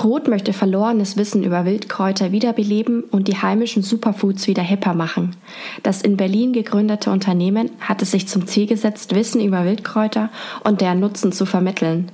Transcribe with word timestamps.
Groth 0.00 0.28
möchte 0.28 0.54
verlorenes 0.54 1.18
Wissen 1.18 1.44
über 1.44 1.66
Wildkräuter 1.66 2.32
wiederbeleben 2.32 3.02
und 3.02 3.28
die 3.28 3.36
heimischen 3.36 3.82
Superfoods 3.82 4.46
wieder 4.46 4.62
hipper 4.62 4.94
machen. 4.94 5.36
Das 5.82 6.00
in 6.00 6.16
Berlin 6.16 6.54
gegründete 6.54 7.10
Unternehmen 7.10 7.70
hat 7.80 8.00
es 8.00 8.10
sich 8.10 8.26
zum 8.26 8.46
Ziel 8.46 8.66
gesetzt, 8.66 9.14
Wissen 9.14 9.42
über 9.42 9.66
Wildkräuter 9.66 10.30
und 10.64 10.80
deren 10.80 11.00
Nutzen 11.00 11.32
zu 11.32 11.44
vermitteln. 11.44 12.10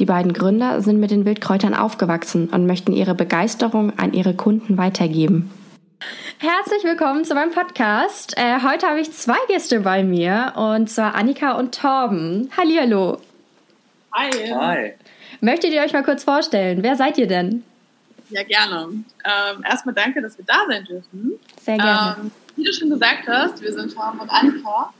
Die 0.00 0.06
beiden 0.06 0.32
Gründer 0.32 0.82
sind 0.82 0.98
mit 0.98 1.12
den 1.12 1.24
Wildkräutern 1.24 1.72
aufgewachsen 1.72 2.48
und 2.48 2.66
möchten 2.66 2.92
ihre 2.92 3.14
Begeisterung 3.14 3.96
an 3.96 4.12
ihre 4.12 4.34
Kunden 4.34 4.76
weitergeben. 4.76 5.52
Herzlich 6.38 6.82
willkommen 6.82 7.24
zu 7.24 7.36
meinem 7.36 7.52
Podcast. 7.52 8.36
Äh, 8.38 8.56
heute 8.68 8.88
habe 8.88 8.98
ich 8.98 9.12
zwei 9.12 9.38
Gäste 9.46 9.78
bei 9.78 10.02
mir 10.02 10.54
und 10.56 10.90
zwar 10.90 11.14
Annika 11.14 11.52
und 11.52 11.78
Torben. 11.78 12.50
Hallihallo. 12.56 13.18
Hi. 14.12 14.30
Hi. 14.52 14.94
Möchtet 15.40 15.72
ihr 15.72 15.82
euch 15.82 15.92
mal 15.92 16.02
kurz 16.02 16.24
vorstellen? 16.24 16.82
Wer 16.82 16.96
seid 16.96 17.18
ihr 17.18 17.26
denn? 17.26 17.64
Ja, 18.28 18.42
gerne. 18.42 18.88
Ähm, 19.24 19.64
erstmal 19.68 19.94
danke, 19.94 20.22
dass 20.22 20.38
wir 20.38 20.44
da 20.44 20.66
sein 20.68 20.84
dürfen. 20.84 21.32
Sehr 21.60 21.76
gerne. 21.76 22.16
Ähm, 22.20 22.30
wie 22.56 22.64
du 22.64 22.72
schon 22.72 22.90
gesagt 22.90 23.26
hast, 23.26 23.60
wir 23.60 23.72
sind 23.72 23.94
Tom 23.94 24.20
und 24.20 24.28
Annika. 24.28 24.92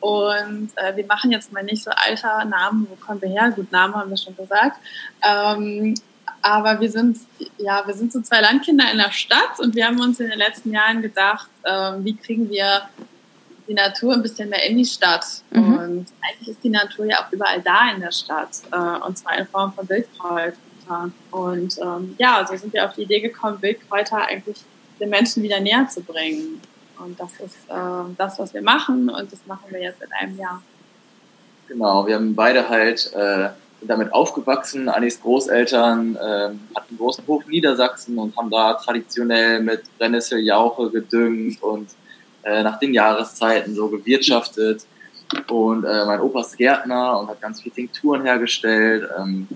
Und 0.00 0.70
äh, 0.76 0.94
wir 0.96 1.06
machen 1.06 1.30
jetzt 1.30 1.52
mal 1.52 1.62
nicht 1.62 1.82
so 1.82 1.90
alter 1.90 2.44
Namen, 2.44 2.86
wo 2.90 2.96
kommen 2.96 3.22
wir 3.22 3.28
her? 3.28 3.50
Gut, 3.50 3.72
Namen 3.72 3.94
haben 3.94 4.10
wir 4.10 4.16
schon 4.16 4.36
gesagt. 4.36 4.78
Ähm, 5.22 5.94
aber 6.42 6.80
wir 6.80 6.90
sind, 6.90 7.18
ja, 7.58 7.86
wir 7.86 7.94
sind 7.94 8.12
so 8.12 8.20
zwei 8.20 8.40
Landkinder 8.40 8.90
in 8.92 8.98
der 8.98 9.10
Stadt 9.10 9.58
und 9.58 9.74
wir 9.74 9.86
haben 9.86 10.00
uns 10.00 10.20
in 10.20 10.28
den 10.28 10.38
letzten 10.38 10.72
Jahren 10.72 11.02
gedacht, 11.02 11.48
ähm, 11.64 12.04
wie 12.04 12.16
kriegen 12.16 12.50
wir 12.50 12.82
die 13.68 13.74
Natur 13.74 14.14
ein 14.14 14.22
bisschen 14.22 14.48
mehr 14.48 14.64
in 14.64 14.76
die 14.76 14.84
Stadt. 14.84 15.24
Mhm. 15.50 15.74
Und 15.74 16.06
eigentlich 16.22 16.48
ist 16.48 16.62
die 16.62 16.70
Natur 16.70 17.06
ja 17.06 17.24
auch 17.24 17.32
überall 17.32 17.60
da 17.62 17.90
in 17.92 18.00
der 18.00 18.12
Stadt. 18.12 18.50
Äh, 18.70 19.06
und 19.06 19.18
zwar 19.18 19.38
in 19.38 19.46
Form 19.46 19.72
von 19.72 19.88
Wildkräutern. 19.88 21.12
Und 21.30 21.78
ähm, 21.82 22.14
ja, 22.18 22.46
so 22.48 22.56
sind 22.56 22.72
wir 22.72 22.84
auf 22.84 22.94
die 22.94 23.02
Idee 23.02 23.20
gekommen, 23.20 23.60
Wildkräuter 23.60 24.18
eigentlich 24.18 24.58
den 25.00 25.10
Menschen 25.10 25.42
wieder 25.42 25.60
näher 25.60 25.88
zu 25.88 26.00
bringen. 26.00 26.60
Und 26.98 27.18
das 27.18 27.32
ist 27.40 27.56
äh, 27.68 28.14
das, 28.16 28.38
was 28.38 28.54
wir 28.54 28.62
machen. 28.62 29.08
Und 29.08 29.32
das 29.32 29.46
machen 29.46 29.64
wir 29.70 29.80
jetzt 29.80 30.00
seit 30.00 30.12
einem 30.12 30.38
Jahr. 30.38 30.62
Genau, 31.68 32.06
wir 32.06 32.14
haben 32.14 32.34
beide 32.34 32.68
halt 32.68 33.12
äh, 33.14 33.48
damit 33.82 34.12
aufgewachsen. 34.12 34.88
Anis 34.88 35.20
Großeltern 35.20 36.16
äh, 36.16 36.20
hatten 36.20 36.58
einen 36.74 36.98
großen 36.98 37.26
Hof 37.26 37.44
in 37.44 37.50
Niedersachsen 37.50 38.18
und 38.18 38.36
haben 38.36 38.50
da 38.50 38.74
traditionell 38.74 39.60
mit 39.60 39.82
Brennnesseljauche 39.98 40.90
gedüngt 40.90 41.62
und 41.62 41.88
äh, 42.46 42.62
nach 42.62 42.78
den 42.78 42.94
Jahreszeiten 42.94 43.74
so 43.74 43.88
gewirtschaftet. 43.88 44.86
Und 45.48 45.84
äh, 45.84 46.04
mein 46.04 46.20
Opa 46.20 46.40
ist 46.42 46.56
Gärtner 46.56 47.18
und 47.18 47.28
hat 47.28 47.40
ganz 47.40 47.60
viele 47.60 47.74
Tinkturen 47.74 48.22
hergestellt 48.22 49.08
ähm, 49.18 49.48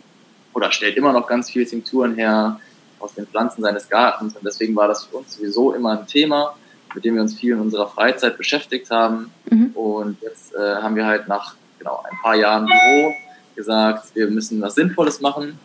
oder 0.52 0.72
stellt 0.72 0.96
immer 0.96 1.12
noch 1.12 1.28
ganz 1.28 1.50
viele 1.50 1.64
Tinkturen 1.64 2.16
her 2.16 2.58
aus 2.98 3.14
den 3.14 3.26
Pflanzen 3.26 3.62
seines 3.62 3.88
Gartens. 3.88 4.34
Und 4.34 4.44
deswegen 4.44 4.74
war 4.74 4.88
das 4.88 5.04
für 5.04 5.18
uns 5.18 5.34
sowieso 5.34 5.72
immer 5.72 6.00
ein 6.00 6.06
Thema, 6.08 6.56
mit 6.92 7.04
dem 7.04 7.14
wir 7.14 7.22
uns 7.22 7.38
viel 7.38 7.52
in 7.52 7.60
unserer 7.60 7.86
Freizeit 7.86 8.36
beschäftigt 8.36 8.90
haben. 8.90 9.32
Mhm. 9.48 9.70
Und 9.74 10.20
jetzt 10.22 10.52
äh, 10.56 10.58
haben 10.58 10.96
wir 10.96 11.06
halt 11.06 11.28
nach 11.28 11.54
genau 11.78 12.02
ein 12.10 12.18
paar 12.20 12.34
Jahren 12.34 12.66
Büro 12.66 13.14
gesagt, 13.54 14.14
wir 14.14 14.26
müssen 14.28 14.60
was 14.60 14.74
Sinnvolles 14.74 15.20
machen 15.20 15.58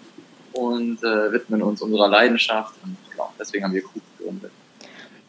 und 0.53 1.03
äh, 1.03 1.31
widmen 1.31 1.63
uns 1.63 1.81
unserer 1.81 2.07
Leidenschaft. 2.07 2.75
Und 2.83 2.95
genau, 3.09 3.33
deswegen 3.39 3.63
haben 3.63 3.73
wir 3.73 3.81
Kuh. 3.81 3.99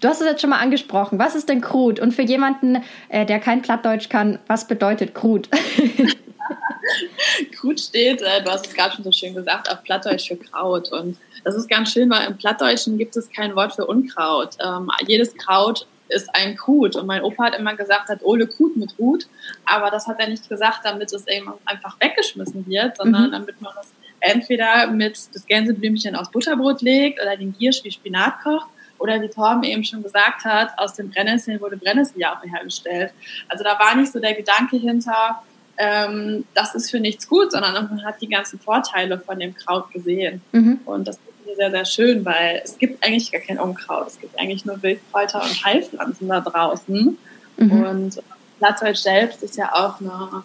Du 0.00 0.08
hast 0.08 0.20
es 0.20 0.26
jetzt 0.26 0.42
schon 0.42 0.50
mal 0.50 0.60
angesprochen. 0.60 1.18
Was 1.18 1.34
ist 1.34 1.48
denn 1.48 1.60
Krut? 1.60 2.00
Und 2.00 2.12
für 2.12 2.22
jemanden, 2.22 2.82
äh, 3.08 3.24
der 3.24 3.40
kein 3.40 3.62
Plattdeutsch 3.62 4.08
kann, 4.08 4.38
was 4.46 4.66
bedeutet 4.66 5.14
Krut? 5.14 5.48
Krut 7.52 7.80
steht, 7.80 8.20
äh, 8.20 8.42
du 8.44 8.50
hast 8.50 8.66
es 8.66 8.74
gerade 8.74 8.94
schon 8.94 9.04
so 9.04 9.12
schön 9.12 9.34
gesagt, 9.34 9.70
auf 9.70 9.82
Plattdeutsch 9.84 10.28
für 10.28 10.36
Kraut. 10.36 10.92
Und 10.92 11.16
das 11.44 11.54
ist 11.54 11.68
ganz 11.68 11.92
schön, 11.92 12.10
weil 12.10 12.26
im 12.26 12.36
Plattdeutschen 12.36 12.98
gibt 12.98 13.16
es 13.16 13.30
kein 13.30 13.56
Wort 13.56 13.74
für 13.74 13.86
Unkraut. 13.86 14.56
Ähm, 14.62 14.90
jedes 15.06 15.34
Kraut 15.34 15.86
ist 16.08 16.28
ein 16.34 16.56
Krut. 16.56 16.94
Und 16.94 17.06
mein 17.06 17.22
Opa 17.22 17.46
hat 17.46 17.58
immer 17.58 17.74
gesagt, 17.74 18.10
hat 18.10 18.22
Ole 18.22 18.46
Krut 18.46 18.76
mit 18.76 18.94
Hut. 18.98 19.26
Aber 19.64 19.90
das 19.90 20.06
hat 20.06 20.20
er 20.20 20.28
nicht 20.28 20.48
gesagt, 20.48 20.80
damit 20.84 21.12
es 21.12 21.26
eben 21.26 21.52
einfach 21.64 21.98
weggeschmissen 22.00 22.66
wird, 22.66 22.98
sondern 22.98 23.28
mhm. 23.28 23.32
damit 23.32 23.60
man 23.62 23.72
es 23.80 23.92
entweder 24.20 24.88
mit 24.88 25.34
das 25.34 25.46
Gänseblümchen 25.46 26.16
aus 26.16 26.30
Butterbrot 26.30 26.82
legt 26.82 27.20
oder 27.20 27.36
den 27.36 27.56
Giersch 27.56 27.82
wie 27.82 27.90
Spinat 27.90 28.42
kocht 28.42 28.68
oder 28.98 29.20
wie 29.20 29.28
Torben 29.28 29.62
eben 29.62 29.84
schon 29.84 30.02
gesagt 30.02 30.44
hat, 30.44 30.78
aus 30.78 30.94
den 30.94 31.10
Brennnesseln 31.10 31.60
wurde 31.60 31.76
Brennnesseljauche 31.76 32.48
hergestellt. 32.48 33.12
Also 33.48 33.64
da 33.64 33.78
war 33.78 33.94
nicht 33.94 34.12
so 34.12 34.20
der 34.20 34.34
Gedanke 34.34 34.76
hinter, 34.76 35.42
ähm, 35.78 36.44
das 36.54 36.74
ist 36.74 36.90
für 36.90 37.00
nichts 37.00 37.28
gut, 37.28 37.52
sondern 37.52 37.74
man 37.74 38.04
hat 38.04 38.20
die 38.20 38.28
ganzen 38.28 38.58
Vorteile 38.58 39.18
von 39.18 39.38
dem 39.38 39.54
Kraut 39.54 39.90
gesehen. 39.90 40.40
Mhm. 40.52 40.80
Und 40.84 41.06
das 41.06 41.16
ist 41.16 41.46
mir 41.46 41.56
sehr, 41.56 41.70
sehr 41.70 41.84
schön, 41.84 42.24
weil 42.24 42.60
es 42.64 42.78
gibt 42.78 43.04
eigentlich 43.04 43.30
gar 43.30 43.40
kein 43.40 43.58
Unkraut. 43.58 44.08
Es 44.08 44.18
gibt 44.18 44.38
eigentlich 44.38 44.64
nur 44.64 44.82
Wildkräuter 44.82 45.42
und 45.42 45.64
Heilpflanzen 45.64 46.28
da 46.28 46.40
draußen. 46.40 47.18
Mhm. 47.58 47.70
Und 47.70 48.22
Plattdeutsch 48.58 48.98
selbst 48.98 49.42
ist 49.42 49.56
ja 49.56 49.72
auch 49.74 50.00
eine 50.00 50.44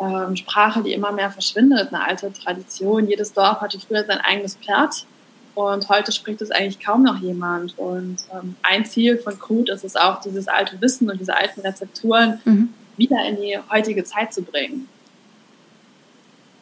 ähm, 0.00 0.36
Sprache, 0.36 0.82
die 0.82 0.92
immer 0.92 1.12
mehr 1.12 1.30
verschwindet, 1.30 1.92
eine 1.92 2.04
alte 2.04 2.32
Tradition. 2.32 3.08
Jedes 3.08 3.32
Dorf 3.32 3.60
hatte 3.60 3.80
früher 3.80 4.04
sein 4.04 4.18
eigenes 4.18 4.54
Platt. 4.56 5.06
Und 5.54 5.88
heute 5.88 6.12
spricht 6.12 6.40
es 6.40 6.50
eigentlich 6.50 6.80
kaum 6.80 7.02
noch 7.02 7.18
jemand. 7.20 7.78
Und 7.78 8.16
ähm, 8.32 8.56
ein 8.62 8.84
Ziel 8.84 9.18
von 9.18 9.38
Crude 9.38 9.72
ist 9.72 9.84
es 9.84 9.96
auch, 9.96 10.20
dieses 10.20 10.48
alte 10.48 10.80
Wissen 10.80 11.10
und 11.10 11.20
diese 11.20 11.36
alten 11.36 11.60
Rezepturen 11.60 12.40
mhm. 12.44 12.68
wieder 12.96 13.18
in 13.28 13.36
die 13.36 13.58
heutige 13.70 14.04
Zeit 14.04 14.32
zu 14.32 14.42
bringen. 14.42 14.88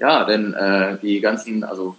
Ja, 0.00 0.24
denn 0.24 0.54
äh, 0.54 0.98
die 1.02 1.20
ganzen, 1.20 1.62
also 1.62 1.94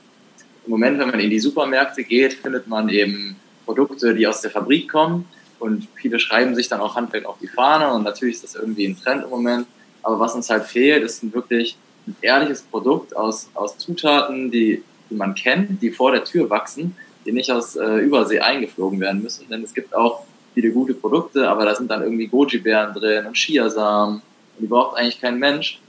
im 0.66 0.72
Moment, 0.72 1.00
wenn 1.00 1.09
man 1.09 1.19
in 1.19 1.29
die 1.29 1.40
Supermärkte 1.40 2.03
geht, 2.03 2.34
findet 2.34 2.68
man 2.68 2.90
eben 2.90 3.38
Produkte, 3.66 4.13
die 4.13 4.28
aus 4.28 4.41
der 4.41 4.52
Fabrik 4.52 4.90
kommen. 4.91 5.25
Und 5.59 5.88
viele 5.96 6.19
schreiben 6.19 6.56
sich 6.56 6.68
dann 6.68 6.81
auch 6.81 6.96
Handwerk 6.96 7.25
auf 7.25 7.38
die 7.40 7.47
Fahne. 7.47 7.94
Und 7.94 8.03
natürlich 8.03 8.35
ist 8.35 8.44
das 8.44 8.56
irgendwie 8.56 8.85
ein 8.85 8.97
Trend 8.97 9.23
im 9.23 9.29
Moment. 9.29 9.68
Aber 10.03 10.19
was 10.19 10.34
uns 10.34 10.50
halt 10.50 10.66
fehlt, 10.66 11.03
ist 11.03 11.23
ein 11.23 11.34
wirklich 11.34 11.78
ein 12.08 12.16
ehrliches 12.22 12.63
Produkt 12.63 13.16
aus, 13.16 13.50
aus 13.53 13.78
Zutaten, 13.78 14.50
die 14.50 14.84
die 15.12 15.16
man 15.16 15.36
kennt, 15.36 15.82
die 15.82 15.92
vor 15.92 16.12
der 16.12 16.24
Tür 16.24 16.50
wachsen, 16.50 16.96
die 17.26 17.32
nicht 17.32 17.52
aus 17.52 17.76
äh, 17.76 17.98
Übersee 17.98 18.40
eingeflogen 18.40 19.00
werden 19.00 19.22
müssen. 19.22 19.48
Denn 19.50 19.64
es 19.64 19.74
gibt 19.74 19.94
auch 19.94 20.24
viele 20.54 20.72
gute 20.72 20.94
Produkte, 20.94 21.48
aber 21.48 21.66
da 21.66 21.76
sind 21.76 21.92
dann 21.92 22.02
irgendwie 22.02 22.28
Goji-Beeren 22.28 22.94
drin 22.94 23.26
und 23.28 23.36
Chiasamen. 23.36 24.22
Die 24.60 24.66
braucht 24.66 24.98
eigentlich 24.98 25.22
kein 25.22 25.38
Mensch. 25.38 25.80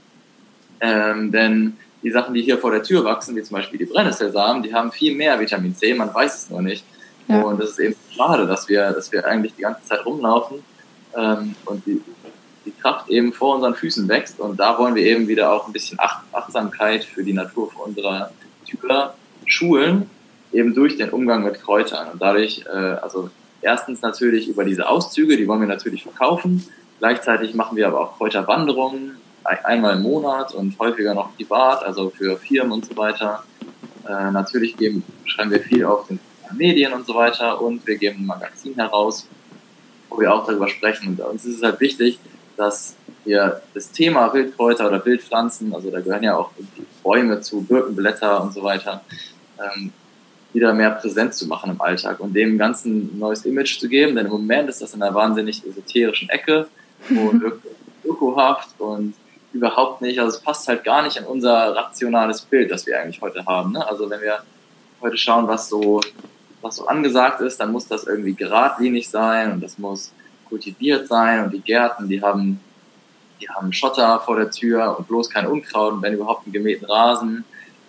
Ähm, 0.79 1.31
denn 1.31 1.77
die 2.03 2.11
Sachen, 2.11 2.33
die 2.33 2.41
hier 2.41 2.57
vor 2.57 2.71
der 2.71 2.83
Tür 2.83 3.05
wachsen, 3.05 3.35
wie 3.35 3.43
zum 3.43 3.55
Beispiel 3.55 3.79
die 3.79 3.85
Brennnesselsamen, 3.85 4.61
die 4.63 4.73
haben 4.73 4.91
viel 4.91 5.15
mehr 5.15 5.39
Vitamin 5.39 5.75
C, 5.75 5.93
man 5.93 6.13
weiß 6.13 6.43
es 6.43 6.49
nur 6.49 6.61
nicht. 6.61 6.83
Ja. 7.27 7.41
Und 7.41 7.61
es 7.61 7.71
ist 7.71 7.79
eben 7.79 7.95
schade, 8.11 8.45
dass 8.45 8.67
wir, 8.67 8.91
dass 8.91 9.11
wir 9.11 9.25
eigentlich 9.25 9.55
die 9.55 9.61
ganze 9.61 9.83
Zeit 9.85 10.05
rumlaufen 10.05 10.59
ähm, 11.15 11.55
und 11.65 11.85
die, 11.85 12.01
die 12.65 12.71
Kraft 12.71 13.09
eben 13.09 13.31
vor 13.31 13.55
unseren 13.55 13.75
Füßen 13.75 14.07
wächst. 14.09 14.39
Und 14.39 14.59
da 14.59 14.77
wollen 14.77 14.95
wir 14.95 15.05
eben 15.05 15.27
wieder 15.27 15.53
auch 15.53 15.67
ein 15.67 15.73
bisschen 15.73 15.97
Achtsamkeit 15.99 17.05
für 17.05 17.23
die 17.23 17.33
Natur 17.33 17.71
vor 17.71 17.85
unserer 17.85 18.31
Tür 18.65 19.13
schulen, 19.45 20.09
eben 20.51 20.73
durch 20.73 20.97
den 20.97 21.09
Umgang 21.09 21.43
mit 21.43 21.61
Kräutern. 21.61 22.09
Und 22.11 22.21
dadurch, 22.21 22.63
äh, 22.65 22.69
also 22.69 23.29
erstens 23.61 24.01
natürlich 24.01 24.47
über 24.47 24.63
diese 24.63 24.87
Auszüge, 24.87 25.37
die 25.37 25.47
wollen 25.47 25.61
wir 25.61 25.67
natürlich 25.67 26.03
verkaufen. 26.03 26.65
Gleichzeitig 26.99 27.53
machen 27.55 27.75
wir 27.75 27.87
aber 27.87 28.01
auch 28.01 28.17
Kräuterwanderungen, 28.17 29.17
einmal 29.43 29.97
im 29.97 30.03
Monat 30.03 30.53
und 30.53 30.77
häufiger 30.79 31.13
noch 31.13 31.35
privat, 31.35 31.83
also 31.83 32.09
für 32.09 32.37
Firmen 32.37 32.71
und 32.71 32.85
so 32.85 32.95
weiter. 32.95 33.43
Äh, 34.07 34.31
natürlich 34.31 34.77
geben, 34.77 35.03
schreiben 35.25 35.51
wir 35.51 35.59
viel 35.59 35.85
auf 35.85 36.07
den 36.07 36.19
Medien 36.53 36.93
und 36.93 37.05
so 37.05 37.15
weiter 37.15 37.61
und 37.61 37.85
wir 37.87 37.97
geben 37.97 38.21
ein 38.21 38.25
Magazin 38.25 38.75
heraus, 38.75 39.27
wo 40.09 40.19
wir 40.19 40.33
auch 40.33 40.45
darüber 40.45 40.67
sprechen. 40.67 41.09
Und 41.09 41.19
uns 41.19 41.45
ist 41.45 41.57
es 41.57 41.63
halt 41.63 41.79
wichtig, 41.79 42.19
dass 42.57 42.95
wir 43.25 43.61
das 43.73 43.91
Thema 43.91 44.33
Wildkräuter 44.33 44.87
oder 44.87 45.03
Wildpflanzen, 45.05 45.73
also 45.73 45.89
da 45.89 46.01
gehören 46.01 46.23
ja 46.23 46.37
auch 46.37 46.51
Bäume 47.01 47.41
zu, 47.41 47.63
Birkenblätter 47.63 48.43
und 48.43 48.53
so 48.53 48.63
weiter, 48.63 49.01
ähm, 49.63 49.91
wieder 50.53 50.73
mehr 50.73 50.91
präsent 50.91 51.33
zu 51.33 51.47
machen 51.47 51.71
im 51.71 51.81
Alltag 51.81 52.19
und 52.19 52.33
dem 52.33 52.57
Ganzen 52.57 53.15
ein 53.15 53.19
neues 53.19 53.45
Image 53.45 53.79
zu 53.79 53.89
geben. 53.89 54.15
Denn 54.15 54.25
im 54.25 54.31
Moment 54.31 54.69
ist 54.69 54.81
das 54.81 54.93
in 54.93 55.01
einer 55.01 55.15
wahnsinnig 55.15 55.65
esoterischen 55.65 56.29
Ecke 56.29 56.67
und 57.09 57.43
ökohaft 58.05 58.79
und 58.79 59.13
überhaupt 59.51 60.01
nicht, 60.01 60.19
also 60.19 60.35
es 60.35 60.41
passt 60.41 60.67
halt 60.67 60.83
gar 60.83 61.03
nicht 61.03 61.17
in 61.17 61.25
unser 61.25 61.75
rationales 61.75 62.41
Bild, 62.41 62.71
das 62.71 62.85
wir 62.85 62.99
eigentlich 62.99 63.21
heute 63.21 63.45
haben. 63.45 63.73
Ne? 63.73 63.87
Also 63.87 64.09
wenn 64.09 64.21
wir 64.21 64.39
heute 65.01 65.17
schauen, 65.17 65.47
was 65.47 65.69
so 65.69 66.01
was 66.63 66.77
so 66.77 66.87
angesagt 66.87 67.41
ist, 67.41 67.59
dann 67.59 67.71
muss 67.71 67.87
das 67.87 68.05
irgendwie 68.05 68.33
geradlinig 68.33 69.09
sein 69.09 69.51
und 69.51 69.61
das 69.61 69.77
muss 69.77 70.11
kultiviert 70.47 71.07
sein 71.07 71.43
und 71.43 71.53
die 71.53 71.59
Gärten, 71.59 72.07
die 72.07 72.21
haben, 72.21 72.59
die 73.41 73.49
haben 73.49 73.73
Schotter 73.73 74.19
vor 74.21 74.37
der 74.37 74.49
Tür 74.49 74.97
und 74.97 75.07
bloß 75.07 75.29
kein 75.29 75.45
Unkraut 75.45 75.93
und 75.93 76.01
wenn 76.01 76.13
überhaupt 76.13 76.45
einen 76.45 76.53
gemähten 76.53 76.85
Rasen. 76.85 77.43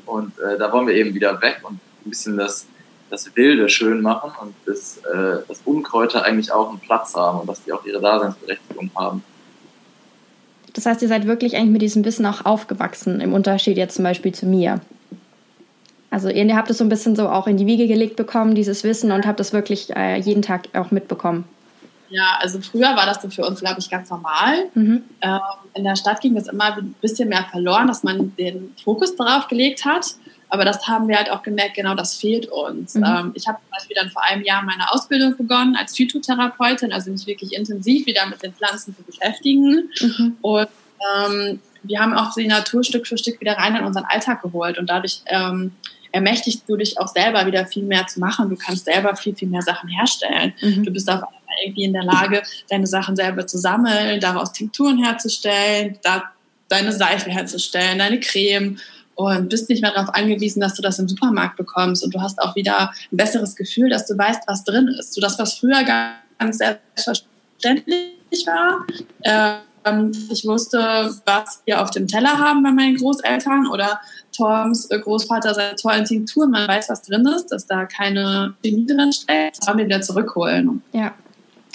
Und 0.07 0.39
äh, 0.39 0.59
da 0.59 0.73
wollen 0.73 0.87
wir 0.87 0.95
eben 0.95 1.15
wieder 1.15 1.41
weg 1.41 1.61
und 1.63 1.75
ein 1.75 2.11
bisschen 2.11 2.37
das, 2.37 2.67
das 3.11 3.35
Wilde 3.37 3.69
schön 3.69 4.01
machen 4.03 4.33
und 4.41 4.55
das, 4.67 4.99
äh, 4.99 5.43
das 5.47 5.61
Unkräuter 5.65 6.25
eigentlich 6.25 6.53
auch 6.53 6.71
einen 6.71 6.81
Platz 6.81 7.15
haben 7.15 7.41
und 7.41 7.49
dass 7.49 7.63
die 7.65 7.73
auch 7.73 7.85
ihre 7.85 8.01
Daseinsberechtigung 8.01 8.91
haben. 8.95 9.23
Das 10.75 10.87
heißt, 10.87 11.03
ihr 11.03 11.09
seid 11.09 11.27
wirklich 11.27 11.57
eigentlich 11.57 11.71
mit 11.71 11.83
diesem 11.83 12.05
Wissen 12.05 12.27
auch 12.27 12.45
aufgewachsen, 12.45 13.21
im 13.21 13.33
Unterschied 13.33 13.77
jetzt 13.77 13.95
zum 13.95 14.05
Beispiel 14.05 14.33
zu 14.33 14.47
mir. 14.47 14.81
Also 16.11 16.29
ihr 16.29 16.57
habt 16.57 16.71
es 16.71 16.79
so 16.79 16.85
ein 16.85 16.89
bisschen 16.89 17.17
so 17.17 17.29
auch 17.29 17.47
in 17.47 17.57
die 17.57 17.67
Wiege 17.67 17.89
gelegt 17.89 18.17
bekommen, 18.17 18.55
dieses 18.55 18.85
Wissen, 18.85 19.11
und 19.11 19.27
habt 19.27 19.41
es 19.41 19.53
wirklich 19.53 19.95
äh, 19.97 20.17
jeden 20.19 20.43
Tag 20.43 20.69
auch 20.75 20.91
mitbekommen. 20.91 21.45
Ja, 22.15 22.39
also 22.39 22.61
früher 22.61 22.95
war 22.95 23.07
das 23.07 23.21
so 23.21 23.29
für 23.29 23.45
uns, 23.45 23.59
glaube 23.59 23.81
ich, 23.81 23.91
ganz 23.91 24.09
normal. 24.09 24.67
Mhm. 24.75 25.03
Ähm, 25.21 25.41
in 25.75 25.83
der 25.83 25.97
Stadt 25.97 26.21
ging 26.21 26.37
das 26.37 26.47
immer 26.47 26.77
ein 26.77 26.95
bisschen 27.01 27.29
mehr 27.29 27.45
verloren, 27.51 27.89
dass 27.89 28.05
man 28.05 28.37
den 28.37 28.73
Fokus 28.83 29.17
darauf 29.17 29.49
gelegt 29.49 29.85
hat. 29.85 30.15
Aber 30.49 30.65
das 30.65 30.87
haben 30.87 31.09
wir 31.09 31.17
halt 31.17 31.29
auch 31.29 31.43
gemerkt, 31.43 31.75
genau 31.75 31.97
das 31.97 32.17
fehlt 32.17 32.47
uns. 32.47 32.95
Mhm. 32.95 33.05
Ähm, 33.05 33.33
ich 33.35 33.49
habe 33.49 33.59
zum 33.59 33.71
Beispiel 33.73 33.97
dann 33.99 34.11
vor 34.11 34.23
einem 34.23 34.45
Jahr 34.45 34.63
meine 34.63 34.93
Ausbildung 34.93 35.37
begonnen 35.37 35.75
als 35.75 35.97
Phytotherapeutin, 35.97 36.93
also 36.93 37.11
mich 37.11 37.27
wirklich 37.27 37.53
intensiv 37.53 38.07
wieder 38.07 38.27
mit 38.27 38.41
den 38.45 38.55
Pflanzen 38.55 38.95
zu 38.95 39.03
beschäftigen. 39.03 39.91
Mhm. 40.01 40.37
Und 40.41 40.69
ähm, 41.19 41.61
wir 41.83 41.99
haben 41.99 42.15
auch 42.15 42.33
die 42.35 42.47
Natur 42.47 42.85
Stück 42.85 43.09
für 43.09 43.19
Stück 43.19 43.41
wieder 43.41 43.55
rein 43.55 43.75
in 43.75 43.85
unseren 43.85 44.05
Alltag 44.05 44.43
geholt. 44.43 44.79
Und 44.79 44.89
dadurch 44.89 45.23
ähm, 45.27 45.73
ermächtigst 46.13 46.63
du 46.69 46.77
dich 46.77 47.01
auch 47.01 47.09
selber 47.09 47.45
wieder 47.45 47.67
viel 47.67 47.83
mehr 47.83 48.07
zu 48.07 48.21
machen. 48.21 48.49
Du 48.49 48.55
kannst 48.55 48.85
selber 48.85 49.17
viel, 49.17 49.35
viel 49.35 49.49
mehr 49.49 49.63
Sachen 49.63 49.89
herstellen. 49.89 50.53
Mhm. 50.63 50.85
Du 50.85 50.93
bist 50.93 51.11
auf 51.11 51.25
irgendwie 51.65 51.85
in 51.85 51.93
der 51.93 52.05
Lage, 52.05 52.43
deine 52.69 52.87
Sachen 52.87 53.17
selber 53.17 53.47
zu 53.47 53.59
sammeln, 53.59 54.21
daraus 54.21 54.53
Tinkturen 54.53 55.03
herzustellen, 55.03 55.99
da 56.03 56.25
deine 56.69 56.93
Seife 56.93 57.31
herzustellen, 57.31 57.99
deine 57.99 58.21
Creme 58.21 58.79
und 59.15 59.49
bist 59.49 59.69
nicht 59.69 59.83
mehr 59.83 59.93
darauf 59.93 60.15
angewiesen, 60.15 60.61
dass 60.61 60.75
du 60.75 60.83
das 60.83 60.99
im 60.99 61.09
Supermarkt 61.09 61.57
bekommst. 61.57 62.05
Und 62.05 62.15
du 62.15 62.21
hast 62.21 62.41
auch 62.41 62.57
wieder 62.57 62.91
ein 63.13 63.17
besseres 63.17 63.55
Gefühl, 63.55 63.91
dass 63.91 64.07
du 64.07 64.19
weißt, 64.19 64.43
was 64.47 64.65
drin 64.65 64.89
ist. 64.99 65.15
So 65.15 65.21
das, 65.21 65.39
was 65.39 65.59
früher 65.59 65.85
ganz 65.85 66.59
selbstverständlich 66.59 68.47
war. 68.47 68.85
Ähm, 69.23 70.13
ich 70.31 70.45
wusste, 70.47 70.79
was 71.27 71.63
wir 71.67 71.83
auf 71.83 71.91
dem 71.91 72.09
Teller 72.09 72.39
haben 72.39 72.63
bei 72.63 72.71
meinen 72.71 72.97
Großeltern 72.97 73.67
oder 73.69 74.01
Toms 74.35 74.89
Großvater 74.89 75.55
seine 75.55 75.77
tollen 75.77 76.05
Tinkturen, 76.05 76.51
man 76.51 76.67
weiß, 76.67 76.89
was 76.89 77.03
drin 77.03 77.27
ist, 77.27 77.49
dass 77.49 77.67
da 77.67 77.85
keine 77.85 78.55
Chemie 78.63 78.87
drin 78.87 79.13
steckt, 79.13 79.59
das 79.59 79.69
haben 79.69 79.79
wir 79.79 79.85
wieder 79.85 80.01
zurückholen. 80.01 80.83
Ja. 80.93 81.15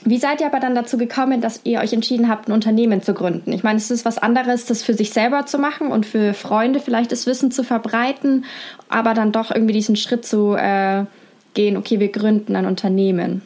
Wie 0.05 0.17
seid 0.17 0.39
ihr 0.39 0.47
aber 0.47 0.59
dann 0.61 0.75
dazu 0.75 0.97
gekommen, 0.97 1.41
dass 1.41 1.61
ihr 1.65 1.79
euch 1.79 1.91
entschieden 1.91 2.29
habt, 2.29 2.47
ein 2.47 2.53
Unternehmen 2.53 3.03
zu 3.03 3.13
gründen? 3.13 3.51
Ich 3.51 3.63
meine, 3.63 3.77
es 3.77 3.91
ist 3.91 4.05
was 4.05 4.17
anderes, 4.17 4.65
das 4.65 4.81
für 4.81 4.93
sich 4.93 5.11
selber 5.11 5.45
zu 5.45 5.57
machen 5.57 5.91
und 5.91 6.05
für 6.05 6.33
Freunde 6.33 6.79
vielleicht 6.79 7.11
das 7.11 7.25
Wissen 7.25 7.51
zu 7.51 7.63
verbreiten, 7.63 8.45
aber 8.87 9.13
dann 9.13 9.33
doch 9.33 9.51
irgendwie 9.51 9.73
diesen 9.73 9.97
Schritt 9.97 10.25
zu 10.25 10.55
äh, 10.55 11.03
gehen, 11.53 11.75
okay, 11.75 11.99
wir 11.99 12.09
gründen 12.09 12.55
ein 12.55 12.65
Unternehmen. 12.65 13.41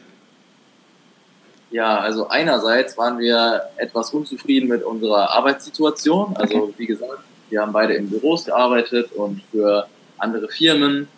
Ja, 1.72 1.98
also 1.98 2.28
einerseits 2.28 2.96
waren 2.96 3.18
wir 3.18 3.62
etwas 3.76 4.10
unzufrieden 4.10 4.68
mit 4.68 4.84
unserer 4.84 5.30
Arbeitssituation. 5.30 6.36
Also 6.36 6.56
okay. 6.56 6.74
wie 6.76 6.86
gesagt, 6.86 7.18
wir 7.50 7.62
haben 7.62 7.72
beide 7.72 7.94
in 7.94 8.08
Büros 8.08 8.44
gearbeitet 8.44 9.10
und 9.10 9.42
für 9.50 9.88
andere 10.18 10.46
Firmen. 10.46 11.08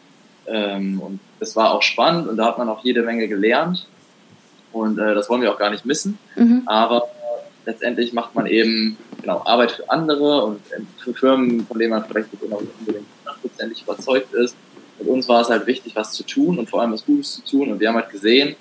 Ähm, 0.47 0.99
und 1.01 1.21
das 1.41 1.57
war 1.57 1.75
auch 1.75 1.83
spannend 1.83 2.27
und 2.27 2.39
da 2.39 2.47
hat 2.47 2.57
man 2.57 2.71
auch 2.71 2.83
jede 2.83 3.03
Menge 3.03 3.29
gelernt. 3.29 3.87
Und 4.73 4.99
äh, 4.99 5.15
das 5.15 5.29
wollen 5.29 5.43
wir 5.43 5.53
auch 5.53 5.59
gar 5.59 5.71
nicht 5.71 5.87
missen. 5.87 6.19
Mhm. 6.37 6.63
Aber 6.67 7.09
letztendlich 7.65 8.13
macht 8.13 8.35
man 8.35 8.47
eben 8.47 8.97
genau 9.21 9.43
Arbeit 9.45 9.73
für 9.73 9.91
andere 9.91 10.45
und 10.45 10.61
äh, 10.73 10.81
für 10.99 11.15
Firmen, 11.15 11.67
von 11.67 11.79
denen 11.79 11.91
man 11.91 12.05
vielleicht 12.05 12.33
nicht 12.33 12.43
unbedingt 12.43 13.07
hundertprozentig 13.19 13.83
überzeugt 13.83 14.35
ist. 14.35 14.57
Mit 14.99 15.09
uns 15.09 15.29
war 15.29 15.43
es 15.43 15.51
halt 15.51 15.67
wichtig, 15.67 15.95
was 15.95 16.13
zu 16.13 16.25
tun 16.25 16.59
und 16.59 16.71
vor 16.71 16.81
allem 16.81 16.93
was 16.93 17.05
Gutes 17.05 17.37
zu 17.37 17.45
tun. 17.45 17.73
Und 17.73 17.81
wir 17.81 17.89
haben 17.89 17.97
halt 17.97 18.11
gesehen, 18.11 18.57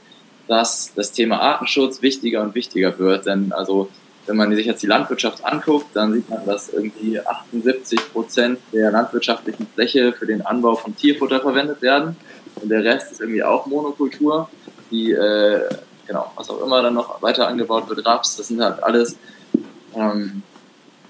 dass 0.48 0.94
das 0.94 1.12
Thema 1.12 1.40
Artenschutz 1.40 2.02
wichtiger 2.02 2.42
und 2.42 2.56
wichtiger 2.56 2.98
wird. 3.00 3.25
Denn 3.25 3.52
also 3.52 3.90
wenn 4.28 4.38
man 4.38 4.56
sich 4.56 4.66
jetzt 4.66 4.81
die 4.81 4.88
Landwirtschaft 4.88 5.46
anguckt, 5.46 5.88
dann 5.96 6.13
sieht 6.13 6.30
man, 6.30 6.46
dass 6.46 6.69
irgendwie 6.69 7.19
78 7.19 8.12
Prozent 8.12 8.60
der 8.74 8.92
landwirtschaftlichen 8.92 9.68
Fläche 9.74 10.13
für 10.13 10.25
den 10.25 10.46
Anbau 10.46 10.75
von 10.75 10.96
Tierfutter 10.96 11.42
verwendet 11.42 11.81
werden. 11.81 12.16
Und 12.56 12.69
der 12.69 12.84
Rest 12.84 13.12
ist 13.12 13.22
irgendwie 13.22 13.44
auch 13.44 13.66
Monokultur, 13.68 14.50
die, 14.92 15.12
äh, 15.12 15.62
genau, 16.07 16.31
was 16.36 16.50
auch 16.50 16.62
immer 16.62 16.81
dann 16.81 16.94
noch 16.94 17.22
weiter 17.22 17.48
angebaut 17.48 17.90
wird, 17.90 18.06
Raps, 18.06 18.38
das 18.38 18.48
sind 18.48 18.62
halt 18.62 18.84
alles 18.84 19.18
ähm, 19.96 20.44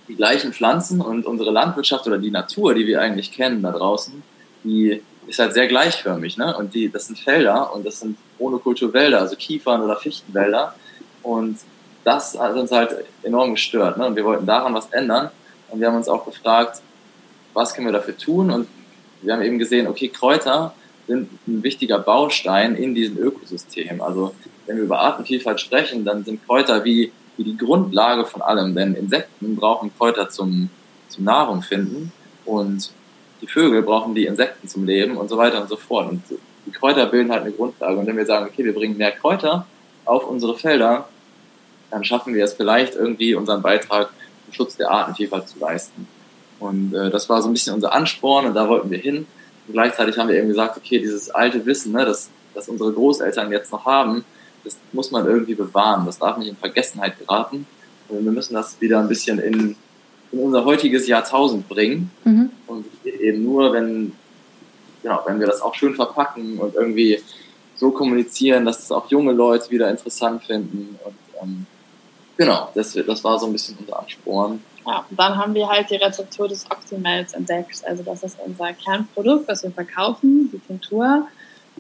die 0.08 0.16
gleichen 0.16 0.54
Pflanzen 0.54 1.02
und 1.02 1.26
unsere 1.26 1.52
Landwirtschaft 1.52 2.06
oder 2.08 2.18
die 2.18 2.32
Natur, 2.32 2.74
die 2.74 2.86
wir 2.86 3.02
eigentlich 3.02 3.32
kennen 3.32 3.62
da 3.64 3.72
draußen, 3.72 4.22
die 4.64 5.02
ist 5.28 5.40
halt 5.40 5.54
sehr 5.54 5.68
gleichförmig, 5.68 6.38
ne? 6.38 6.56
Und 6.56 6.74
die, 6.74 6.90
das 6.90 7.08
sind 7.08 7.18
Felder 7.18 7.74
und 7.74 7.86
das 7.86 8.00
sind 8.00 8.18
Monokulturwälder, 8.40 9.20
also 9.20 9.36
Kiefern 9.36 9.82
oder 9.82 9.96
Fichtenwälder. 9.96 10.76
Und 11.24 11.58
das 12.04 12.38
hat 12.38 12.56
uns 12.56 12.72
halt 12.72 13.06
enorm 13.24 13.52
gestört. 13.52 13.98
Ne? 13.98 14.06
Und 14.06 14.16
wir 14.16 14.24
wollten 14.24 14.46
daran 14.46 14.74
was 14.74 14.88
ändern. 14.92 15.32
Und 15.70 15.80
wir 15.80 15.88
haben 15.88 15.96
uns 15.96 16.08
auch 16.08 16.26
gefragt, 16.26 16.82
was 17.54 17.74
können 17.74 17.88
wir 17.88 17.94
dafür 17.94 18.18
tun? 18.18 18.52
Und 18.52 18.68
wir 19.22 19.34
haben 19.34 19.42
eben 19.42 19.58
gesehen, 19.58 19.88
okay, 19.88 20.10
Kräuter 20.10 20.76
sind 21.08 21.30
ein 21.48 21.64
wichtiger 21.64 22.00
Baustein 22.00 22.76
in 22.76 22.94
diesem 22.94 23.18
Ökosystem. 23.18 24.02
Also 24.02 24.36
wenn 24.66 24.78
wir 24.78 24.84
über 24.84 25.00
Artenvielfalt 25.00 25.60
sprechen, 25.60 26.06
dann 26.06 26.24
sind 26.24 26.46
Kräuter 26.46 26.84
wie, 26.84 27.12
wie 27.38 27.44
die 27.44 27.58
Grundlage 27.58 28.26
von 28.26 28.42
allem. 28.42 28.76
Denn 28.76 28.96
Insekten 28.96 29.56
brauchen 29.56 29.92
Kräuter 29.98 30.30
zum, 30.30 30.70
zum 31.10 31.24
Nahrung 31.24 31.62
finden 31.62 32.12
und 32.46 32.92
die 33.42 33.48
Vögel 33.48 33.82
brauchen 33.82 34.16
die 34.16 34.26
Insekten 34.26 34.68
zum 34.68 34.86
Leben 34.86 35.18
und 35.18 35.30
so 35.30 35.38
weiter 35.38 35.62
und 35.62 35.70
so 35.70 35.76
fort. 35.76 36.10
Und 36.10 36.24
die 36.66 36.72
Kräuter 36.72 37.06
bilden 37.06 37.32
halt 37.32 37.44
eine 37.44 37.52
Grundlage. 37.52 37.98
Und 37.98 38.08
wenn 38.08 38.18
wir 38.18 38.26
sagen, 38.26 38.48
okay, 38.48 38.64
wir 38.64 38.74
bringen 38.74 38.98
mehr 38.98 39.12
Kräuter 39.12 39.66
auf 40.06 40.28
unsere 40.28 40.58
Felder, 40.58 41.08
dann 41.92 42.04
schaffen 42.04 42.34
wir 42.34 42.44
es 42.44 42.54
vielleicht 42.54 42.96
irgendwie, 42.96 43.36
unseren 43.36 43.62
Beitrag 43.62 44.10
zum 44.46 44.54
Schutz 44.54 44.78
der 44.78 44.92
Artenvielfalt 44.92 45.48
zu 45.48 45.60
leisten. 45.60 46.08
Und 46.60 46.94
äh, 46.94 47.10
das 47.10 47.30
war 47.30 47.42
so 47.42 47.50
ein 47.50 47.54
bisschen 47.54 47.74
unser 47.74 47.94
Ansporn 47.94 48.46
und 48.46 48.54
da 48.54 48.68
wollten 48.68 48.90
wir 48.90 48.98
hin. 48.98 49.28
Und 49.68 49.74
gleichzeitig 49.74 50.18
haben 50.18 50.30
wir 50.30 50.38
eben 50.38 50.48
gesagt, 50.48 50.78
okay, 50.78 51.00
dieses 51.00 51.30
alte 51.30 51.66
Wissen, 51.66 51.92
ne, 51.92 52.06
das, 52.06 52.30
das 52.54 52.70
unsere 52.70 52.94
Großeltern 52.94 53.51
jetzt 53.51 53.72
noch 53.72 53.86
haben, 53.86 54.25
das 54.65 54.77
muss 54.91 55.12
man 55.12 55.25
irgendwie 55.25 55.55
bewahren. 55.55 56.05
Das 56.05 56.19
darf 56.19 56.38
nicht 56.38 56.50
in 56.50 56.57
Vergessenheit 56.57 57.17
geraten. 57.17 57.65
Und 58.10 58.25
wir 58.25 58.31
müssen 58.31 58.53
das 58.53 58.79
wieder 58.81 59.00
ein 59.00 59.07
bisschen 59.07 59.39
in, 59.39 59.75
in 60.31 60.39
unser 60.39 60.65
heutiges 60.65 61.07
Jahrtausend 61.07 61.69
bringen. 61.69 62.12
Mhm. 62.24 62.50
Und 62.67 62.86
eben 63.05 63.43
nur, 63.43 63.72
wenn, 63.72 64.12
genau, 65.01 65.22
wenn 65.25 65.39
wir 65.39 65.48
das 65.48 65.62
auch 65.62 65.75
schön 65.75 65.95
verpacken 65.95 66.60
und 66.60 66.75
irgendwie 66.75 67.22
so 67.75 67.91
kommunizieren, 67.91 68.65
dass 68.65 68.79
es 68.79 68.91
auch 68.91 69.10
junge 69.10 69.31
Leute 69.31 69.69
wieder 69.69 69.89
interessant 69.89 70.43
finden. 70.43 71.00
Und 71.03 71.15
ähm, 71.41 71.65
Genau, 72.38 72.69
das, 72.75 72.93
das 72.93 73.24
war 73.24 73.39
so 73.39 73.45
ein 73.45 73.53
bisschen 73.53 73.77
unser 73.79 74.00
Ansporn. 74.00 74.62
Ja, 74.86 75.05
und 75.10 75.17
dann 75.17 75.38
haben 75.38 75.53
wir 75.53 75.67
halt 75.67 75.89
die 75.89 75.95
Rezeptur 75.95 76.48
des 76.48 76.69
Oxymels 76.69 77.34
entdeckt. 77.34 77.81
Also 77.88 78.03
das 78.03 78.24
ist 78.24 78.38
unser 78.45 78.74
Kernprodukt, 78.74 79.48
was 79.48 79.63
wir 79.63 79.72
verkaufen, 79.72 80.50
die 80.51 80.60
Tinktur. 80.60 81.27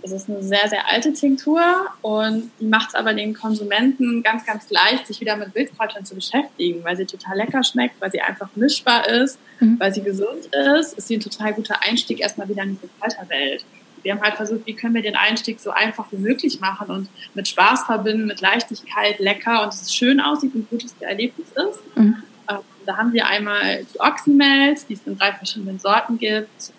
Das 0.01 0.11
ist 0.11 0.29
eine 0.29 0.43
sehr, 0.43 0.67
sehr 0.67 0.87
alte 0.87 1.13
Tinktur 1.13 1.61
und 2.01 2.51
die 2.59 2.65
macht 2.65 2.89
es 2.89 2.95
aber 2.95 3.13
den 3.13 3.33
Konsumenten 3.33 4.21
ganz, 4.23 4.45
ganz 4.45 4.69
leicht, 4.69 5.07
sich 5.07 5.21
wieder 5.21 5.35
mit 5.35 5.55
Wildkräutern 5.55 6.05
zu 6.05 6.15
beschäftigen, 6.15 6.83
weil 6.83 6.97
sie 6.97 7.05
total 7.05 7.37
lecker 7.37 7.63
schmeckt, 7.63 7.99
weil 8.01 8.11
sie 8.11 8.21
einfach 8.21 8.49
mischbar 8.55 9.07
ist, 9.07 9.39
mhm. 9.59 9.79
weil 9.79 9.93
sie 9.93 10.03
gesund 10.03 10.47
ist, 10.77 10.93
ist 10.93 11.07
sie 11.07 11.17
ein 11.17 11.21
total 11.21 11.53
guter 11.53 11.81
Einstieg 11.81 12.19
erstmal 12.19 12.49
wieder 12.49 12.63
in 12.63 12.77
diese 12.77 12.89
Kräuterwelt 12.99 13.65
wir 14.05 14.13
haben 14.13 14.21
halt 14.21 14.35
versucht, 14.35 14.67
wie 14.67 14.75
können 14.75 14.93
wir 14.93 15.01
den 15.01 15.15
Einstieg 15.15 15.59
so 15.59 15.71
einfach 15.71 16.05
wie 16.11 16.17
möglich 16.17 16.61
machen 16.61 16.89
und 16.89 17.09
mit 17.33 17.47
Spaß 17.47 17.85
verbinden, 17.85 18.27
mit 18.27 18.39
Leichtigkeit, 18.39 19.19
lecker 19.19 19.63
und 19.63 19.73
dass 19.73 19.81
es 19.81 19.93
schön 19.93 20.21
aussieht 20.21 20.53
und 20.53 20.61
ein 20.61 20.67
gutes 20.69 20.95
Erlebnis 20.99 21.47
ist. 21.49 21.97
Mhm. 21.97 22.23
Ähm, 22.47 22.59
da 22.85 22.97
haben 22.97 23.13
wir 23.13 23.25
einmal 23.25 23.83
die 23.91 23.99
Ochsenmelz, 23.99 24.85
die 24.85 24.93
es 24.93 25.01
in 25.07 25.17
drei 25.17 25.33
verschiedenen 25.33 25.79
Sorten 25.79 26.19
gibt. 26.19 26.71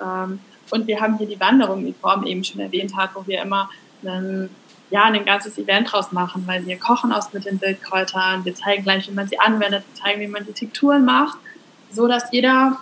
Ähm, 0.73 0.81
und 0.81 0.87
wir 0.87 1.01
haben 1.01 1.19
hier 1.19 1.27
die 1.27 1.41
Wanderung, 1.41 1.85
die 1.85 1.93
Form 1.93 2.27
eben 2.27 2.45
schon 2.45 2.61
erwähnt 2.61 2.97
hat, 2.97 3.11
wo 3.15 3.27
wir 3.27 3.43
immer 3.43 3.71
einen, 4.05 4.51
ja, 4.91 5.05
ein 5.05 5.25
ganzes 5.25 5.59
Event 5.59 5.93
draus 5.93 6.13
machen, 6.13 6.45
weil 6.47 6.67
wir 6.67 6.79
kochen 6.79 7.13
aus 7.13 7.33
mit 7.33 7.45
den 7.45 7.61
Wildkräutern, 7.61 8.45
wir 8.45 8.55
zeigen 8.55 8.83
gleich, 8.83 9.09
wie 9.09 9.15
man 9.15 9.29
sie 9.29 9.39
anwendet, 9.39 9.85
wir 9.93 10.03
zeigen, 10.03 10.21
wie 10.21 10.29
man 10.29 10.45
die 10.47 10.53
Tekturen 10.53 11.05
macht, 11.05 11.39
so 11.91 12.07
dass 12.07 12.31
jeder 12.33 12.79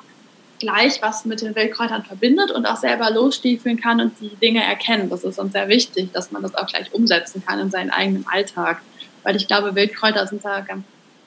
gleich 0.58 1.02
was 1.02 1.24
mit 1.24 1.42
den 1.42 1.54
Wildkräutern 1.54 2.04
verbindet 2.04 2.50
und 2.50 2.66
auch 2.66 2.76
selber 2.76 3.10
losstiefeln 3.10 3.80
kann 3.80 4.00
und 4.00 4.20
die 4.20 4.34
Dinge 4.36 4.62
erkennen. 4.62 5.10
Das 5.10 5.24
ist 5.24 5.38
uns 5.38 5.52
sehr 5.52 5.68
wichtig, 5.68 6.12
dass 6.12 6.32
man 6.32 6.42
das 6.42 6.54
auch 6.54 6.66
gleich 6.66 6.92
umsetzen 6.94 7.42
kann 7.44 7.58
in 7.58 7.70
seinen 7.70 7.90
eigenen 7.90 8.26
Alltag. 8.26 8.80
Weil 9.24 9.36
ich 9.36 9.46
glaube, 9.46 9.74
Wildkräuter 9.74 10.26
sind 10.26 10.44
da 10.44 10.60
ganz 10.60 10.84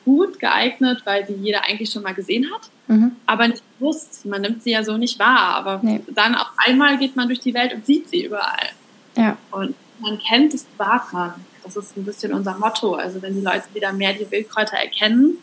gut 0.08 0.40
geeignet, 0.40 1.02
weil 1.04 1.26
die 1.26 1.34
jeder 1.34 1.66
eigentlich 1.66 1.92
schon 1.92 2.02
mal 2.02 2.14
gesehen 2.14 2.50
hat, 2.50 2.70
mhm. 2.88 3.18
aber 3.26 3.50
nicht 3.50 3.62
bewusst. 3.78 4.26
Man 4.26 4.42
nimmt 4.42 4.64
sie 4.64 4.72
ja 4.72 4.82
so 4.82 4.96
nicht 4.96 5.20
wahr. 5.20 5.56
Aber 5.56 5.82
nee. 5.84 6.02
dann 6.16 6.34
auf 6.34 6.48
einmal 6.66 6.98
geht 6.98 7.18
man 7.18 7.28
durch 7.28 7.42
die 7.42 7.54
Welt 7.54 7.74
und 7.74 7.86
sieht 7.86 8.10
sie 8.10 8.24
überall. 8.24 8.70
Ja. 9.18 9.38
Und 9.52 9.76
man 10.00 10.18
kennt, 10.18 10.54
ist 10.54 10.66
daran. 10.78 11.34
Das 11.62 11.76
ist 11.76 11.98
ein 11.98 12.06
bisschen 12.06 12.32
unser 12.32 12.58
Motto. 12.58 12.94
Also 12.96 13.22
wenn 13.22 13.36
die 13.36 13.42
Leute 13.42 13.66
wieder 13.74 13.92
mehr 13.92 14.14
die 14.14 14.32
Wildkräuter 14.32 14.78
erkennen, 14.78 15.40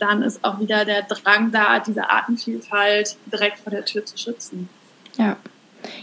dann 0.00 0.22
ist 0.22 0.42
auch 0.42 0.58
wieder 0.58 0.84
der 0.84 1.02
Drang 1.02 1.52
da, 1.52 1.78
diese 1.78 2.10
Artenvielfalt 2.10 3.16
direkt 3.32 3.60
vor 3.60 3.70
der 3.70 3.84
Tür 3.84 4.04
zu 4.04 4.18
schützen. 4.18 4.68
Ja. 5.18 5.36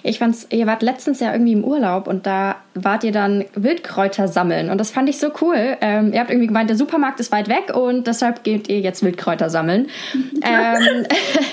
Ich 0.03 0.19
fand's, 0.19 0.48
ihr 0.51 0.67
wart 0.67 0.81
letztens 0.81 1.19
ja 1.19 1.31
irgendwie 1.31 1.53
im 1.53 1.63
Urlaub 1.63 2.07
und 2.07 2.25
da 2.25 2.55
wart 2.74 3.03
ihr 3.03 3.12
dann 3.12 3.46
Wildkräuter 3.55 4.27
sammeln 4.27 4.69
und 4.69 4.77
das 4.77 4.91
fand 4.91 5.10
ich 5.10 5.19
so 5.19 5.29
cool. 5.41 5.77
Ähm, 5.81 6.13
ihr 6.13 6.19
habt 6.19 6.29
irgendwie 6.29 6.48
gemeint, 6.48 6.69
der 6.69 6.77
Supermarkt 6.77 7.19
ist 7.19 7.31
weit 7.31 7.50
weg 7.50 7.75
und 7.75 8.07
deshalb 8.07 8.43
geht 8.43 8.69
ihr 8.69 8.79
jetzt 8.79 9.03
Wildkräuter 9.03 9.50
sammeln. 9.50 9.88
ähm, 10.43 11.05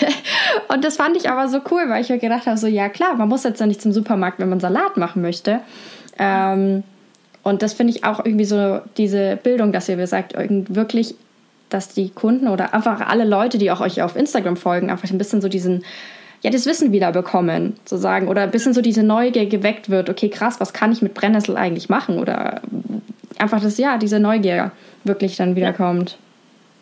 und 0.68 0.84
das 0.84 0.96
fand 0.96 1.16
ich 1.16 1.30
aber 1.30 1.48
so 1.48 1.60
cool, 1.70 1.84
weil 1.88 2.02
ich 2.02 2.10
mir 2.10 2.18
gedacht 2.18 2.46
habe, 2.46 2.56
so 2.56 2.66
ja 2.66 2.88
klar, 2.88 3.14
man 3.14 3.28
muss 3.28 3.44
jetzt 3.44 3.60
ja 3.60 3.66
nicht 3.66 3.82
zum 3.82 3.92
Supermarkt, 3.92 4.38
wenn 4.38 4.48
man 4.48 4.60
Salat 4.60 4.96
machen 4.96 5.22
möchte. 5.22 5.60
Ähm, 6.18 6.82
und 7.42 7.62
das 7.62 7.74
finde 7.74 7.92
ich 7.92 8.04
auch 8.04 8.24
irgendwie 8.24 8.46
so 8.46 8.80
diese 8.96 9.36
Bildung, 9.36 9.70
dass 9.70 9.88
ihr 9.88 10.06
sagt, 10.06 10.34
wirklich, 10.34 11.14
dass 11.68 11.88
die 11.88 12.08
Kunden 12.10 12.48
oder 12.48 12.72
einfach 12.72 13.00
alle 13.00 13.24
Leute, 13.24 13.58
die 13.58 13.70
auch 13.70 13.80
euch 13.80 14.00
auf 14.00 14.16
Instagram 14.16 14.56
folgen, 14.56 14.90
einfach 14.90 15.10
ein 15.10 15.18
bisschen 15.18 15.42
so 15.42 15.48
diesen 15.48 15.84
ja, 16.42 16.50
das 16.50 16.66
Wissen 16.66 16.92
wieder 16.92 17.12
bekommen, 17.12 17.76
sozusagen. 17.84 18.28
Oder 18.28 18.42
ein 18.42 18.50
bisschen 18.50 18.74
so 18.74 18.80
diese 18.80 19.02
Neugier 19.02 19.46
geweckt 19.46 19.88
wird, 19.88 20.10
okay, 20.10 20.28
krass, 20.28 20.60
was 20.60 20.72
kann 20.72 20.92
ich 20.92 21.02
mit 21.02 21.14
Brennnessel 21.14 21.56
eigentlich 21.56 21.88
machen? 21.88 22.18
Oder 22.18 22.60
einfach 23.38 23.60
das, 23.60 23.78
ja, 23.78 23.98
diese 23.98 24.20
Neugier 24.20 24.72
wirklich 25.04 25.36
dann 25.36 25.56
wiederkommt. 25.56 26.18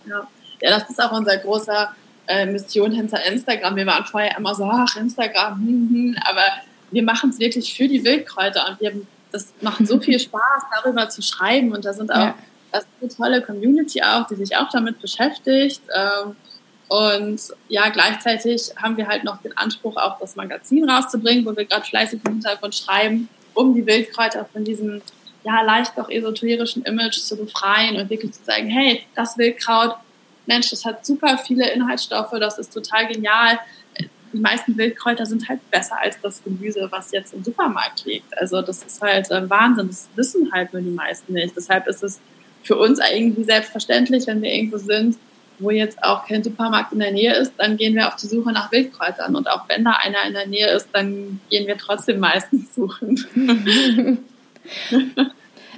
Ja, 0.06 0.26
ja 0.60 0.70
das 0.70 0.90
ist 0.90 1.02
auch 1.02 1.12
unser 1.12 1.36
großer 1.36 1.94
äh, 2.26 2.46
Mission 2.46 2.92
hinter 2.92 3.24
Instagram. 3.24 3.76
Wir 3.76 3.86
waren 3.86 4.04
vorher 4.04 4.36
immer 4.36 4.54
so, 4.54 4.64
ach, 4.64 4.96
Instagram, 4.96 5.58
hm, 5.58 5.88
hm, 5.90 6.16
aber 6.28 6.44
wir 6.90 7.02
machen 7.02 7.30
es 7.30 7.38
wirklich 7.38 7.74
für 7.74 7.88
die 7.88 8.04
Wildkräuter 8.04 8.68
und 8.68 8.80
wir 8.80 8.92
das 9.32 9.48
machen 9.60 9.86
so 9.86 9.98
viel 9.98 10.18
Spaß, 10.20 10.62
darüber 10.74 11.08
zu 11.08 11.22
schreiben 11.22 11.72
und 11.72 11.84
da 11.84 11.92
sind 11.92 12.12
auch 12.12 12.18
ja. 12.18 12.34
das 12.70 12.84
ist 12.84 12.88
eine 13.00 13.30
tolle 13.30 13.42
Community 13.42 14.02
auch, 14.02 14.26
die 14.26 14.34
sich 14.36 14.56
auch 14.56 14.68
damit 14.70 15.00
beschäftigt. 15.00 15.82
Ähm, 15.94 16.36
und 16.92 17.40
ja, 17.68 17.88
gleichzeitig 17.88 18.70
haben 18.76 18.98
wir 18.98 19.08
halt 19.08 19.24
noch 19.24 19.40
den 19.40 19.56
Anspruch, 19.56 19.96
auch 19.96 20.18
das 20.18 20.36
Magazin 20.36 20.86
rauszubringen, 20.86 21.46
wo 21.46 21.56
wir 21.56 21.64
gerade 21.64 21.86
fleißig 21.86 22.20
im 22.22 22.32
Hintergrund 22.32 22.74
schreiben, 22.74 23.30
um 23.54 23.74
die 23.74 23.86
Wildkräuter 23.86 24.44
von 24.44 24.62
diesem 24.62 25.00
ja 25.42 25.62
leicht 25.62 25.96
doch 25.96 26.10
esoterischen 26.10 26.82
Image 26.82 27.16
zu 27.16 27.38
befreien 27.38 27.96
und 27.96 28.10
wirklich 28.10 28.32
zu 28.32 28.44
sagen, 28.44 28.68
hey, 28.68 29.06
das 29.14 29.38
Wildkraut, 29.38 29.96
Mensch, 30.44 30.68
das 30.68 30.84
hat 30.84 31.06
super 31.06 31.38
viele 31.38 31.70
Inhaltsstoffe, 31.70 32.34
das 32.38 32.58
ist 32.58 32.74
total 32.74 33.06
genial. 33.06 33.58
Die 34.34 34.38
meisten 34.38 34.76
Wildkräuter 34.76 35.24
sind 35.24 35.48
halt 35.48 35.60
besser 35.70 35.96
als 35.98 36.20
das 36.20 36.44
Gemüse, 36.44 36.88
was 36.90 37.10
jetzt 37.10 37.32
im 37.32 37.42
Supermarkt 37.42 38.04
liegt. 38.04 38.36
Also 38.36 38.60
das 38.60 38.82
ist 38.82 39.00
halt 39.00 39.30
äh, 39.30 39.48
Wahnsinn, 39.48 39.86
das 39.86 40.10
wissen 40.14 40.52
halt 40.52 40.74
nur 40.74 40.82
die 40.82 40.90
meisten 40.90 41.32
nicht. 41.32 41.56
Deshalb 41.56 41.86
ist 41.86 42.02
es 42.02 42.20
für 42.62 42.76
uns 42.76 42.98
irgendwie 42.98 43.44
selbstverständlich, 43.44 44.26
wenn 44.26 44.42
wir 44.42 44.52
irgendwo 44.52 44.76
sind, 44.76 45.16
wo 45.58 45.70
jetzt 45.70 46.02
auch 46.02 46.26
kein 46.26 46.42
Supermarkt 46.42 46.92
in 46.92 46.98
der 46.98 47.12
Nähe 47.12 47.34
ist, 47.34 47.52
dann 47.56 47.76
gehen 47.76 47.94
wir 47.94 48.08
auf 48.08 48.16
die 48.16 48.26
Suche 48.26 48.52
nach 48.52 48.72
Wildkräutern. 48.72 49.36
Und 49.36 49.48
auch 49.48 49.68
wenn 49.68 49.84
da 49.84 49.92
einer 50.02 50.26
in 50.26 50.34
der 50.34 50.46
Nähe 50.46 50.70
ist, 50.70 50.88
dann 50.92 51.40
gehen 51.50 51.66
wir 51.66 51.76
trotzdem 51.78 52.20
meistens 52.20 52.74
suchen. 52.74 53.18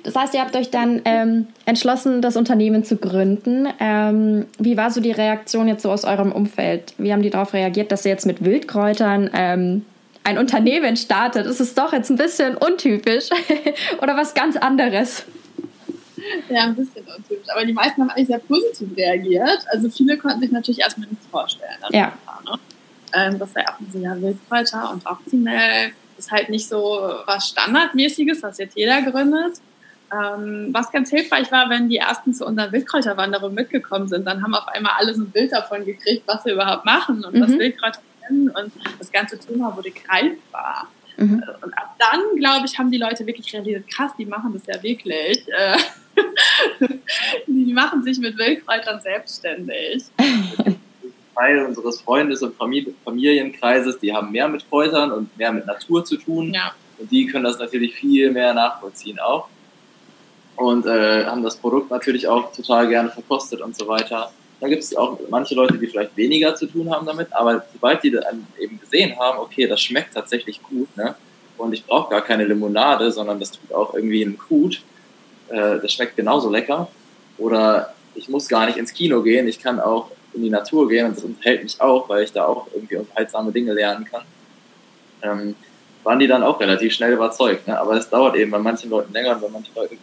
Das 0.05 0.15
heißt, 0.15 0.35
ihr 0.35 0.41
habt 0.41 0.55
euch 0.55 0.71
dann 0.71 1.01
ähm, 1.07 1.47
entschlossen, 1.65 2.21
das 2.21 2.37
Unternehmen 2.37 2.85
zu 2.85 2.99
gründen. 2.99 3.67
Ähm, 3.81 4.45
wie 4.59 4.77
war 4.77 4.91
so 4.91 5.01
die 5.01 5.11
Reaktion 5.11 5.67
jetzt 5.67 5.83
so 5.83 5.91
aus 5.91 6.05
eurem 6.05 6.31
Umfeld? 6.31 6.93
Wie 6.99 7.11
haben 7.11 7.23
die 7.23 7.31
darauf 7.31 7.55
reagiert, 7.55 7.91
dass 7.91 8.05
ihr 8.05 8.11
jetzt 8.11 8.27
mit 8.27 8.45
Wildkräutern 8.45 9.31
ähm, 9.33 9.87
ein 10.23 10.37
Unternehmen 10.37 10.97
startet? 10.97 11.47
Ist 11.47 11.61
es 11.61 11.75
doch 11.75 11.95
jetzt 11.95 12.11
ein 12.11 12.17
bisschen 12.17 12.55
untypisch 12.55 13.31
oder 14.03 14.15
was 14.15 14.35
ganz 14.35 14.57
anderes? 14.57 15.25
Ja, 16.49 16.65
ein 16.65 16.75
bisschen 16.75 17.05
untypisch. 17.05 17.49
Aber 17.51 17.65
die 17.65 17.73
meisten 17.73 18.01
haben 18.01 18.11
eigentlich 18.11 18.29
sehr 18.29 18.39
positiv 18.39 18.97
reagiert. 18.97 19.65
Also 19.71 19.89
viele 19.91 20.19
konnten 20.19 20.41
sich 20.41 20.51
natürlich 20.51 20.81
erstmal 20.81 21.09
nichts 21.09 21.27
vorstellen. 21.27 21.79
Ja. 21.91 22.13
Ne? 22.45 22.59
Ähm, 23.13 23.39
das 23.39 23.55
war 23.55 23.63
auch 23.69 23.93
so, 23.93 23.99
ja, 23.99 24.21
Wildkräuter 24.21 24.91
und 24.93 25.07
Optimal 25.07 25.93
ist 26.19 26.31
halt 26.31 26.49
nicht 26.49 26.69
so 26.69 27.01
was 27.27 27.49
Standardmäßiges, 27.49 28.43
was 28.43 28.59
jetzt 28.59 28.77
jeder 28.77 29.03
gründet. 29.03 29.61
Ähm, 30.13 30.69
was 30.73 30.93
ganz 30.93 31.11
hilfreich 31.11 31.51
war, 31.51 31.71
wenn 31.71 31.89
die 31.89 31.97
ersten 31.97 32.35
zu 32.35 32.47
unseren 32.47 32.71
Wildkräuterwanderungen 32.73 33.55
mitgekommen 33.55 34.07
sind, 34.07 34.27
dann 34.27 34.43
haben 34.43 34.55
auf 34.55 34.69
einmal 34.69 34.93
alle 34.99 35.15
so 35.15 35.23
ein 35.23 35.31
Bild 35.31 35.53
davon 35.53 35.85
gekriegt, 35.85 36.23
was 36.27 36.45
wir 36.45 36.55
überhaupt 36.55 36.85
machen 36.85 37.25
und 37.25 37.35
mhm. 37.35 37.41
was 37.41 37.51
Wildkräuter 37.51 38.01
sind 38.29 38.51
und 38.51 38.73
das 38.99 39.11
ganze 39.11 39.39
Thema 39.39 39.75
wurde 39.77 39.91
greifbar. 39.91 40.89
Mhm. 41.17 41.43
Und 41.63 41.79
ab 41.79 41.97
dann, 41.99 42.21
glaube 42.37 42.67
ich, 42.67 42.79
haben 42.79 42.91
die 42.91 42.99
Leute 42.99 43.27
wirklich 43.27 43.53
realisiert, 43.53 43.89
krass, 43.89 44.13
die 44.19 44.27
machen 44.27 44.53
das 44.53 44.67
ja 44.67 44.83
wirklich. 44.83 45.47
Äh, 45.49 45.79
die 47.47 47.73
machen 47.73 48.03
sich 48.03 48.19
mit 48.19 48.39
Wildkräutern 48.39 49.01
selbstständig. 49.01 50.05
Teil 51.35 51.65
unseres 51.65 52.01
Freundes- 52.01 52.43
und 52.43 52.55
Familienkreises, 52.57 53.99
die 53.99 54.13
haben 54.13 54.31
mehr 54.31 54.49
mit 54.49 54.69
Kräutern 54.69 55.13
und 55.13 55.37
mehr 55.37 55.53
mit 55.53 55.67
Natur 55.67 56.05
zu 56.05 56.17
tun. 56.17 56.55
Ja. 56.55 56.73
Und 56.99 57.11
die 57.11 57.27
können 57.27 57.45
das 57.45 57.59
natürlich 57.59 57.95
viel 57.95 58.31
mehr 58.31 58.55
nachvollziehen 58.55 59.19
auch. 59.19 59.49
Und 60.57 60.87
äh, 60.87 61.25
haben 61.25 61.43
das 61.43 61.57
Produkt 61.57 61.91
natürlich 61.91 62.29
auch 62.29 62.53
total 62.53 62.89
gerne 62.89 63.11
verkostet 63.11 63.61
und 63.61 63.77
so 63.77 63.89
weiter. 63.89 64.31
Da 64.61 64.69
gibt 64.69 64.83
es 64.83 64.95
auch 64.97 65.19
manche 65.29 65.57
Leute, 65.57 65.77
die 65.77 65.89
vielleicht 65.89 66.17
weniger 66.17 66.55
zu 66.55 66.67
tun 66.67 66.91
haben 66.95 67.07
damit, 67.07 67.33
aber 67.33 67.65
sobald 67.73 68.03
die 68.05 68.13
dann 68.13 68.47
eben 68.61 68.79
gesehen 68.79 69.19
haben, 69.19 69.39
okay, 69.41 69.67
das 69.67 69.81
schmeckt 69.83 70.15
tatsächlich 70.15 70.63
gut, 70.63 70.97
ne? 70.97 71.17
Und 71.57 71.73
ich 71.73 71.85
brauche 71.85 72.11
gar 72.11 72.21
keine 72.21 72.45
Limonade, 72.45 73.13
sondern 73.13 73.39
das 73.39 73.53
tut 73.53 73.73
auch 73.73 73.95
irgendwie 73.95 74.25
einen 74.25 74.39
Kut, 74.39 74.81
äh, 75.49 75.79
das 75.81 75.93
schmeckt 75.93 76.17
genauso 76.17 76.51
lecker. 76.51 76.89
Oder 77.39 77.95
ich 78.15 78.29
muss 78.29 78.49
gar 78.49 78.67
nicht 78.67 78.79
ins 78.79 78.93
Kino 78.93 79.23
gehen, 79.23 79.49
ich 79.49 79.59
kann 79.59 79.81
auch 79.81 80.11
in 80.33 80.43
die 80.43 80.51
Natur 80.51 80.89
gehen 80.89 81.07
und 81.07 81.17
das 81.17 81.25
unterhält 81.25 81.63
mich 81.63 81.81
auch, 81.81 82.09
weil 82.09 82.25
ich 82.25 82.33
da 82.33 82.47
auch 82.47 82.67
irgendwie 82.75 82.97
unterhaltsame 82.97 83.53
Dinge 83.53 83.73
lernen 83.73 84.05
kann. 84.05 84.23
Ähm, 85.23 85.55
waren 86.03 86.19
die 86.19 86.27
dann 86.27 86.43
auch 86.43 86.61
relativ 86.61 86.93
schnell 86.93 87.13
überzeugt. 87.13 87.67
Ne? 87.67 87.79
Aber 87.79 87.95
es 87.95 88.09
dauert 88.11 88.37
eben 88.37 88.51
bei 88.51 88.59
manchen 88.59 88.91
Leuten 88.91 89.13
länger 89.13 89.33
und 89.33 89.41
bei 89.41 89.49
manchen 89.49 89.75
Leuten, 89.75 89.99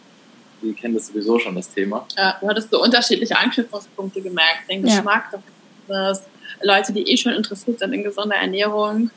die 0.60 0.72
kennen 0.72 0.94
das 0.94 1.06
sowieso 1.08 1.38
schon, 1.38 1.54
das 1.54 1.72
Thema. 1.72 2.06
Ja, 2.16 2.36
du 2.40 2.48
hattest 2.48 2.70
so 2.70 2.82
unterschiedliche 2.82 3.36
Anknüpfungspunkte 3.36 4.20
gemerkt, 4.20 4.68
den 4.68 4.82
Geschmack, 4.82 5.28
ja. 5.32 5.40
das 5.88 6.22
Leute, 6.60 6.92
die 6.92 7.08
eh 7.10 7.16
schon 7.16 7.32
interessiert 7.32 7.78
sind 7.78 7.92
in 7.92 8.02
gesunder 8.02 8.36
Ernährung. 8.36 9.10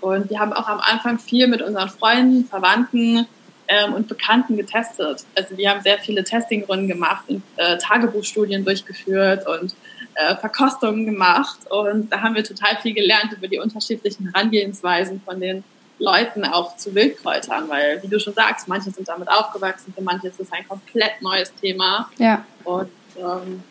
Und 0.00 0.30
die 0.30 0.38
haben 0.38 0.52
auch 0.52 0.66
am 0.66 0.80
Anfang 0.80 1.18
viel 1.18 1.46
mit 1.46 1.62
unseren 1.62 1.88
Freunden, 1.88 2.44
Verwandten, 2.44 3.26
ähm, 3.72 3.94
und 3.94 4.08
Bekannten 4.08 4.56
getestet. 4.56 5.24
Also 5.36 5.56
wir 5.56 5.70
haben 5.70 5.80
sehr 5.80 5.98
viele 5.98 6.24
Testingrunden 6.24 6.88
gemacht 6.88 7.24
und 7.28 7.42
äh, 7.56 7.78
Tagebuchstudien 7.78 8.64
durchgeführt 8.64 9.46
und 9.46 9.74
äh, 10.14 10.36
Verkostungen 10.36 11.06
gemacht 11.06 11.58
und 11.70 12.12
da 12.12 12.20
haben 12.20 12.34
wir 12.34 12.44
total 12.44 12.76
viel 12.82 12.92
gelernt 12.92 13.32
über 13.32 13.48
die 13.48 13.58
unterschiedlichen 13.58 14.30
Herangehensweisen 14.30 15.22
von 15.24 15.40
den 15.40 15.64
Leuten 15.98 16.44
auch 16.44 16.76
zu 16.76 16.94
Wildkräutern, 16.94 17.68
weil 17.68 18.02
wie 18.02 18.08
du 18.08 18.18
schon 18.18 18.34
sagst, 18.34 18.68
manche 18.68 18.90
sind 18.90 19.08
damit 19.08 19.28
aufgewachsen, 19.28 19.94
für 19.96 20.02
manche 20.02 20.28
ist 20.28 20.40
es 20.40 20.52
ein 20.52 20.66
komplett 20.66 21.22
neues 21.22 21.54
Thema. 21.54 22.10
Ja. 22.18 22.44
Und 22.64 22.90
ähm, 23.16 23.62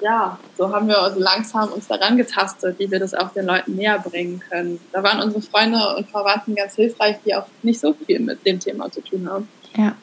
ja, 0.00 0.38
so 0.56 0.72
haben 0.72 0.88
wir 0.88 1.00
also 1.00 1.20
langsam 1.20 1.70
uns 1.72 1.86
daran 1.88 2.16
getastet, 2.16 2.78
wie 2.78 2.90
wir 2.90 2.98
das 2.98 3.14
auch 3.14 3.30
den 3.30 3.46
Leuten 3.46 3.76
näher 3.76 3.98
bringen 3.98 4.40
können. 4.40 4.80
Da 4.92 5.02
waren 5.02 5.20
unsere 5.22 5.42
Freunde 5.42 5.96
und 5.96 6.08
Verwandten 6.08 6.54
ganz 6.54 6.76
hilfreich, 6.76 7.16
die 7.24 7.34
auch 7.34 7.46
nicht 7.62 7.80
so 7.80 7.92
viel 7.94 8.20
mit 8.20 8.44
dem 8.46 8.58
Thema 8.58 8.90
zu 8.90 9.00
tun 9.02 9.28
haben. 9.28 9.48
Ja. 9.76 9.94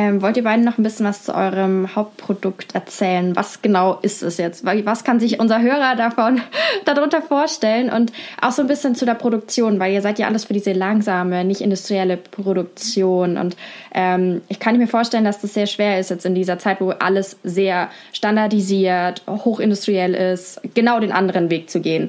Ähm, 0.00 0.22
wollt 0.22 0.38
ihr 0.38 0.44
beiden 0.44 0.64
noch 0.64 0.78
ein 0.78 0.82
bisschen 0.82 1.04
was 1.04 1.24
zu 1.24 1.34
eurem 1.34 1.94
Hauptprodukt 1.94 2.74
erzählen? 2.74 3.36
Was 3.36 3.60
genau 3.60 3.98
ist 4.00 4.22
es 4.22 4.38
jetzt? 4.38 4.64
Was 4.64 5.04
kann 5.04 5.20
sich 5.20 5.38
unser 5.38 5.60
Hörer 5.60 5.94
davon 5.94 6.40
darunter 6.86 7.20
vorstellen? 7.20 7.90
Und 7.90 8.10
auch 8.40 8.50
so 8.50 8.62
ein 8.62 8.68
bisschen 8.68 8.94
zu 8.94 9.04
der 9.04 9.12
Produktion, 9.12 9.78
weil 9.78 9.92
ihr 9.92 10.00
seid 10.00 10.18
ja 10.18 10.26
alles 10.26 10.46
für 10.46 10.54
diese 10.54 10.72
langsame, 10.72 11.44
nicht 11.44 11.60
industrielle 11.60 12.16
Produktion. 12.16 13.36
Und 13.36 13.58
ähm, 13.92 14.40
ich 14.48 14.58
kann 14.58 14.78
mir 14.78 14.86
vorstellen, 14.86 15.24
dass 15.24 15.42
das 15.42 15.52
sehr 15.52 15.66
schwer 15.66 16.00
ist 16.00 16.08
jetzt 16.08 16.24
in 16.24 16.34
dieser 16.34 16.58
Zeit, 16.58 16.80
wo 16.80 16.92
alles 16.92 17.38
sehr 17.42 17.90
standardisiert, 18.14 19.22
hochindustriell 19.26 20.14
ist, 20.14 20.62
genau 20.72 21.00
den 21.00 21.12
anderen 21.12 21.50
Weg 21.50 21.68
zu 21.68 21.82
gehen. 21.82 22.08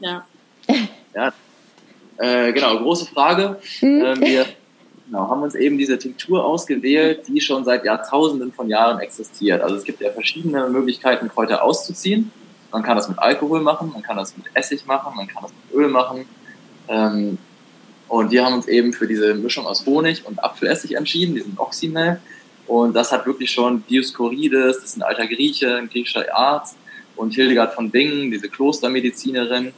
Ja. 0.00 0.24
ja. 1.14 1.30
Äh, 2.16 2.54
genau, 2.54 2.78
große 2.78 3.04
Frage. 3.04 3.58
Mhm. 3.82 4.00
Äh, 4.00 4.20
wir 4.20 4.46
Genau, 5.06 5.30
haben 5.30 5.42
uns 5.42 5.54
eben 5.54 5.78
diese 5.78 5.98
Tinktur 5.98 6.44
ausgewählt, 6.44 7.28
die 7.28 7.40
schon 7.40 7.64
seit 7.64 7.84
Jahrtausenden 7.84 8.52
von 8.52 8.68
Jahren 8.68 8.98
existiert. 8.98 9.62
Also 9.62 9.76
es 9.76 9.84
gibt 9.84 10.00
ja 10.00 10.10
verschiedene 10.10 10.68
Möglichkeiten, 10.68 11.28
Kräuter 11.28 11.62
auszuziehen. 11.62 12.32
Man 12.72 12.82
kann 12.82 12.96
das 12.96 13.08
mit 13.08 13.18
Alkohol 13.18 13.60
machen, 13.60 13.92
man 13.92 14.02
kann 14.02 14.16
das 14.16 14.36
mit 14.36 14.46
Essig 14.54 14.84
machen, 14.86 15.14
man 15.16 15.28
kann 15.28 15.44
das 15.44 15.52
mit 15.52 15.78
Öl 15.80 15.88
machen. 15.88 16.26
Ähm, 16.88 17.38
und 18.08 18.30
wir 18.32 18.44
haben 18.44 18.54
uns 18.54 18.66
eben 18.66 18.92
für 18.92 19.06
diese 19.06 19.34
Mischung 19.34 19.66
aus 19.66 19.86
Honig 19.86 20.26
und 20.26 20.42
Apfelessig 20.42 20.96
entschieden, 20.96 21.34
diesen 21.34 21.56
Oxymel. 21.56 22.20
Und 22.66 22.94
das 22.94 23.12
hat 23.12 23.26
wirklich 23.26 23.50
schon 23.52 23.84
Dioskurides, 23.88 24.76
das 24.76 24.84
ist 24.84 24.96
ein 24.96 25.02
alter 25.02 25.26
Grieche, 25.26 25.76
ein 25.76 25.88
griechischer 25.88 26.24
Arzt, 26.34 26.76
und 27.16 27.34
Hildegard 27.34 27.74
von 27.74 27.90
Bingen, 27.90 28.30
diese 28.30 28.48
Klostermedizinerin, 28.48 29.72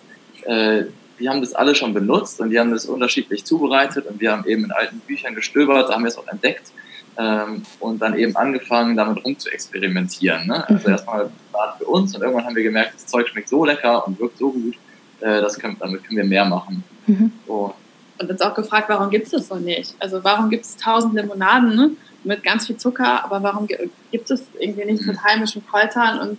äh, 0.45 0.85
die 1.19 1.29
haben 1.29 1.41
das 1.41 1.55
alle 1.55 1.75
schon 1.75 1.95
benutzt 1.95 2.41
und 2.41 2.51
die 2.51 2.59
haben 2.59 2.71
das 2.71 2.87
unterschiedlich 2.87 3.45
zubereitet 3.45 4.07
und 4.07 4.21
wir 4.21 4.33
haben 4.33 4.45
eben 4.47 4.65
in 4.65 4.73
alten 4.73 5.01
Büchern 5.01 5.35
gestöbert, 5.35 5.89
da 5.89 5.95
haben 5.95 6.03
wir 6.03 6.09
es 6.09 6.19
auch 6.19 6.29
entdeckt 6.29 6.73
ähm, 7.17 7.63
und 7.81 8.01
dann 8.01 8.17
eben 8.17 8.37
angefangen, 8.37 8.97
damit 8.97 9.25
rum 9.25 9.39
zu 9.39 9.51
experimentieren. 9.51 10.47
Ne? 10.47 10.69
Also 10.69 10.89
mhm. 10.89 10.93
erstmal 10.93 11.31
für 11.79 11.85
uns 11.87 12.15
und 12.15 12.23
irgendwann 12.23 12.47
haben 12.47 12.57
wir 12.57 12.63
gemerkt, 12.63 12.95
das 12.95 13.07
Zeug 13.07 13.29
schmeckt 13.29 13.49
so 13.49 13.65
lecker 13.65 14.07
und 14.07 14.19
wirkt 14.21 14.39
so 14.39 14.53
gut, 14.53 14.75
äh, 15.21 15.41
das 15.41 15.59
können, 15.59 15.77
damit 15.79 16.05
können 16.05 16.19
wir 16.19 16.25
mehr 16.25 16.45
machen. 16.45 16.85
Mhm. 17.07 17.33
So. 17.47 17.75
Und 18.19 18.31
uns 18.31 18.41
auch 18.41 18.55
gefragt, 18.55 18.89
warum 18.89 19.11
gibt 19.11 19.27
es 19.27 19.33
das 19.33 19.49
so 19.49 19.57
nicht? 19.57 19.95
Also 20.01 20.23
warum 20.25 20.51
gibt 20.51 20.65
es 20.65 20.77
tausend 20.77 21.15
Limonaden 21.15 21.75
ne? 21.75 21.91
mit 22.25 22.43
ganz 22.43 22.67
viel 22.67 22.77
Zucker, 22.77 23.25
aber 23.25 23.43
warum 23.43 23.67
gibt 23.67 24.31
es 24.31 24.43
irgendwie 24.59 24.85
nichts 24.85 25.03
mhm. 25.03 25.13
mit 25.13 25.23
heimischen 25.23 25.65
Kräutern 25.67 26.21
und 26.21 26.39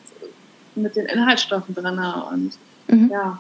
mit 0.75 0.95
den 0.95 1.05
Inhaltsstoffen 1.05 1.75
drin? 1.75 2.00
Und 2.31 2.51
mhm. 2.88 3.09
ja. 3.12 3.39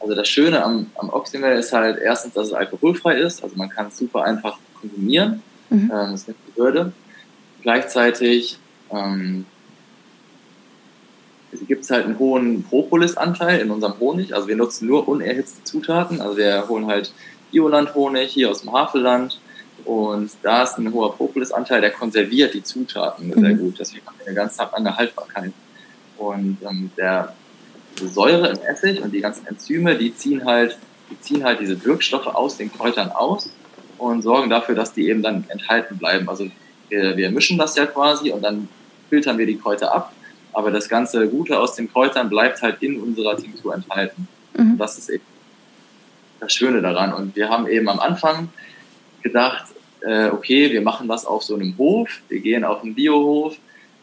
Also 0.00 0.14
das 0.14 0.28
Schöne 0.28 0.62
am, 0.64 0.90
am 0.96 1.10
Oxymel 1.10 1.58
ist 1.58 1.72
halt 1.72 1.98
erstens, 1.98 2.34
dass 2.34 2.48
es 2.48 2.52
alkoholfrei 2.52 3.18
ist. 3.18 3.42
Also 3.42 3.56
man 3.56 3.68
kann 3.68 3.88
es 3.88 3.98
super 3.98 4.24
einfach 4.24 4.58
konsumieren. 4.80 5.42
Mhm. 5.70 5.90
Ähm, 5.92 6.10
das 6.12 6.20
ist 6.22 6.28
nicht 6.28 6.40
die 6.48 6.60
Hürde. 6.60 6.92
Gleichzeitig 7.62 8.58
ähm, 8.90 9.44
gibt 11.66 11.84
es 11.84 11.90
halt 11.90 12.04
einen 12.04 12.18
hohen 12.18 12.62
Propolis-Anteil 12.64 13.60
in 13.60 13.70
unserem 13.70 13.98
Honig. 13.98 14.34
Also 14.34 14.48
wir 14.48 14.56
nutzen 14.56 14.86
nur 14.86 15.08
unerhitzte 15.08 15.64
Zutaten. 15.64 16.20
Also 16.20 16.36
wir 16.36 16.68
holen 16.68 16.86
halt 16.86 17.12
Bioland-Honig 17.50 18.30
hier 18.30 18.50
aus 18.50 18.62
dem 18.62 18.72
Havelland. 18.72 19.40
Und 19.84 20.30
da 20.42 20.64
ist 20.64 20.76
ein 20.78 20.92
hoher 20.92 21.14
Propolis-Anteil, 21.16 21.80
der 21.80 21.90
konserviert 21.90 22.54
die 22.54 22.62
Zutaten 22.62 23.28
mhm. 23.28 23.40
sehr 23.40 23.54
gut. 23.54 23.78
Deswegen 23.78 24.06
haben 24.06 24.16
wir 24.18 24.26
eine 24.26 24.34
ganz 24.34 24.58
lange 24.58 24.96
Haltbarkeit. 24.96 25.52
Und 26.18 26.58
ähm, 26.62 26.90
der 26.96 27.34
Säure 28.06 28.48
im 28.48 28.58
Essig 28.62 29.02
und 29.02 29.12
die 29.12 29.20
ganzen 29.20 29.46
Enzyme, 29.46 29.96
die 29.96 30.14
ziehen 30.14 30.44
halt, 30.44 30.78
die 31.10 31.20
ziehen 31.20 31.44
halt 31.44 31.60
diese 31.60 31.82
Wirkstoffe 31.84 32.26
aus 32.26 32.56
den 32.56 32.72
Kräutern 32.72 33.10
aus 33.10 33.50
und 33.98 34.22
sorgen 34.22 34.50
dafür, 34.50 34.74
dass 34.74 34.92
die 34.92 35.08
eben 35.08 35.22
dann 35.22 35.44
enthalten 35.48 35.98
bleiben. 35.98 36.28
Also 36.28 36.48
wir, 36.88 37.16
wir 37.16 37.30
mischen 37.30 37.58
das 37.58 37.76
ja 37.76 37.86
quasi 37.86 38.30
und 38.30 38.42
dann 38.42 38.68
filtern 39.08 39.38
wir 39.38 39.46
die 39.46 39.58
Kräuter 39.58 39.92
ab, 39.94 40.12
aber 40.52 40.70
das 40.70 40.88
ganze 40.88 41.28
Gute 41.28 41.58
aus 41.58 41.74
den 41.74 41.90
Kräutern 41.90 42.28
bleibt 42.28 42.62
halt 42.62 42.82
in 42.82 43.00
unserer 43.00 43.36
Tinktur 43.36 43.74
enthalten. 43.74 44.28
Mhm. 44.56 44.78
Das 44.78 44.98
ist 44.98 45.08
eben 45.08 45.24
das 46.40 46.52
Schöne 46.52 46.82
daran. 46.82 47.12
Und 47.12 47.36
wir 47.36 47.48
haben 47.48 47.66
eben 47.68 47.88
am 47.88 48.00
Anfang 48.00 48.48
gedacht, 49.22 49.66
äh, 50.00 50.28
okay, 50.28 50.70
wir 50.72 50.82
machen 50.82 51.08
das 51.08 51.26
auf 51.26 51.42
so 51.42 51.54
einem 51.54 51.76
Hof, 51.76 52.08
wir 52.28 52.40
gehen 52.40 52.64
auf 52.64 52.82
einen 52.82 52.94
Biohof, 52.94 53.56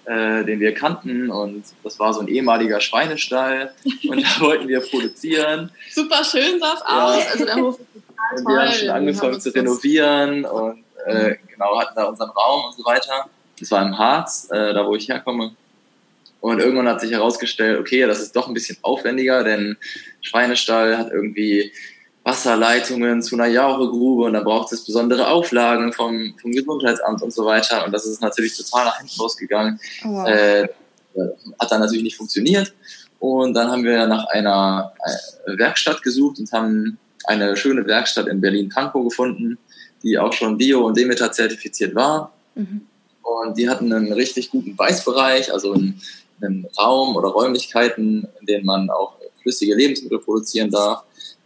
äh, 0.06 0.44
den 0.44 0.60
wir 0.60 0.74
kannten 0.74 1.30
und 1.30 1.64
das 1.84 2.00
war 2.00 2.14
so 2.14 2.22
ein 2.22 2.28
ehemaliger 2.28 2.80
Schweinestall 2.80 3.74
und 4.08 4.22
da 4.22 4.42
wollten 4.42 4.68
wir 4.68 4.82
produzieren. 4.82 5.72
Super 5.92 6.24
schön 6.24 6.60
sah 6.60 6.74
es 6.74 6.80
ja. 6.88 7.06
aus, 7.06 7.28
also 7.32 7.46
der 7.46 7.56
Hof 7.56 7.80
ist 7.80 8.06
total 8.36 8.56
wir 8.56 8.62
haben 8.62 8.72
schon 8.72 8.90
angefangen 8.90 9.34
haben 9.34 9.42
zu 9.42 9.50
renovieren 9.54 10.46
und 10.46 10.84
äh, 11.06 11.36
genau 11.48 11.80
hatten 11.80 11.96
da 11.96 12.06
unseren 12.06 12.30
Raum 12.30 12.66
und 12.66 12.76
so 12.76 12.84
weiter. 12.86 13.30
Das 13.60 13.72
war 13.72 13.86
im 13.86 13.98
Harz, 13.98 14.48
äh, 14.52 14.74
da 14.74 14.86
wo 14.86 14.96
ich 14.96 15.08
herkomme. 15.08 15.56
Und 16.42 16.60
irgendwann 16.60 16.88
hat 16.88 17.02
sich 17.02 17.12
herausgestellt, 17.12 17.80
okay, 17.80 18.06
das 18.06 18.20
ist 18.20 18.36
doch 18.36 18.48
ein 18.48 18.54
bisschen 18.54 18.78
aufwendiger, 18.84 19.44
denn 19.44 19.78
Schweinestall 20.22 20.98
hat 20.98 21.12
irgendwie 21.12 21.72
Wasserleitungen 22.26 23.22
zu 23.22 23.36
einer 23.36 23.46
Jauregrube 23.46 24.24
und 24.24 24.34
da 24.34 24.42
braucht 24.42 24.74
es 24.74 24.84
besondere 24.84 25.28
Auflagen 25.28 25.94
vom, 25.94 26.34
vom 26.42 26.52
Gesundheitsamt 26.52 27.22
und 27.22 27.32
so 27.32 27.46
weiter. 27.46 27.86
Und 27.86 27.92
das 27.92 28.08
ist 28.08 28.20
natürlich 28.20 28.58
total 28.58 28.86
nach 28.86 28.98
hinten 28.98 29.14
losgegangen. 29.20 29.80
Oh, 30.04 30.10
wow. 30.10 30.28
Äh, 30.28 30.68
hat 31.60 31.72
dann 31.72 31.82
natürlich 31.82 32.04
nicht 32.04 32.18
funktioniert. 32.18 32.74
Und 33.20 33.54
dann 33.54 33.70
haben 33.70 33.84
wir 33.84 34.08
nach 34.08 34.26
einer 34.30 34.92
äh, 35.06 35.58
Werkstatt 35.58 36.02
gesucht 36.02 36.40
und 36.40 36.52
haben 36.52 36.98
eine 37.26 37.56
schöne 37.56 37.86
Werkstatt 37.86 38.28
in 38.28 38.42
Berlin-Pankow 38.42 39.04
gefunden, 39.04 39.60
die 40.02 40.18
auch 40.18 40.34
schon 40.34 40.58
Bio- 40.58 40.88
und 40.88 40.98
Demeter 40.98 41.32
zertifiziert 41.32 41.94
war. 41.94 42.34
Mhm. 42.56 42.82
Und 43.22 43.58
die 43.58 43.70
hatten 43.70 43.94
einen 43.94 44.12
richtig 44.12 44.50
guten 44.50 44.78
Weißbereich, 44.78 45.54
also 45.54 45.74
einen, 45.74 46.02
einen 46.42 46.68
Raum 46.78 47.16
oder 47.16 47.30
Räumlichkeiten, 47.30 48.28
in 48.40 48.46
denen 48.48 48.66
man 48.66 48.90
auch 48.90 49.14
flüssige 49.44 49.76
Lebensmittel 49.76 50.18
produzieren 50.18 50.72
darf 50.72 51.04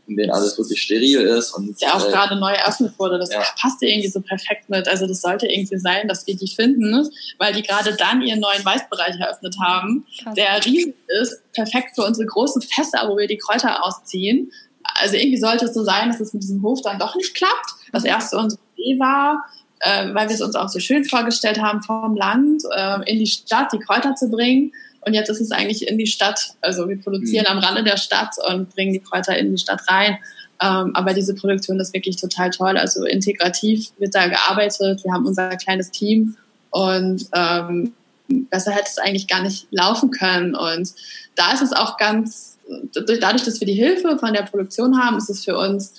in 0.10 0.17
denen 0.17 0.32
alles 0.32 0.58
wirklich 0.58 0.82
steril 0.82 1.22
ist. 1.22 1.52
Und, 1.52 1.80
der 1.82 1.95
auch 1.95 2.08
äh, 2.08 2.12
gerade 2.12 2.36
neu 2.36 2.52
eröffnet 2.52 2.93
wurde. 2.98 3.17
Das 3.17 3.32
ja. 3.32 3.43
passte 3.60 3.86
irgendwie 3.86 4.10
so 4.10 4.22
perfekt 4.22 4.69
mit. 4.69 4.88
Also 4.88 5.08
das 5.08 5.22
sollte 5.22 5.48
irgendwie 5.48 5.78
sein, 5.78 6.08
dass 6.08 6.26
wir 6.28 6.36
die 6.36 6.48
finden, 6.48 6.89
ne? 6.91 7.10
weil 7.38 7.54
die 7.54 7.62
gerade 7.62 7.95
dann 7.95 8.22
ihren 8.22 8.39
neuen 8.39 8.65
Weißbereich 8.65 9.19
eröffnet 9.19 9.56
haben, 9.62 10.06
Krass. 10.24 10.34
der 10.34 10.65
riesig 10.65 10.95
ist, 11.22 11.41
perfekt 11.54 11.95
für 11.95 12.04
unsere 12.04 12.28
großen 12.28 12.62
Fässer, 12.62 13.08
wo 13.08 13.17
wir 13.17 13.28
die 13.28 13.38
Kräuter 13.38 13.86
ausziehen. 13.86 14.52
Also 14.84 15.15
irgendwie 15.15 15.39
sollte 15.39 15.65
es 15.65 15.74
so 15.74 15.84
sein, 15.84 16.10
dass 16.10 16.19
es 16.19 16.34
mit 16.34 16.43
diesem 16.43 16.63
Hof 16.63 16.82
dann 16.82 17.00
doch 17.00 17.15
nicht 17.15 17.36
klappt. 17.36 17.76
Das 17.91 18.04
erste 18.04 18.38
unsere 18.38 18.62
Idee 18.76 19.00
war, 19.00 19.45
äh, 19.80 20.13
weil 20.13 20.28
wir 20.28 20.36
es 20.36 20.41
uns 20.41 20.56
auch 20.56 20.69
so 20.69 20.80
schön 20.80 21.06
vorgestellt 21.06 21.62
haben, 21.62 21.82
vom 21.84 22.15
Land 22.15 22.63
äh, 22.76 23.12
in 23.12 23.19
die 23.19 23.28
Stadt 23.28 23.72
die 23.74 23.80
Kräuter 23.80 24.15
zu 24.15 24.30
bringen. 24.30 24.72
Und 25.01 25.13
jetzt 25.13 25.29
ist 25.29 25.41
es 25.41 25.51
eigentlich 25.51 25.88
in 25.88 25.97
die 25.97 26.07
Stadt. 26.07 26.53
Also 26.62 26.88
wir 26.88 27.01
produzieren 27.01 27.45
mhm. 27.49 27.57
am 27.57 27.59
Rande 27.59 27.83
der 27.83 27.97
Stadt 27.97 28.35
und 28.49 28.73
bringen 28.75 28.93
die 28.93 28.99
Kräuter 28.99 29.38
in 29.38 29.51
die 29.51 29.57
Stadt 29.57 29.81
rein. 29.88 30.17
Ähm, 30.62 30.93
aber 30.93 31.13
diese 31.13 31.35
Produktion 31.35 31.79
ist 31.79 31.93
wirklich 31.93 32.17
total 32.17 32.49
toll. 32.49 32.77
Also 32.77 33.05
integrativ 33.05 33.91
wird 33.97 34.13
da 34.13 34.27
gearbeitet. 34.27 35.03
Wir 35.03 35.13
haben 35.13 35.25
unser 35.25 35.49
kleines 35.55 35.91
Team 35.91 36.35
und 36.71 37.27
ähm, 37.33 37.93
besser 38.27 38.71
hätte 38.71 38.89
es 38.89 38.97
eigentlich 38.97 39.27
gar 39.27 39.41
nicht 39.41 39.67
laufen 39.71 40.12
können. 40.12 40.55
Und 40.55 40.93
da 41.35 41.53
ist 41.53 41.62
es 41.62 41.71
auch 41.71 41.97
ganz, 41.97 42.57
dadurch, 42.93 43.43
dass 43.43 43.59
wir 43.59 43.67
die 43.67 43.73
Hilfe 43.73 44.17
von 44.19 44.33
der 44.33 44.43
Produktion 44.43 45.01
haben, 45.01 45.17
ist 45.17 45.29
es 45.29 45.45
für 45.45 45.57
uns 45.57 45.93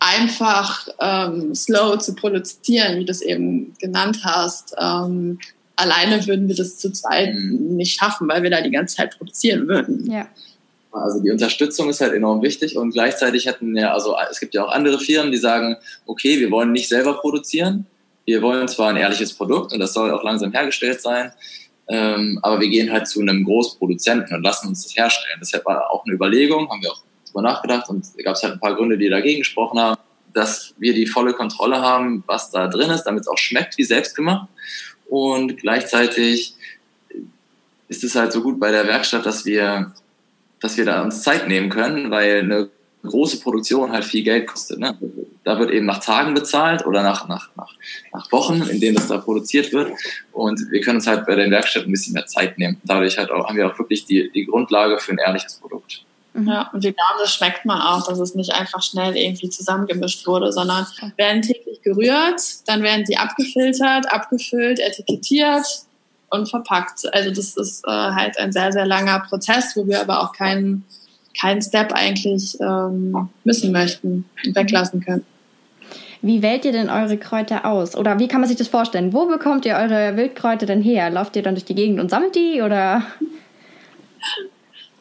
einfach 0.00 0.88
ähm, 0.98 1.54
slow 1.54 1.98
zu 1.98 2.14
produzieren, 2.14 2.98
wie 2.98 3.04
du 3.04 3.12
es 3.12 3.20
eben 3.20 3.74
genannt 3.78 4.20
hast. 4.24 4.74
Ähm, 4.78 5.38
alleine 5.82 6.26
würden 6.26 6.48
wir 6.48 6.54
das 6.54 6.78
zu 6.78 6.92
zweit 6.92 7.34
nicht 7.34 7.98
schaffen, 7.98 8.28
weil 8.28 8.42
wir 8.42 8.50
da 8.50 8.60
die 8.60 8.70
ganze 8.70 8.96
Zeit 8.96 9.18
produzieren 9.18 9.68
würden. 9.68 10.10
Ja. 10.10 10.28
Also 10.92 11.22
die 11.22 11.30
Unterstützung 11.30 11.88
ist 11.88 12.02
halt 12.02 12.12
enorm 12.12 12.42
wichtig 12.42 12.76
und 12.76 12.92
gleichzeitig 12.92 13.46
hätten 13.46 13.74
ja, 13.76 13.92
also 13.92 14.14
es 14.30 14.40
gibt 14.40 14.54
ja 14.54 14.64
auch 14.64 14.70
andere 14.70 14.98
Firmen, 14.98 15.32
die 15.32 15.38
sagen, 15.38 15.76
okay, 16.06 16.38
wir 16.38 16.50
wollen 16.50 16.72
nicht 16.72 16.88
selber 16.88 17.14
produzieren, 17.14 17.86
wir 18.26 18.42
wollen 18.42 18.68
zwar 18.68 18.90
ein 18.90 18.96
ehrliches 18.96 19.32
Produkt 19.32 19.72
und 19.72 19.80
das 19.80 19.94
soll 19.94 20.10
auch 20.10 20.22
langsam 20.22 20.52
hergestellt 20.52 21.00
sein, 21.00 21.32
ähm, 21.88 22.38
aber 22.42 22.60
wir 22.60 22.68
gehen 22.68 22.92
halt 22.92 23.08
zu 23.08 23.20
einem 23.20 23.44
Großproduzenten 23.44 24.36
und 24.36 24.42
lassen 24.42 24.68
uns 24.68 24.82
das 24.82 24.94
herstellen. 24.94 25.38
Das 25.40 25.52
war 25.64 25.90
auch 25.90 26.04
eine 26.04 26.14
Überlegung, 26.14 26.70
haben 26.70 26.82
wir 26.82 26.92
auch 26.92 27.02
drüber 27.26 27.42
nachgedacht 27.42 27.88
und 27.88 28.04
da 28.16 28.22
gab 28.22 28.36
es 28.36 28.42
halt 28.42 28.54
ein 28.54 28.60
paar 28.60 28.76
Gründe, 28.76 28.98
die 28.98 29.08
dagegen 29.08 29.38
gesprochen 29.38 29.80
haben, 29.80 29.98
dass 30.34 30.74
wir 30.78 30.92
die 30.92 31.06
volle 31.06 31.32
Kontrolle 31.32 31.80
haben, 31.80 32.22
was 32.26 32.50
da 32.50 32.68
drin 32.68 32.90
ist, 32.90 33.04
damit 33.04 33.22
es 33.22 33.28
auch 33.28 33.38
schmeckt 33.38 33.78
wie 33.78 33.84
selbstgemacht 33.84 34.48
und 35.12 35.58
gleichzeitig 35.58 36.54
ist 37.88 38.02
es 38.02 38.14
halt 38.14 38.32
so 38.32 38.42
gut 38.42 38.58
bei 38.58 38.70
der 38.70 38.86
Werkstatt, 38.86 39.26
dass 39.26 39.44
wir, 39.44 39.92
dass 40.58 40.78
wir 40.78 40.86
da 40.86 41.02
uns 41.02 41.20
Zeit 41.20 41.48
nehmen 41.48 41.68
können, 41.68 42.10
weil 42.10 42.38
eine 42.38 42.70
große 43.02 43.40
Produktion 43.40 43.92
halt 43.92 44.06
viel 44.06 44.22
Geld 44.22 44.46
kostet. 44.46 44.78
Ne? 44.78 44.96
Da 45.44 45.58
wird 45.58 45.70
eben 45.70 45.84
nach 45.84 45.98
Tagen 45.98 46.32
bezahlt 46.32 46.86
oder 46.86 47.02
nach, 47.02 47.28
nach, 47.28 47.50
nach, 47.56 47.74
nach 48.14 48.32
Wochen, 48.32 48.62
in 48.62 48.80
denen 48.80 48.94
das 48.96 49.08
da 49.08 49.18
produziert 49.18 49.70
wird. 49.74 49.92
Und 50.32 50.58
wir 50.70 50.80
können 50.80 50.96
uns 50.96 51.06
halt 51.06 51.26
bei 51.26 51.34
den 51.34 51.50
Werkstätten 51.50 51.90
ein 51.90 51.92
bisschen 51.92 52.14
mehr 52.14 52.24
Zeit 52.24 52.56
nehmen. 52.56 52.80
Dadurch 52.82 53.18
halt 53.18 53.30
auch, 53.30 53.46
haben 53.46 53.58
wir 53.58 53.70
auch 53.70 53.78
wirklich 53.78 54.06
die, 54.06 54.30
die 54.30 54.46
Grundlage 54.46 54.96
für 54.96 55.12
ein 55.12 55.18
ehrliches 55.18 55.56
Produkt. 55.56 56.06
Mhm. 56.34 56.48
Ja, 56.48 56.70
und 56.72 56.82
die 56.82 56.94
Garne 56.94 57.26
schmeckt 57.26 57.64
man 57.64 57.80
auch, 57.80 58.06
dass 58.06 58.18
es 58.18 58.34
nicht 58.34 58.52
einfach 58.54 58.82
schnell 58.82 59.16
irgendwie 59.16 59.50
zusammengemischt 59.50 60.26
wurde, 60.26 60.52
sondern 60.52 60.86
werden 61.16 61.42
täglich 61.42 61.82
gerührt, 61.82 62.40
dann 62.66 62.82
werden 62.82 63.04
sie 63.04 63.16
abgefiltert, 63.16 64.10
abgefüllt, 64.12 64.78
etikettiert 64.80 65.66
und 66.30 66.48
verpackt. 66.48 67.12
Also 67.12 67.30
das 67.30 67.56
ist 67.56 67.84
äh, 67.86 67.90
halt 67.90 68.38
ein 68.38 68.52
sehr, 68.52 68.72
sehr 68.72 68.86
langer 68.86 69.20
Prozess, 69.20 69.76
wo 69.76 69.86
wir 69.86 70.00
aber 70.00 70.20
auch 70.22 70.32
keinen 70.32 70.84
keinen 71.40 71.62
Step 71.62 71.92
eigentlich 71.92 72.58
ähm, 72.60 73.28
missen 73.44 73.72
möchten 73.72 74.28
und 74.44 74.54
weglassen 74.54 75.00
können. 75.00 75.24
Wie 76.20 76.40
wählt 76.40 76.64
ihr 76.64 76.72
denn 76.72 76.88
eure 76.88 77.16
Kräuter 77.16 77.64
aus? 77.64 77.96
Oder 77.96 78.18
wie 78.18 78.28
kann 78.28 78.40
man 78.40 78.48
sich 78.48 78.56
das 78.56 78.68
vorstellen? 78.68 79.12
Wo 79.12 79.26
bekommt 79.26 79.66
ihr 79.66 79.74
eure 79.74 80.16
Wildkräuter 80.16 80.66
denn 80.66 80.82
her? 80.82 81.10
Lauft 81.10 81.34
ihr 81.34 81.42
dann 81.42 81.54
durch 81.54 81.64
die 81.64 81.74
Gegend 81.74 81.98
und 81.98 82.10
sammelt 82.10 82.36
die 82.36 82.62
oder? 82.62 83.02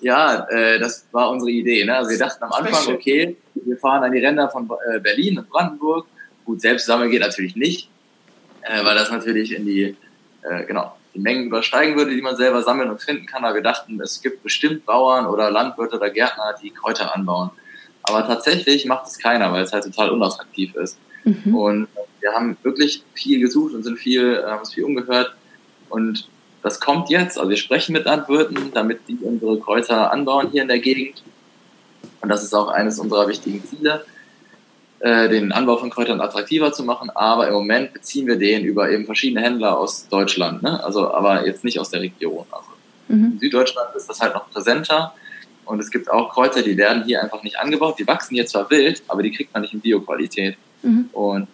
Ja, 0.02 0.48
äh, 0.50 0.80
das 0.80 1.08
war 1.12 1.30
unsere 1.30 1.52
Idee. 1.52 1.86
Ne? 1.86 1.96
Also 1.96 2.10
wir 2.10 2.18
dachten 2.18 2.44
am 2.44 2.52
Anfang, 2.52 2.94
okay, 2.94 3.38
wir 3.54 3.78
fahren 3.78 4.04
an 4.04 4.12
die 4.12 4.20
Ränder 4.20 4.50
von 4.50 4.70
äh, 4.92 5.00
Berlin 5.00 5.40
und 5.40 5.50
Brandenburg. 5.50 6.08
Gut, 6.44 6.62
selbst 6.62 6.88
sammeln 6.88 7.12
geht 7.12 7.22
natürlich 7.22 7.56
nicht, 7.56 7.90
äh, 8.64 8.84
weil 8.84 8.96
das 8.96 9.12
natürlich 9.12 9.54
in 9.54 9.66
die, 9.66 9.96
äh, 10.42 10.66
genau, 10.66 10.96
die 11.14 11.20
Mengen 11.20 11.46
übersteigen 11.46 11.96
würde, 11.96 12.16
die 12.16 12.22
man 12.22 12.36
selber 12.36 12.64
sammeln 12.64 12.90
und 12.90 13.02
finden 13.02 13.28
kann. 13.28 13.46
Aber 13.46 13.56
wir 13.56 13.62
dachten, 13.62 14.00
es 14.02 14.22
gibt 14.22 14.44
bestimmt 14.44 14.86
Bauern 14.86 15.28
oder 15.28 15.52
Landwirte 15.52 15.98
oder 15.98 16.10
Gärtner, 16.10 16.56
die 16.62 16.72
Kräuter 16.72 17.14
anbauen. 17.16 17.52
Aber 18.04 18.26
tatsächlich 18.26 18.86
macht 18.86 19.08
es 19.08 19.20
keiner, 19.20 19.52
weil 19.52 19.64
es 19.64 19.72
halt 19.72 19.84
total 19.84 20.10
unattraktiv 20.10 20.74
ist. 20.76 20.98
Mhm. 21.24 21.56
Und 21.56 21.88
wir 22.20 22.32
haben 22.32 22.58
wirklich 22.64 23.04
viel 23.14 23.40
gesucht 23.40 23.74
und 23.74 23.84
sind 23.84 24.00
viel, 24.00 24.44
haben 24.44 24.60
uns 24.60 24.74
viel 24.74 24.84
umgehört. 24.84 25.36
Und 25.90 26.28
das 26.64 26.80
kommt 26.80 27.10
jetzt. 27.10 27.38
Also 27.38 27.50
wir 27.50 27.58
sprechen 27.58 27.94
mit 27.94 28.06
Landwirten, 28.06 28.72
damit 28.74 29.02
die 29.08 29.18
unsere 29.22 29.60
Kräuter 29.60 30.12
anbauen 30.12 30.50
hier 30.52 30.62
in 30.62 30.68
der 30.68 30.80
Gegend. 30.80 31.24
Und 32.22 32.30
das 32.30 32.44
ist 32.44 32.54
auch 32.54 32.68
eines 32.68 33.00
unserer 33.00 33.28
wichtigen 33.28 33.64
Ziele, 33.64 34.06
äh, 35.00 35.28
den 35.30 35.52
Anbau 35.52 35.78
von 35.78 35.90
Kräutern 35.90 36.22
attraktiver 36.22 36.72
zu 36.72 36.84
machen. 36.84 37.10
Aber 37.10 37.48
im 37.48 37.54
Moment 37.54 37.94
beziehen 37.94 38.28
wir 38.28 38.38
den 38.38 38.64
über 38.64 38.92
eben 38.92 39.06
verschiedene 39.06 39.42
Händler 39.42 39.78
aus 39.78 40.08
Deutschland, 40.08 40.62
ne? 40.62 40.84
also 40.84 41.12
aber 41.12 41.46
jetzt 41.48 41.64
nicht 41.64 41.80
aus 41.80 41.90
der 41.90 42.02
Region. 42.02 42.46
Also 42.52 42.70
mhm. 43.08 43.34
In 43.34 43.40
Süddeutschland 43.40 43.96
ist 43.96 44.08
das 44.08 44.20
halt 44.20 44.36
noch 44.36 44.50
präsenter. 44.52 45.14
Und 45.66 45.80
es 45.80 45.90
gibt 45.90 46.12
auch 46.12 46.34
Kräuter, 46.34 46.64
die 46.64 46.76
werden 46.78 47.04
hier 47.06 47.24
einfach 47.24 47.44
nicht 47.44 47.58
angebaut. 47.58 47.98
Die 47.98 48.08
wachsen 48.08 48.36
hier 48.36 48.46
zwar 48.46 48.70
wild, 48.70 49.04
aber 49.08 49.24
die 49.24 49.32
kriegt 49.32 49.54
man 49.54 49.62
nicht 49.62 49.74
in 49.74 49.80
Bioqualität. 49.80 50.58
Mhm. 50.82 51.10
Und 51.14 51.48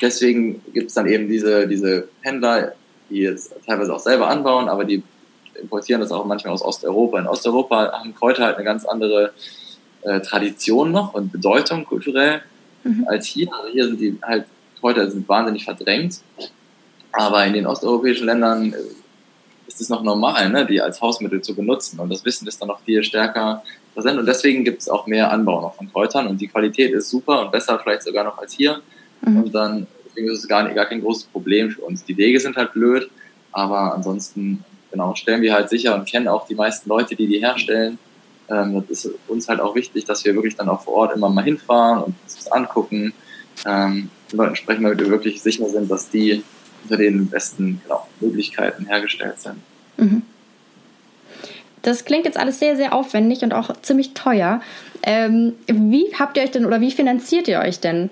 deswegen 0.00 0.62
gibt 0.72 0.88
es 0.88 0.94
dann 0.94 1.06
eben 1.06 1.28
diese, 1.28 1.66
diese 1.66 2.08
Händler, 2.20 2.74
die 3.10 3.20
jetzt 3.20 3.52
teilweise 3.66 3.94
auch 3.94 4.00
selber 4.00 4.28
anbauen, 4.28 4.68
aber 4.68 4.84
die 4.84 5.02
importieren 5.54 6.00
das 6.00 6.12
auch 6.12 6.24
manchmal 6.24 6.52
aus 6.52 6.62
Osteuropa. 6.62 7.18
In 7.18 7.26
Osteuropa 7.26 7.92
haben 7.92 8.14
Kräuter 8.14 8.44
halt 8.44 8.56
eine 8.56 8.64
ganz 8.64 8.84
andere 8.84 9.32
äh, 10.02 10.20
Tradition 10.20 10.92
noch 10.92 11.14
und 11.14 11.32
Bedeutung 11.32 11.84
kulturell 11.84 12.42
mhm. 12.84 13.06
als 13.08 13.26
hier. 13.26 13.48
Also 13.52 13.72
hier 13.72 13.86
sind 13.86 14.00
die 14.00 14.18
halt, 14.22 14.46
Kräuter 14.80 15.10
sind 15.10 15.28
wahnsinnig 15.28 15.64
verdrängt. 15.64 16.20
Aber 17.12 17.46
in 17.46 17.54
den 17.54 17.66
osteuropäischen 17.66 18.26
Ländern 18.26 18.72
äh, 18.72 18.76
ist 19.66 19.80
es 19.80 19.88
noch 19.88 20.02
normal, 20.02 20.48
ne, 20.50 20.66
die 20.66 20.80
als 20.80 21.00
Hausmittel 21.00 21.40
zu 21.40 21.54
benutzen. 21.54 21.98
Und 21.98 22.10
das 22.10 22.24
Wissen 22.24 22.46
ist 22.46 22.60
dann 22.60 22.68
noch 22.68 22.80
viel 22.80 23.02
stärker 23.02 23.62
präsent. 23.94 24.18
Und 24.18 24.26
deswegen 24.26 24.64
gibt 24.64 24.82
es 24.82 24.88
auch 24.88 25.06
mehr 25.06 25.32
Anbau 25.32 25.60
noch 25.60 25.74
von 25.74 25.90
Kräutern. 25.90 26.26
Und 26.26 26.40
die 26.40 26.48
Qualität 26.48 26.92
ist 26.92 27.08
super 27.08 27.40
und 27.40 27.52
besser 27.52 27.78
vielleicht 27.82 28.02
sogar 28.02 28.24
noch 28.24 28.38
als 28.38 28.52
hier. 28.52 28.80
Mhm. 29.22 29.42
Und 29.44 29.54
dann 29.54 29.86
deswegen 30.16 30.32
ist 30.32 30.38
es 30.38 30.48
gar, 30.48 30.68
gar 30.72 30.86
kein 30.86 31.02
großes 31.02 31.24
Problem 31.24 31.70
für 31.70 31.82
uns. 31.82 32.04
Die 32.04 32.16
Wege 32.16 32.40
sind 32.40 32.56
halt 32.56 32.72
blöd, 32.72 33.10
aber 33.52 33.94
ansonsten 33.94 34.64
genau, 34.90 35.14
stellen 35.14 35.42
wir 35.42 35.52
halt 35.52 35.68
sicher 35.68 35.94
und 35.94 36.06
kennen 36.06 36.28
auch 36.28 36.46
die 36.46 36.54
meisten 36.54 36.88
Leute, 36.88 37.14
die 37.14 37.26
die 37.26 37.38
herstellen. 37.38 37.98
Ähm, 38.48 38.82
das 38.88 39.04
ist 39.04 39.14
uns 39.28 39.48
halt 39.48 39.60
auch 39.60 39.74
wichtig, 39.74 40.04
dass 40.04 40.24
wir 40.24 40.34
wirklich 40.34 40.56
dann 40.56 40.68
auch 40.68 40.82
vor 40.82 40.94
Ort 40.94 41.16
immer 41.16 41.28
mal 41.28 41.44
hinfahren 41.44 41.98
und 41.98 42.14
uns 42.22 42.36
das 42.36 42.50
angucken. 42.50 43.12
Ähm, 43.66 44.10
mit 44.28 44.38
Leuten 44.38 44.56
sprechen, 44.56 44.82
damit 44.82 45.00
wir 45.00 45.08
wirklich 45.08 45.42
sicher 45.42 45.68
sind, 45.68 45.90
dass 45.90 46.10
die 46.10 46.42
unter 46.82 46.96
den 46.96 47.28
besten 47.28 47.80
genau, 47.82 48.06
Möglichkeiten 48.20 48.86
hergestellt 48.86 49.40
sind. 49.40 49.56
Mhm. 49.96 50.22
Das 51.82 52.04
klingt 52.04 52.24
jetzt 52.24 52.38
alles 52.38 52.58
sehr, 52.58 52.76
sehr 52.76 52.92
aufwendig 52.92 53.42
und 53.42 53.54
auch 53.54 53.70
ziemlich 53.82 54.14
teuer. 54.14 54.60
Ähm, 55.02 55.54
wie 55.66 56.12
habt 56.18 56.36
ihr 56.36 56.42
euch 56.42 56.50
denn 56.50 56.66
oder 56.66 56.80
wie 56.80 56.90
finanziert 56.90 57.48
ihr 57.48 57.60
euch 57.60 57.78
denn? 57.80 58.10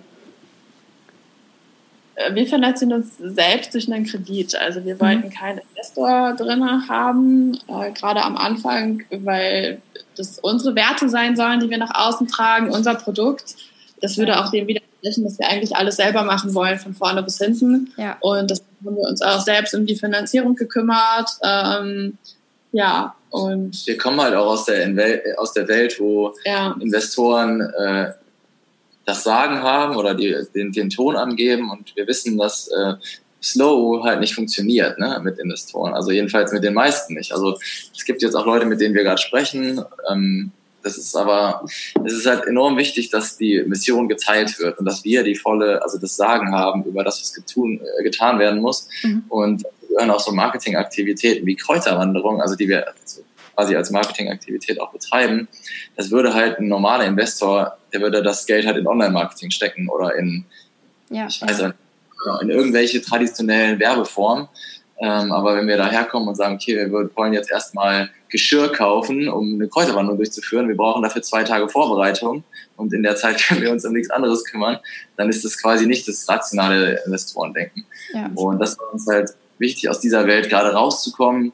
Äh, 2.16 2.34
wir 2.34 2.46
finanzieren 2.46 2.92
uns 2.92 3.16
selbst 3.18 3.74
durch 3.74 3.90
einen 3.90 4.06
Kredit. 4.06 4.54
Also 4.56 4.84
wir 4.84 5.00
wollten 5.00 5.26
mhm. 5.26 5.30
keinen 5.30 5.60
Investor 5.70 6.34
drin 6.34 6.88
haben, 6.88 7.58
äh, 7.68 7.92
gerade 7.92 8.22
am 8.22 8.36
Anfang, 8.36 9.02
weil 9.10 9.80
das 10.16 10.38
unsere 10.38 10.74
Werte 10.74 11.08
sein 11.08 11.36
sollen, 11.36 11.60
die 11.60 11.70
wir 11.70 11.78
nach 11.78 11.94
außen 11.94 12.28
tragen, 12.28 12.70
unser 12.70 12.94
Produkt. 12.94 13.56
Das 14.00 14.16
würde 14.18 14.38
auch 14.38 14.50
dem 14.50 14.66
widersprechen, 14.66 15.24
dass 15.24 15.38
wir 15.38 15.48
eigentlich 15.48 15.76
alles 15.76 15.96
selber 15.96 16.22
machen 16.22 16.54
wollen, 16.54 16.78
von 16.78 16.94
vorne 16.94 17.22
bis 17.22 17.38
hinten. 17.38 17.92
Ja. 17.96 18.16
Und 18.20 18.50
das 18.50 18.62
haben 18.84 18.96
wir 18.96 19.08
uns 19.08 19.22
auch 19.22 19.40
selbst 19.40 19.74
um 19.74 19.86
die 19.86 19.96
Finanzierung 19.96 20.54
gekümmert. 20.54 21.30
Ähm, 21.42 22.18
ja, 22.72 23.14
und 23.30 23.86
wir 23.86 23.98
kommen 23.98 24.20
halt 24.20 24.34
auch 24.34 24.46
aus 24.46 24.66
der, 24.66 24.92
aus 25.38 25.52
der 25.52 25.66
Welt, 25.68 25.98
wo 25.98 26.34
ja. 26.44 26.76
Investoren 26.80 27.60
äh, 27.60 28.12
das 29.04 29.22
Sagen 29.22 29.62
haben 29.62 29.96
oder 29.96 30.14
die, 30.14 30.34
den, 30.54 30.72
den 30.72 30.90
Ton 30.90 31.16
angeben 31.16 31.70
und 31.70 31.94
wir 31.96 32.06
wissen, 32.06 32.38
dass 32.38 32.68
äh, 32.68 32.94
Slow 33.42 34.02
halt 34.02 34.20
nicht 34.20 34.34
funktioniert 34.34 34.98
ne, 34.98 35.20
mit 35.22 35.38
Investoren. 35.38 35.92
Also 35.92 36.10
jedenfalls 36.10 36.52
mit 36.52 36.64
den 36.64 36.74
meisten 36.74 37.14
nicht. 37.14 37.32
Also 37.32 37.58
es 37.94 38.04
gibt 38.04 38.22
jetzt 38.22 38.34
auch 38.34 38.46
Leute, 38.46 38.64
mit 38.64 38.80
denen 38.80 38.94
wir 38.94 39.04
gerade 39.04 39.20
sprechen. 39.20 39.84
Ähm, 40.10 40.50
das 40.82 40.98
ist 40.98 41.16
aber, 41.16 41.64
es 42.04 42.12
ist 42.12 42.26
halt 42.26 42.46
enorm 42.46 42.76
wichtig, 42.76 43.10
dass 43.10 43.36
die 43.36 43.62
Mission 43.66 44.08
geteilt 44.08 44.58
wird 44.58 44.78
und 44.78 44.84
dass 44.84 45.04
wir 45.04 45.22
die 45.22 45.34
volle, 45.34 45.82
also 45.82 45.98
das 45.98 46.16
Sagen 46.16 46.52
haben 46.52 46.84
über 46.84 47.02
das, 47.04 47.20
was 47.20 47.32
getun, 47.32 47.80
äh, 47.80 48.02
getan 48.02 48.38
werden 48.38 48.60
muss. 48.60 48.88
Mhm. 49.02 49.24
Und 49.28 49.62
wir 49.62 49.98
hören 49.98 50.10
auch 50.10 50.20
so 50.20 50.32
Marketingaktivitäten 50.32 51.46
wie 51.46 51.56
Kräuterwanderung, 51.56 52.40
also 52.40 52.54
die 52.54 52.68
wir 52.68 52.86
quasi 53.54 53.76
als 53.76 53.90
Marketingaktivität 53.90 54.80
auch 54.80 54.92
betreiben, 54.92 55.48
das 55.96 56.10
würde 56.10 56.34
halt 56.34 56.58
ein 56.58 56.68
normaler 56.68 57.04
Investor, 57.04 57.76
der 57.92 58.00
würde 58.00 58.22
das 58.22 58.46
Geld 58.46 58.66
halt 58.66 58.76
in 58.76 58.86
Online-Marketing 58.86 59.50
stecken 59.50 59.88
oder 59.88 60.14
in, 60.16 60.44
ja, 61.10 61.26
ich 61.26 61.40
weiß 61.40 61.62
nicht, 61.62 61.74
in 62.42 62.50
irgendwelche 62.50 63.00
traditionellen 63.02 63.78
Werbeformen. 63.78 64.48
Ähm, 65.00 65.32
aber 65.32 65.56
wenn 65.56 65.66
wir 65.66 65.76
da 65.76 65.90
herkommen 65.90 66.28
und 66.28 66.36
sagen, 66.36 66.54
okay, 66.54 66.76
wir 66.76 67.10
wollen 67.16 67.32
jetzt 67.32 67.50
erstmal 67.50 68.10
Geschirr 68.28 68.70
kaufen, 68.70 69.28
um 69.28 69.54
eine 69.54 69.68
Kräuterwanderung 69.68 70.18
durchzuführen, 70.18 70.68
wir 70.68 70.76
brauchen 70.76 71.02
dafür 71.02 71.22
zwei 71.22 71.42
Tage 71.42 71.68
Vorbereitung 71.68 72.44
und 72.76 72.92
in 72.92 73.02
der 73.02 73.16
Zeit 73.16 73.38
können 73.48 73.60
wir 73.60 73.72
uns 73.72 73.84
um 73.84 73.92
nichts 73.92 74.10
anderes 74.10 74.44
kümmern, 74.44 74.78
dann 75.16 75.28
ist 75.28 75.44
das 75.44 75.60
quasi 75.60 75.86
nicht 75.86 76.06
das 76.06 76.28
rationale 76.28 77.02
Investorendenken. 77.04 77.84
Ja. 78.12 78.30
Und 78.34 78.60
das 78.60 78.78
war 78.78 78.92
uns 78.92 79.06
halt 79.08 79.30
wichtig, 79.58 79.88
aus 79.88 80.00
dieser 80.00 80.26
Welt 80.26 80.48
gerade 80.48 80.72
rauszukommen 80.72 81.52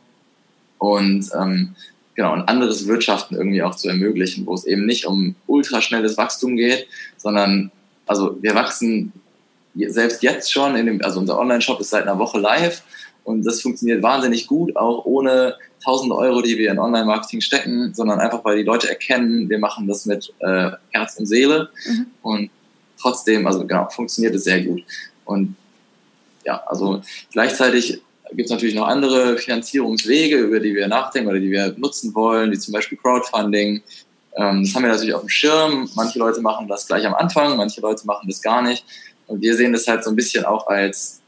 und 0.78 1.30
ähm, 1.38 1.74
genau, 2.14 2.32
ein 2.32 2.48
anderes 2.48 2.86
Wirtschaften 2.86 3.34
irgendwie 3.34 3.62
auch 3.62 3.74
zu 3.74 3.88
ermöglichen, 3.88 4.46
wo 4.46 4.54
es 4.54 4.64
eben 4.64 4.86
nicht 4.86 5.06
um 5.06 5.34
ultraschnelles 5.46 6.16
Wachstum 6.16 6.56
geht, 6.56 6.86
sondern 7.16 7.70
also 8.06 8.36
wir 8.40 8.54
wachsen 8.54 9.12
selbst 9.74 10.22
jetzt 10.22 10.52
schon 10.52 10.74
in 10.76 10.86
dem, 10.86 11.02
also 11.02 11.20
unser 11.20 11.38
Online-Shop 11.38 11.80
ist 11.80 11.90
seit 11.90 12.02
einer 12.02 12.18
Woche 12.18 12.38
live 12.38 12.82
und 13.24 13.44
das 13.44 13.60
funktioniert 13.60 14.02
wahnsinnig 14.02 14.46
gut, 14.46 14.76
auch 14.76 15.04
ohne 15.04 15.56
tausende 15.82 16.16
Euro, 16.16 16.42
die 16.42 16.58
wir 16.58 16.70
in 16.70 16.78
Online-Marketing 16.78 17.40
stecken, 17.40 17.94
sondern 17.94 18.18
einfach, 18.18 18.44
weil 18.44 18.58
die 18.58 18.64
Leute 18.64 18.88
erkennen, 18.88 19.48
wir 19.48 19.58
machen 19.58 19.86
das 19.86 20.06
mit 20.06 20.32
äh, 20.40 20.70
Herz 20.90 21.16
und 21.18 21.26
Seele 21.26 21.70
mhm. 21.86 22.06
und 22.22 22.50
trotzdem, 23.00 23.46
also 23.46 23.66
genau, 23.66 23.88
funktioniert 23.88 24.34
es 24.34 24.44
sehr 24.44 24.62
gut. 24.62 24.82
Und 25.24 25.56
ja, 26.44 26.62
also 26.66 27.02
gleichzeitig 27.32 28.02
gibt 28.32 28.46
es 28.46 28.50
natürlich 28.50 28.74
noch 28.74 28.86
andere 28.86 29.36
Finanzierungswege, 29.38 30.36
über 30.36 30.60
die 30.60 30.74
wir 30.74 30.88
nachdenken 30.88 31.30
oder 31.30 31.40
die 31.40 31.50
wir 31.50 31.74
nutzen 31.76 32.14
wollen, 32.14 32.50
wie 32.50 32.58
zum 32.58 32.72
Beispiel 32.72 32.98
Crowdfunding. 32.98 33.82
Ähm, 34.36 34.64
das 34.64 34.74
haben 34.74 34.82
wir 34.82 34.90
natürlich 34.90 35.14
auf 35.14 35.22
dem 35.22 35.28
Schirm. 35.28 35.88
Manche 35.94 36.18
Leute 36.18 36.40
machen 36.40 36.68
das 36.68 36.86
gleich 36.86 37.06
am 37.06 37.14
Anfang, 37.14 37.56
manche 37.56 37.80
Leute 37.80 38.06
machen 38.06 38.28
das 38.28 38.40
gar 38.40 38.62
nicht. 38.62 38.84
Und 39.26 39.42
wir 39.42 39.54
sehen 39.56 39.72
das 39.72 39.86
halt 39.86 40.04
so 40.04 40.10
ein 40.10 40.16
bisschen 40.16 40.44
auch 40.44 40.66
als 40.66 41.20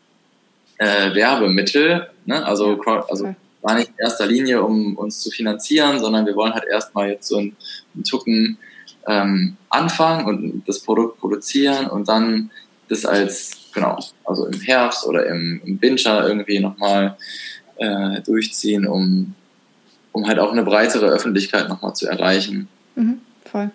äh, 0.79 1.15
Werbemittel. 1.15 2.09
Ne? 2.25 2.45
Also, 2.45 2.81
also 3.09 3.35
gar 3.63 3.75
nicht 3.77 3.91
in 3.91 3.99
erster 3.99 4.27
Linie, 4.27 4.63
um 4.63 4.97
uns 4.97 5.21
zu 5.21 5.31
finanzieren, 5.31 6.01
sondern 6.01 6.27
wir 6.27 6.35
wollen 6.35 6.53
halt 6.53 6.65
erstmal 6.65 7.11
jetzt 7.11 7.29
so 7.29 7.39
einen, 7.39 7.57
einen 7.95 8.05
Tucken 8.05 8.59
ähm, 9.07 9.57
anfangen 9.69 10.27
und 10.27 10.63
das 10.67 10.81
Produkt 10.81 11.19
produzieren 11.21 11.87
und 11.87 12.09
dann 12.09 12.51
das 12.89 13.05
als 13.05 13.62
genau, 13.73 13.99
also 14.25 14.47
im 14.47 14.61
Herbst 14.61 15.07
oder 15.07 15.27
im, 15.27 15.61
im 15.65 15.81
Winter 15.81 16.27
irgendwie 16.27 16.61
nochmal 16.61 17.17
äh, 17.77 18.21
durchziehen, 18.23 18.87
um, 18.87 19.35
um 20.13 20.27
halt 20.27 20.39
auch 20.39 20.53
eine 20.53 20.63
breitere 20.63 21.07
Öffentlichkeit 21.07 21.69
nochmal 21.69 21.95
zu 21.95 22.07
erreichen. 22.07 22.69
Mhm, 22.95 23.21
voll. 23.45 23.71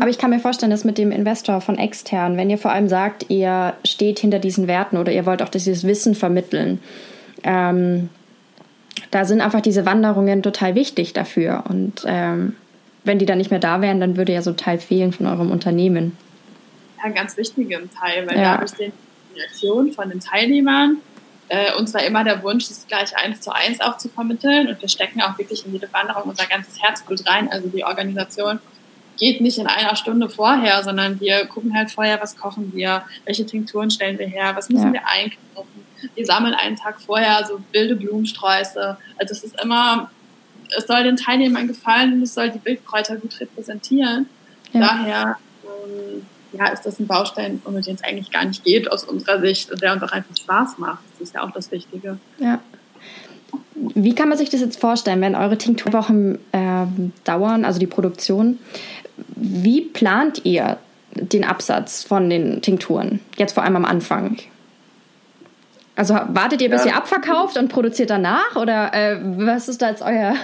Aber 0.00 0.10
ich 0.10 0.18
kann 0.18 0.30
mir 0.30 0.38
vorstellen, 0.38 0.70
dass 0.70 0.84
mit 0.84 0.98
dem 0.98 1.10
Investor 1.10 1.60
von 1.60 1.78
extern, 1.78 2.36
wenn 2.36 2.50
ihr 2.50 2.58
vor 2.58 2.72
allem 2.72 2.88
sagt, 2.88 3.30
ihr 3.30 3.74
steht 3.84 4.18
hinter 4.18 4.38
diesen 4.38 4.66
Werten 4.66 4.98
oder 4.98 5.12
ihr 5.12 5.24
wollt 5.24 5.42
auch 5.42 5.48
dieses 5.48 5.84
Wissen 5.84 6.14
vermitteln, 6.14 6.80
ähm, 7.42 8.10
da 9.10 9.24
sind 9.24 9.40
einfach 9.40 9.62
diese 9.62 9.86
Wanderungen 9.86 10.42
total 10.42 10.74
wichtig 10.74 11.14
dafür. 11.14 11.64
Und 11.68 12.02
ähm, 12.06 12.54
wenn 13.04 13.18
die 13.18 13.26
dann 13.26 13.38
nicht 13.38 13.50
mehr 13.50 13.60
da 13.60 13.80
wären, 13.80 14.00
dann 14.00 14.16
würde 14.18 14.34
ja 14.34 14.42
so 14.42 14.50
ein 14.50 14.56
Teil 14.58 14.78
fehlen 14.78 15.12
von 15.12 15.26
eurem 15.26 15.50
Unternehmen 15.50 16.16
einen 17.02 17.14
ganz 17.14 17.36
wichtigen 17.36 17.90
Teil, 17.90 18.26
weil 18.26 18.36
ja. 18.36 18.54
dadurch 18.54 18.72
den 18.72 18.92
Reaktionen 19.34 19.92
von 19.92 20.08
den 20.10 20.20
Teilnehmern 20.20 20.98
äh, 21.48 21.74
uns 21.76 21.94
war 21.94 22.02
immer 22.04 22.24
der 22.24 22.42
Wunsch, 22.42 22.68
das 22.68 22.86
gleich 22.86 23.16
eins 23.16 23.40
zu 23.40 23.50
eins 23.54 23.80
auch 23.80 23.96
zu 23.96 24.08
vermitteln 24.08 24.68
und 24.68 24.80
wir 24.80 24.88
stecken 24.88 25.22
auch 25.22 25.38
wirklich 25.38 25.64
in 25.64 25.72
jede 25.72 25.90
Wanderung 25.92 26.24
unser 26.24 26.46
ganzes 26.46 26.80
Herzblut 26.82 27.26
rein. 27.26 27.50
Also 27.50 27.68
die 27.68 27.84
Organisation 27.84 28.60
geht 29.18 29.40
nicht 29.40 29.58
in 29.58 29.66
einer 29.66 29.96
Stunde 29.96 30.28
vorher, 30.28 30.82
sondern 30.84 31.20
wir 31.20 31.46
gucken 31.46 31.74
halt 31.74 31.90
vorher, 31.90 32.20
was 32.20 32.36
kochen 32.36 32.72
wir, 32.74 33.02
welche 33.24 33.46
Tinkturen 33.46 33.90
stellen 33.90 34.18
wir 34.18 34.28
her, 34.28 34.54
was 34.54 34.68
müssen 34.68 34.88
ja. 34.88 35.00
wir 35.00 35.08
einkaufen. 35.08 35.86
Wir 36.14 36.26
sammeln 36.26 36.54
einen 36.54 36.76
Tag 36.76 37.00
vorher 37.00 37.44
so 37.44 37.60
wilde 37.72 37.96
Blumensträuße. 37.96 38.98
Also 39.18 39.32
es 39.32 39.42
ist 39.42 39.60
immer, 39.60 40.10
es 40.76 40.86
soll 40.86 41.02
den 41.02 41.16
Teilnehmern 41.16 41.66
gefallen 41.66 42.12
und 42.12 42.22
es 42.22 42.34
soll 42.34 42.50
die 42.50 42.64
Wildkräuter 42.64 43.16
gut 43.16 43.40
repräsentieren. 43.40 44.28
Ja. 44.72 44.80
Daher 44.80 45.38
ähm, 45.64 46.26
ja, 46.52 46.68
ist 46.68 46.84
das 46.84 46.98
ein 46.98 47.06
Baustein, 47.06 47.60
um 47.64 47.80
den 47.80 47.94
es 47.94 48.04
eigentlich 48.04 48.30
gar 48.30 48.44
nicht 48.44 48.64
geht 48.64 48.90
aus 48.90 49.04
unserer 49.04 49.40
Sicht 49.40 49.70
und 49.70 49.82
der 49.82 49.92
uns 49.92 50.02
auch 50.02 50.12
einfach 50.12 50.36
Spaß 50.36 50.78
macht. 50.78 51.00
Das 51.12 51.28
ist 51.28 51.34
ja 51.34 51.42
auch 51.42 51.50
das 51.50 51.70
Wichtige. 51.70 52.18
Ja. 52.38 52.60
Wie 53.74 54.14
kann 54.14 54.28
man 54.28 54.38
sich 54.38 54.50
das 54.50 54.60
jetzt 54.60 54.80
vorstellen, 54.80 55.20
wenn 55.20 55.34
eure 55.34 55.56
Tinkturwochen 55.56 56.38
äh, 56.52 56.86
dauern, 57.24 57.64
also 57.64 57.78
die 57.78 57.86
Produktion? 57.86 58.58
Wie 59.36 59.82
plant 59.82 60.44
ihr 60.44 60.78
den 61.14 61.44
Absatz 61.44 62.04
von 62.04 62.28
den 62.28 62.62
Tinkturen? 62.62 63.20
Jetzt 63.36 63.52
vor 63.52 63.62
allem 63.62 63.76
am 63.76 63.84
Anfang. 63.84 64.38
Also 65.96 66.14
wartet 66.14 66.62
ihr, 66.62 66.70
bis 66.70 66.84
ja. 66.84 66.92
ihr 66.92 66.96
abverkauft 66.96 67.56
und 67.56 67.68
produziert 67.68 68.10
danach? 68.10 68.56
Oder 68.56 68.94
äh, 68.94 69.18
was 69.20 69.68
ist 69.68 69.82
da 69.82 69.90
jetzt 69.90 70.02
euer 70.02 70.34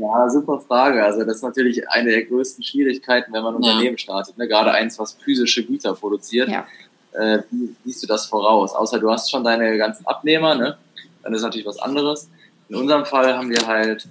Ja, 0.00 0.30
super 0.30 0.60
Frage. 0.60 1.04
Also 1.04 1.24
das 1.24 1.36
ist 1.36 1.42
natürlich 1.42 1.88
eine 1.90 2.10
der 2.10 2.24
größten 2.24 2.64
Schwierigkeiten, 2.64 3.32
wenn 3.32 3.42
man 3.42 3.56
ein 3.56 3.62
ja. 3.62 3.72
Unternehmen 3.72 3.98
startet. 3.98 4.38
Ne? 4.38 4.48
Gerade 4.48 4.72
eins, 4.72 4.98
was 4.98 5.12
physische 5.12 5.64
Güter 5.64 5.94
produziert. 5.94 6.48
Ja. 6.48 6.66
Äh, 7.12 7.42
wie 7.50 7.74
siehst 7.84 8.02
du 8.02 8.06
das 8.06 8.26
voraus? 8.26 8.74
Außer 8.74 8.98
du 8.98 9.10
hast 9.10 9.30
schon 9.30 9.44
deine 9.44 9.76
ganzen 9.76 10.06
Abnehmer, 10.06 10.54
ne? 10.54 10.78
dann 11.22 11.34
ist 11.34 11.42
natürlich 11.42 11.66
was 11.66 11.78
anderes. 11.78 12.30
In 12.68 12.76
unserem 12.76 13.04
Fall 13.04 13.36
haben 13.36 13.50
wir 13.50 13.66
halt 13.66 14.08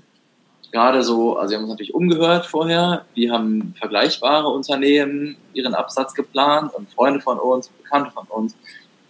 gerade 0.71 1.02
so, 1.02 1.38
also 1.38 1.52
wir 1.52 1.58
haben 1.58 1.63
uns 1.63 1.71
natürlich 1.71 1.95
umgehört 1.95 2.45
vorher, 2.45 3.06
wie 3.15 3.32
haben 3.32 3.73
vergleichbare 3.80 4.47
Unternehmen 4.49 5.38
ihren 5.54 5.73
Absatz 5.73 6.13
geplant 6.13 6.71
und 6.75 6.91
Freunde 6.91 7.21
von 7.21 7.39
uns, 7.39 7.69
Bekannte 7.69 8.12
von 8.12 8.28
uns. 8.28 8.56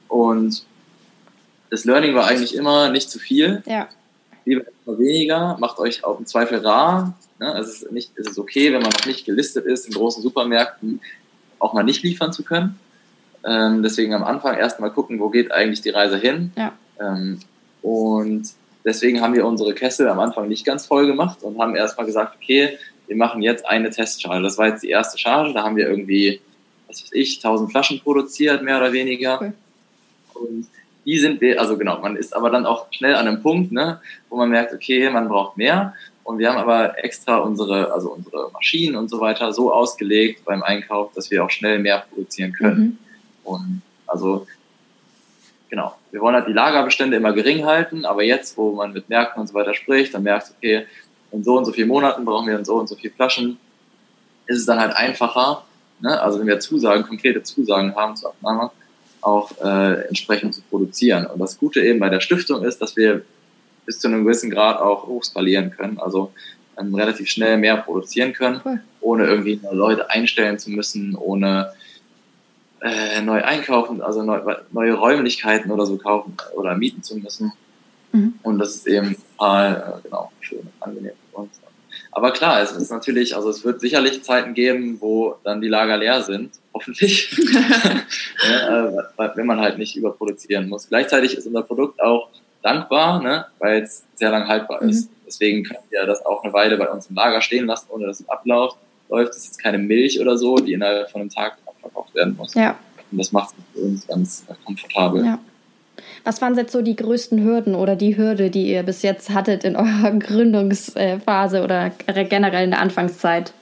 Und 0.08 0.64
das 1.70 1.84
Learning 1.84 2.16
war 2.16 2.28
eigentlich 2.28 2.56
immer 2.56 2.90
nicht 2.90 3.10
zu 3.10 3.20
viel. 3.20 3.64
Ja. 3.66 3.90
Lieber 4.46 4.66
weniger, 4.86 5.58
macht 5.60 5.80
euch 5.80 6.04
auch 6.04 6.20
im 6.20 6.26
Zweifel 6.26 6.60
rar. 6.60 7.14
Ne? 7.40 7.54
Also 7.54 7.70
es 7.70 7.82
ist, 7.84 7.92
nicht, 7.92 8.12
es 8.18 8.28
ist 8.28 8.40
okay, 8.40 8.74
wenn 8.74 8.82
man 8.82 8.92
noch 8.92 9.06
nicht 9.06 9.26
gelistet 9.26 9.66
ist, 9.66 9.88
in 9.88 9.94
großen 9.94 10.24
Supermärkten 10.24 11.02
auch 11.60 11.74
mal 11.74 11.84
nicht 11.84 12.04
liefern 12.04 12.34
zu 12.34 12.44
können. 12.44 12.80
Ähm, 13.46 13.84
deswegen 13.84 14.14
am 14.14 14.24
Anfang 14.24 14.58
erstmal 14.58 14.92
gucken, 14.92 15.20
wo 15.20 15.30
geht 15.30 15.52
eigentlich 15.52 15.82
die 15.82 15.90
Reise 15.90 16.18
hin. 16.18 16.52
Ja. 16.58 16.74
Ähm, 17.00 17.40
und 17.82 18.50
deswegen 18.84 19.22
haben 19.22 19.34
wir 19.34 19.46
unsere 19.46 19.74
Kessel 19.74 20.08
am 20.08 20.20
Anfang 20.20 20.48
nicht 20.48 20.66
ganz 20.66 20.86
voll 20.86 21.08
gemacht 21.08 21.44
und 21.44 21.60
haben 21.60 21.76
erstmal 21.76 22.06
gesagt, 22.06 22.36
okay, 22.36 22.78
wir 23.08 23.16
machen 23.16 23.42
jetzt 23.42 23.66
eine 23.66 23.90
Testcharge. 23.90 24.44
Das 24.44 24.58
war 24.58 24.68
jetzt 24.68 24.84
die 24.84 24.90
erste 24.90 25.18
Charge, 25.18 25.54
da 25.54 25.64
haben 25.64 25.76
wir 25.76 25.88
irgendwie, 25.88 26.42
was 26.88 27.02
weiß 27.02 27.12
ich, 27.14 27.38
1000 27.38 27.72
Flaschen 27.72 28.00
produziert, 28.02 28.62
mehr 28.62 28.78
oder 28.78 28.92
weniger. 28.92 29.36
Okay. 29.36 29.52
Und 30.34 30.68
die 31.06 31.18
sind, 31.18 31.42
also 31.58 31.78
genau, 31.78 32.00
man 32.00 32.16
ist 32.16 32.36
aber 32.36 32.50
dann 32.50 32.66
auch 32.66 32.88
schnell 32.92 33.16
an 33.16 33.28
einem 33.28 33.42
Punkt, 33.42 33.72
ne, 33.72 34.02
wo 34.30 34.38
man 34.38 34.50
merkt, 34.50 34.74
okay, 34.74 35.10
man 35.10 35.28
braucht 35.28 35.58
mehr. 35.58 35.94
Und 36.24 36.38
wir 36.38 36.50
haben 36.50 36.58
aber 36.58 37.04
extra 37.04 37.38
unsere, 37.38 37.92
also 37.92 38.12
unsere 38.12 38.52
Maschinen 38.52 38.96
und 38.96 39.10
so 39.10 39.20
weiter 39.20 39.52
so 39.52 39.74
ausgelegt 39.74 40.46
beim 40.46 40.62
Einkauf, 40.62 41.12
dass 41.14 41.32
wir 41.32 41.44
auch 41.44 41.50
schnell 41.50 41.80
mehr 41.80 42.04
produzieren 42.10 42.54
können. 42.54 42.80
Mhm. 42.80 42.98
Und 43.44 43.82
also 44.06 44.46
genau, 45.70 45.96
wir 46.12 46.22
wollen 46.22 46.36
halt 46.36 46.48
die 46.48 46.54
Lagerbestände 46.54 47.18
immer 47.18 47.34
gering 47.34 47.66
halten, 47.66 48.06
aber 48.06 48.24
jetzt, 48.24 48.58
wo 48.58 48.74
man 48.74 48.94
mit 48.94 49.10
Märkten 49.10 49.42
und 49.42 49.48
so 49.48 49.54
weiter 49.54 49.74
spricht, 49.74 50.14
dann 50.14 50.24
merkst 50.24 50.50
du, 50.50 50.54
okay, 50.58 50.86
in 51.32 51.44
so 51.44 51.58
und 51.58 51.66
so 51.66 51.72
vielen 51.72 51.88
Monaten 51.88 52.26
brauchen 52.26 52.48
wir 52.48 52.58
in 52.58 52.66
so 52.66 52.76
und 52.76 52.88
so 52.88 52.96
viele 52.96 53.14
Flaschen, 53.14 53.60
ist 54.48 54.58
es 54.58 54.66
dann 54.66 54.80
halt 54.80 54.96
einfacher, 54.96 55.64
ne? 56.00 56.20
also 56.22 56.40
wenn 56.40 56.48
wir 56.48 56.60
Zusagen, 56.60 57.04
konkrete 57.04 57.44
Zusagen 57.44 57.96
haben 57.96 58.16
zur 58.16 58.32
Abnahme, 58.32 58.72
auch 59.22 59.52
äh, 59.64 60.08
entsprechend 60.08 60.56
zu 60.56 60.62
produzieren. 60.62 61.26
Und 61.26 61.40
das 61.40 61.58
Gute 61.58 61.82
eben 61.82 62.00
bei 62.00 62.10
der 62.10 62.22
Stiftung 62.22 62.64
ist, 62.64 62.82
dass 62.82 62.96
wir 62.96 63.24
bis 63.86 64.00
zu 64.00 64.08
einem 64.08 64.24
gewissen 64.24 64.50
Grad 64.50 64.80
auch 64.80 65.08
hochskalieren 65.08 65.72
können, 65.72 66.00
also 66.00 66.32
ähm, 66.80 66.94
relativ 66.96 67.30
schnell 67.30 67.58
mehr 67.58 67.78
produzieren 67.78 68.34
können, 68.34 68.62
cool. 68.64 68.82
ohne 69.02 69.26
irgendwie 69.26 69.60
Leute 69.72 70.10
einstellen 70.10 70.60
zu 70.60 70.72
müssen, 70.72 71.16
ohne 71.16 71.74
äh, 72.82 73.22
neu 73.22 73.44
einkaufen, 73.44 74.02
also 74.02 74.24
neu, 74.24 74.42
neue 74.72 74.94
Räumlichkeiten 74.94 75.72
oder 75.72 75.86
so 75.86 75.98
kaufen 75.98 76.38
oder 76.56 76.76
mieten 76.78 77.04
zu 77.04 77.18
müssen. 77.18 77.52
Mhm. 78.12 78.36
Und 78.44 78.60
das 78.60 78.76
ist 78.76 78.88
eben 78.88 79.16
total, 79.38 80.00
äh, 80.00 80.08
genau, 80.08 80.32
schön 80.40 80.60
und 80.60 80.72
angenehm 80.80 81.14
für 81.32 81.42
uns. 81.42 81.60
Aber 82.12 82.32
klar, 82.32 82.62
es 82.62 82.72
ist 82.72 82.92
natürlich, 82.92 83.36
also 83.36 83.50
es 83.50 83.64
wird 83.64 83.82
sicherlich 83.82 84.24
Zeiten 84.24 84.54
geben, 84.54 84.98
wo 85.00 85.36
dann 85.44 85.62
die 85.62 85.68
Lager 85.68 85.98
leer 85.98 86.22
sind, 86.22 86.52
hoffentlich, 86.80 87.38
ja, 88.44 88.88
äh, 89.18 89.30
wenn 89.36 89.46
man 89.46 89.60
halt 89.60 89.78
nicht 89.78 89.96
überproduzieren 89.96 90.70
muss. 90.70 90.88
Gleichzeitig 90.88 91.36
ist 91.38 91.46
unser 91.46 91.64
Produkt 91.64 92.02
auch 92.02 92.30
dankbar, 92.62 93.22
ne, 93.22 93.46
weil 93.60 93.84
es 93.84 94.04
sehr 94.16 94.32
lang 94.32 94.48
haltbar 94.48 94.82
ist. 94.82 95.10
Mhm. 95.10 95.16
Deswegen 95.28 95.64
können 95.64 95.80
wir 95.90 96.06
das 96.06 96.26
auch 96.26 96.44
eine 96.44 96.54
Weile 96.54 96.78
bei 96.78 96.88
uns 96.88 97.08
im 97.08 97.16
Lager 97.16 97.42
stehen 97.42 97.66
lassen, 97.66 97.88
ohne 97.90 98.08
dass 98.08 98.22
es 98.22 98.30
abläuft. 98.30 98.78
Läuft 99.10 99.34
es 99.34 99.46
jetzt 99.46 99.62
keine 99.62 99.78
Milch 99.78 100.20
oder 100.20 100.38
so, 100.38 100.58
die 100.58 100.74
innerhalb 100.74 101.10
von 101.10 101.22
einem 101.22 101.30
Tag 101.30 101.58
verkauft 101.82 102.16
werden 102.16 102.36
muss. 102.38 102.54
Ja. 102.54 102.78
Und 103.12 103.18
das 103.18 103.32
macht 103.32 103.56
es 103.58 103.64
für 103.74 103.86
uns 103.86 104.08
ganz 104.08 104.46
komfortabel. 104.66 105.26
Ja. 105.26 105.40
Was 106.24 106.42
waren 106.42 106.56
jetzt 106.56 106.72
so 106.72 106.82
die 106.82 106.96
größten 106.96 107.44
Hürden 107.44 107.76
oder 107.76 107.96
die 107.96 108.18
Hürde, 108.18 108.50
die 108.50 108.72
ihr 108.72 108.84
bis 108.84 109.02
jetzt 109.02 109.32
hattet 109.32 109.64
in 109.64 109.76
eurer 109.76 110.12
Gründungsphase 110.20 111.64
oder 111.64 111.92
generell 112.08 112.66
in 112.66 112.72
der 112.72 112.82
Anfangszeit? 112.82 113.54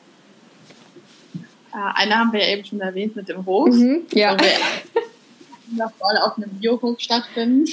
Äh, 1.78 1.92
eine 1.94 2.18
haben 2.18 2.34
wir 2.34 2.40
ja 2.40 2.54
eben 2.54 2.66
schon 2.66 2.82
erwähnt 2.82 3.16
mit 3.16 3.30
dem 3.30 3.46
Hof. 3.46 3.70
Mhm, 3.70 4.08
ja. 4.12 4.34
Wo 4.34 4.44
wir 4.44 5.90
voll 6.00 6.18
auf 6.24 6.38
einem 6.38 6.50
Biohof 6.52 7.00
stattfinden. 7.00 7.70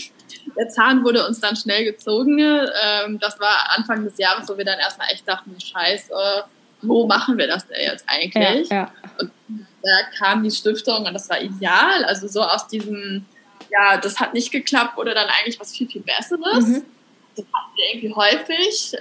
Der 0.57 0.69
Zahn 0.69 1.05
wurde 1.05 1.27
uns 1.27 1.40
dann 1.40 1.57
schnell 1.57 1.85
gezogen. 1.85 2.38
Ähm, 2.38 3.19
das 3.19 3.40
war 3.40 3.71
Anfang 3.77 4.05
des 4.05 4.19
Jahres, 4.19 4.49
wo 4.49 4.59
wir 4.59 4.64
dann 4.64 4.79
erstmal 4.79 5.09
echt 5.11 5.27
dachten, 5.27 5.57
scheiße, 5.59 6.12
wo 6.83 7.07
machen 7.07 7.38
wir 7.38 7.47
das 7.47 7.67
denn 7.67 7.81
jetzt 7.81 8.05
eigentlich? 8.07 8.69
Ja, 8.69 8.77
ja. 8.77 8.93
Und 9.19 9.31
da 9.83 10.03
kam 10.19 10.43
die 10.43 10.51
Stiftung 10.51 11.07
und 11.07 11.14
das 11.14 11.31
war 11.31 11.40
ideal. 11.40 12.05
Also 12.05 12.29
so 12.29 12.43
aus 12.43 12.69
diesem, 12.69 13.25
ja, 13.71 13.97
das 13.97 14.21
hat 14.21 14.35
nicht 14.35 14.51
geklappt 14.51 14.99
oder 14.99 15.14
dann 15.14 15.29
eigentlich 15.29 15.59
was 15.59 15.75
viel, 15.75 15.88
viel 15.88 16.03
Besseres. 16.03 16.67
Mhm. 16.67 16.85
Das 17.37 17.47
hatten 17.53 17.77
wir 17.77 17.95
irgendwie 17.95 18.14
häufig. 18.14 18.93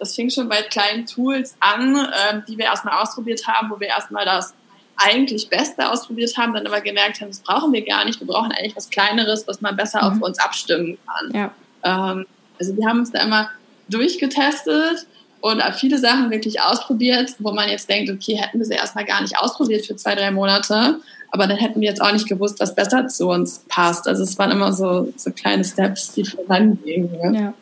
Das 0.00 0.14
fing 0.14 0.30
schon 0.30 0.48
bei 0.48 0.62
kleinen 0.62 1.06
Tools 1.06 1.54
an, 1.60 1.94
ähm, 1.96 2.42
die 2.48 2.58
wir 2.58 2.64
erstmal 2.64 3.00
ausprobiert 3.00 3.46
haben, 3.46 3.70
wo 3.70 3.78
wir 3.78 3.88
erstmal 3.88 4.24
das 4.24 4.54
eigentlich 4.96 5.48
Beste 5.48 5.90
ausprobiert 5.90 6.36
haben, 6.36 6.52
dann 6.52 6.66
aber 6.66 6.80
gemerkt 6.80 7.20
haben, 7.20 7.28
das 7.28 7.40
brauchen 7.40 7.72
wir 7.72 7.84
gar 7.84 8.04
nicht. 8.04 8.20
Wir 8.20 8.26
brauchen 8.26 8.52
eigentlich 8.52 8.76
was 8.76 8.90
Kleineres, 8.90 9.46
was 9.46 9.60
man 9.60 9.76
besser 9.76 10.02
mhm. 10.02 10.16
auf 10.16 10.22
uns 10.22 10.38
abstimmen 10.38 10.98
kann. 11.06 11.32
Ja. 11.32 12.12
Ähm, 12.12 12.26
also 12.58 12.76
wir 12.76 12.86
haben 12.86 13.00
uns 13.00 13.12
da 13.12 13.20
immer 13.22 13.50
durchgetestet 13.88 15.06
und 15.40 15.62
viele 15.78 15.98
Sachen 15.98 16.30
wirklich 16.30 16.60
ausprobiert, 16.60 17.34
wo 17.38 17.52
man 17.52 17.68
jetzt 17.68 17.88
denkt, 17.88 18.10
okay, 18.10 18.36
hätten 18.36 18.58
wir 18.58 18.66
sie 18.66 18.74
erstmal 18.74 19.06
gar 19.06 19.22
nicht 19.22 19.38
ausprobiert 19.38 19.86
für 19.86 19.96
zwei, 19.96 20.14
drei 20.14 20.30
Monate, 20.30 21.00
aber 21.30 21.46
dann 21.46 21.56
hätten 21.56 21.80
wir 21.80 21.88
jetzt 21.88 22.02
auch 22.02 22.12
nicht 22.12 22.28
gewusst, 22.28 22.60
was 22.60 22.74
besser 22.74 23.06
zu 23.06 23.28
uns 23.28 23.64
passt. 23.68 24.08
Also 24.08 24.22
es 24.22 24.38
waren 24.38 24.50
immer 24.50 24.72
so, 24.72 25.12
so 25.16 25.30
kleine 25.30 25.64
Steps, 25.64 26.12
die 26.12 26.24
vorangehen. 26.24 27.08
Ja. 27.22 27.30
ja. 27.32 27.54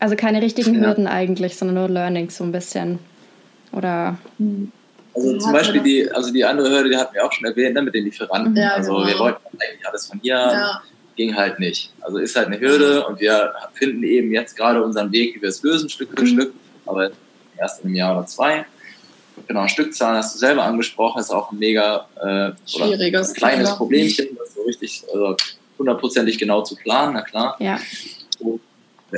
Also 0.00 0.16
keine 0.16 0.42
richtigen 0.42 0.74
ja. 0.74 0.80
Hürden 0.80 1.06
eigentlich, 1.06 1.56
sondern 1.56 1.76
nur 1.76 1.88
Learnings 1.88 2.36
so 2.36 2.44
ein 2.44 2.52
bisschen. 2.52 2.98
Oder. 3.72 4.18
Also 5.14 5.38
zum 5.38 5.52
Beispiel 5.52 5.82
die, 5.82 6.10
also 6.10 6.32
die 6.32 6.44
andere 6.44 6.68
Hürde, 6.68 6.90
die 6.90 6.96
hatten 6.96 7.14
wir 7.14 7.24
auch 7.24 7.32
schon 7.32 7.46
erwähnt, 7.46 7.74
ne, 7.74 7.82
mit 7.82 7.94
den 7.94 8.04
Lieferanten. 8.04 8.56
Ja, 8.56 8.70
also 8.74 8.96
genau. 8.96 9.06
wir 9.06 9.18
wollten 9.18 9.46
eigentlich 9.52 9.86
alles 9.86 10.06
von 10.06 10.20
hier 10.20 10.36
haben, 10.36 10.80
ging 11.14 11.34
halt 11.34 11.58
nicht. 11.58 11.92
Also 12.00 12.18
ist 12.18 12.36
halt 12.36 12.48
eine 12.48 12.60
Hürde 12.60 13.06
und 13.06 13.20
wir 13.20 13.54
finden 13.74 14.02
eben 14.02 14.32
jetzt 14.32 14.56
gerade 14.56 14.82
unseren 14.82 15.12
Weg, 15.12 15.36
wie 15.36 15.42
wir 15.42 15.48
es 15.48 15.62
lösen, 15.62 15.88
Stück 15.88 16.10
für 16.16 16.22
mhm. 16.22 16.26
Stück 16.26 16.52
aber 16.86 17.10
erst 17.58 17.80
in 17.80 17.88
einem 17.88 17.96
Jahr 17.96 18.16
oder 18.16 18.26
zwei. 18.26 18.64
Genau, 19.46 19.68
Stückzahlen 19.68 20.16
hast 20.16 20.34
du 20.34 20.38
selber 20.38 20.64
angesprochen, 20.64 21.20
ist 21.20 21.30
auch 21.30 21.52
ein 21.52 21.58
mega 21.58 22.08
äh, 22.20 22.52
Schwieriges, 22.68 23.34
kleines 23.34 23.68
Thema. 23.68 23.76
Problemchen, 23.76 24.28
das 24.38 24.54
so 24.54 24.62
richtig 24.62 25.04
also 25.12 25.36
hundertprozentig 25.78 26.38
genau 26.38 26.62
zu 26.62 26.74
planen, 26.76 27.14
na 27.14 27.22
klar. 27.22 27.56
Ja. 27.58 27.78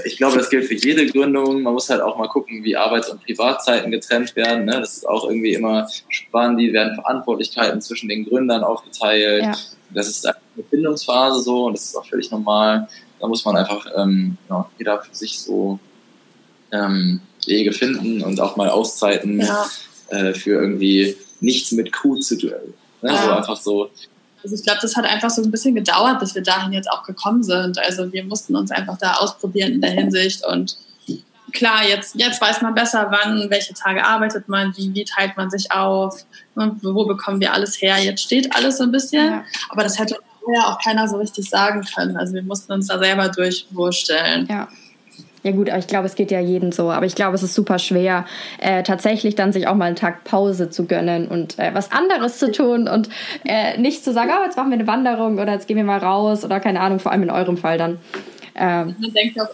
Ich 0.04 0.18
glaube, 0.18 0.36
das 0.36 0.50
gilt 0.50 0.66
für 0.66 0.74
jede 0.74 1.06
Gründung. 1.06 1.62
Man 1.62 1.72
muss 1.72 1.88
halt 1.88 2.02
auch 2.02 2.18
mal 2.18 2.28
gucken, 2.28 2.62
wie 2.62 2.76
Arbeits- 2.76 3.08
und 3.08 3.24
Privatzeiten 3.24 3.90
getrennt 3.90 4.36
werden. 4.36 4.66
Ne? 4.66 4.80
Das 4.80 4.98
ist 4.98 5.08
auch 5.08 5.24
irgendwie 5.24 5.54
immer 5.54 5.88
spannend. 6.10 6.58
Wie 6.58 6.72
werden 6.74 6.94
Verantwortlichkeiten 6.94 7.80
zwischen 7.80 8.08
den 8.08 8.26
Gründern 8.26 8.64
aufgeteilt. 8.64 9.44
Ja. 9.44 9.56
Das 9.90 10.08
ist 10.08 10.26
eine 10.26 10.36
Bindungsphase 10.70 11.40
so 11.40 11.66
und 11.66 11.72
das 11.72 11.84
ist 11.86 11.96
auch 11.96 12.06
völlig 12.06 12.30
normal. 12.30 12.86
Da 13.18 13.26
muss 13.26 13.44
man 13.46 13.56
einfach 13.56 13.86
ähm, 13.96 14.36
ja, 14.50 14.68
jeder 14.78 15.00
für 15.00 15.14
sich 15.14 15.40
so 15.40 15.78
ähm, 16.70 17.20
Wege 17.46 17.72
finden 17.72 18.22
und 18.22 18.40
auch 18.40 18.56
mal 18.56 18.68
Auszeiten 18.68 19.40
ja. 19.40 19.66
Äh, 20.08 20.34
für 20.34 20.50
irgendwie 20.50 21.16
nichts 21.40 21.72
mit 21.72 21.92
Kuh 21.92 22.16
zu 22.16 22.36
tun. 22.36 22.50
Ne? 23.02 23.10
Ja. 23.10 23.22
So 23.22 23.30
einfach 23.30 23.56
so. 23.56 23.90
Also 24.42 24.54
ich 24.54 24.62
glaube, 24.62 24.78
das 24.80 24.96
hat 24.96 25.04
einfach 25.04 25.30
so 25.30 25.42
ein 25.42 25.50
bisschen 25.50 25.74
gedauert, 25.74 26.20
bis 26.20 26.34
wir 26.34 26.42
dahin 26.42 26.72
jetzt 26.72 26.90
auch 26.90 27.02
gekommen 27.02 27.42
sind. 27.42 27.78
Also 27.78 28.12
wir 28.12 28.24
mussten 28.24 28.54
uns 28.54 28.70
einfach 28.70 28.98
da 28.98 29.14
ausprobieren 29.14 29.72
in 29.72 29.80
der 29.80 29.90
Hinsicht 29.90 30.46
und 30.46 30.76
klar, 31.52 31.86
jetzt, 31.86 32.14
jetzt 32.14 32.40
weiß 32.40 32.62
man 32.62 32.74
besser, 32.74 33.08
wann, 33.10 33.50
welche 33.50 33.74
Tage 33.74 34.04
arbeitet 34.04 34.48
man, 34.48 34.76
wie, 34.76 34.92
wie 34.94 35.04
teilt 35.04 35.36
man 35.36 35.50
sich 35.50 35.72
auf, 35.72 36.24
ne, 36.54 36.76
wo 36.82 37.04
bekommen 37.06 37.40
wir 37.40 37.52
alles 37.52 37.80
her. 37.80 37.98
Jetzt 37.98 38.22
steht 38.22 38.54
alles 38.54 38.78
so 38.78 38.84
ein 38.84 38.92
bisschen, 38.92 39.26
ja. 39.26 39.44
aber 39.70 39.82
das 39.82 39.98
hätte 39.98 40.16
vorher 40.42 40.68
auch 40.68 40.82
keiner 40.82 41.08
so 41.08 41.16
richtig 41.16 41.48
sagen 41.48 41.84
können. 41.94 42.16
Also 42.16 42.34
wir 42.34 42.42
mussten 42.42 42.72
uns 42.72 42.86
da 42.86 42.98
selber 42.98 43.28
durchwursteln. 43.28 44.46
Ja. 44.48 44.68
Ja 45.42 45.52
gut, 45.52 45.70
aber 45.70 45.78
ich 45.78 45.86
glaube, 45.86 46.06
es 46.06 46.14
geht 46.14 46.30
ja 46.30 46.40
jedem 46.40 46.72
so. 46.72 46.90
Aber 46.90 47.06
ich 47.06 47.14
glaube, 47.14 47.34
es 47.34 47.42
ist 47.42 47.54
super 47.54 47.78
schwer, 47.78 48.26
äh, 48.58 48.82
tatsächlich 48.82 49.34
dann 49.34 49.52
sich 49.52 49.68
auch 49.68 49.74
mal 49.74 49.86
einen 49.86 49.96
Tag 49.96 50.24
Pause 50.24 50.70
zu 50.70 50.86
gönnen 50.86 51.28
und 51.28 51.58
äh, 51.58 51.72
was 51.74 51.92
anderes 51.92 52.38
zu 52.38 52.50
tun 52.50 52.88
und 52.88 53.08
äh, 53.44 53.78
nicht 53.78 54.04
zu 54.04 54.12
sagen, 54.12 54.30
oh, 54.36 54.44
jetzt 54.44 54.56
machen 54.56 54.70
wir 54.70 54.78
eine 54.78 54.86
Wanderung 54.86 55.38
oder 55.38 55.52
jetzt 55.52 55.68
gehen 55.68 55.76
wir 55.76 55.84
mal 55.84 55.98
raus 55.98 56.44
oder 56.44 56.60
keine 56.60 56.80
Ahnung, 56.80 56.98
vor 56.98 57.12
allem 57.12 57.22
in 57.22 57.30
eurem 57.30 57.56
Fall 57.56 57.78
dann. 57.78 57.98
Ähm. 58.56 58.96
Man 58.98 59.12
denkt 59.14 59.40
auch 59.40 59.48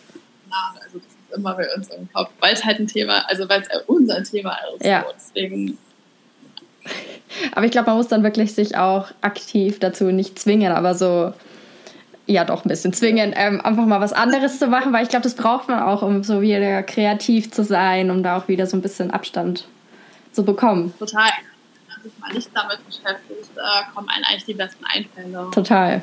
nach, 0.49 0.75
also 0.83 0.99
das 0.99 1.07
ist 1.07 1.37
immer 1.37 1.55
bei 1.55 1.67
uns 1.77 1.89
im 1.91 2.09
Kopf, 2.13 2.31
weil 2.41 2.55
es 2.55 2.65
halt 2.65 2.81
ein 2.81 2.87
Thema, 2.87 3.25
also 3.29 3.49
weil 3.49 3.61
es 3.61 3.69
unser 3.87 4.23
Thema 4.23 4.57
ist. 4.75 4.87
Ja. 4.87 5.05
Deswegen 5.15 5.79
aber 7.53 7.67
ich 7.67 7.73
glaube, 7.73 7.89
man 7.89 7.97
muss 7.97 8.09
dann 8.09 8.23
wirklich 8.23 8.55
sich 8.55 8.77
auch 8.77 9.09
aktiv 9.21 9.79
dazu 9.79 10.05
nicht 10.07 10.39
zwingen, 10.39 10.73
aber 10.73 10.95
so 10.95 11.33
ja 12.27 12.45
doch 12.45 12.65
ein 12.65 12.69
bisschen 12.69 12.93
zwingen, 12.93 13.35
ähm, 13.37 13.61
einfach 13.61 13.87
mal 13.87 14.01
was 14.01 14.13
anderes 14.13 14.59
zu 14.59 14.67
machen, 14.69 14.93
weil 14.93 15.03
ich 15.03 15.09
glaube, 15.09 15.25
das 15.25 15.35
braucht 15.35 15.69
man 15.69 15.83
auch, 15.83 16.03
um 16.03 16.25
so 16.25 16.41
wieder 16.41 16.83
kreativ 16.83 17.51
zu 17.51 17.65
sein, 17.65 18.11
um 18.11 18.23
da 18.23 18.39
auch 18.39 18.49
wieder 18.49 18.67
so 18.67 18.77
ein 18.77 18.83
bisschen 18.83 19.11
Abstand 19.11 19.67
zu 20.33 20.45
bekommen. 20.45 20.93
Total. 20.99 21.31
Wenn 21.31 21.95
man 21.95 22.03
sich 22.03 22.19
mal 22.21 22.33
nicht 22.33 22.51
damit 22.55 22.87
beschäftigt, 22.87 23.51
äh, 23.57 23.95
kommen 23.95 24.09
einem 24.09 24.25
eigentlich 24.25 24.45
die 24.45 24.55
besten 24.55 24.85
Einfälle. 24.85 25.51
Total. 25.53 26.03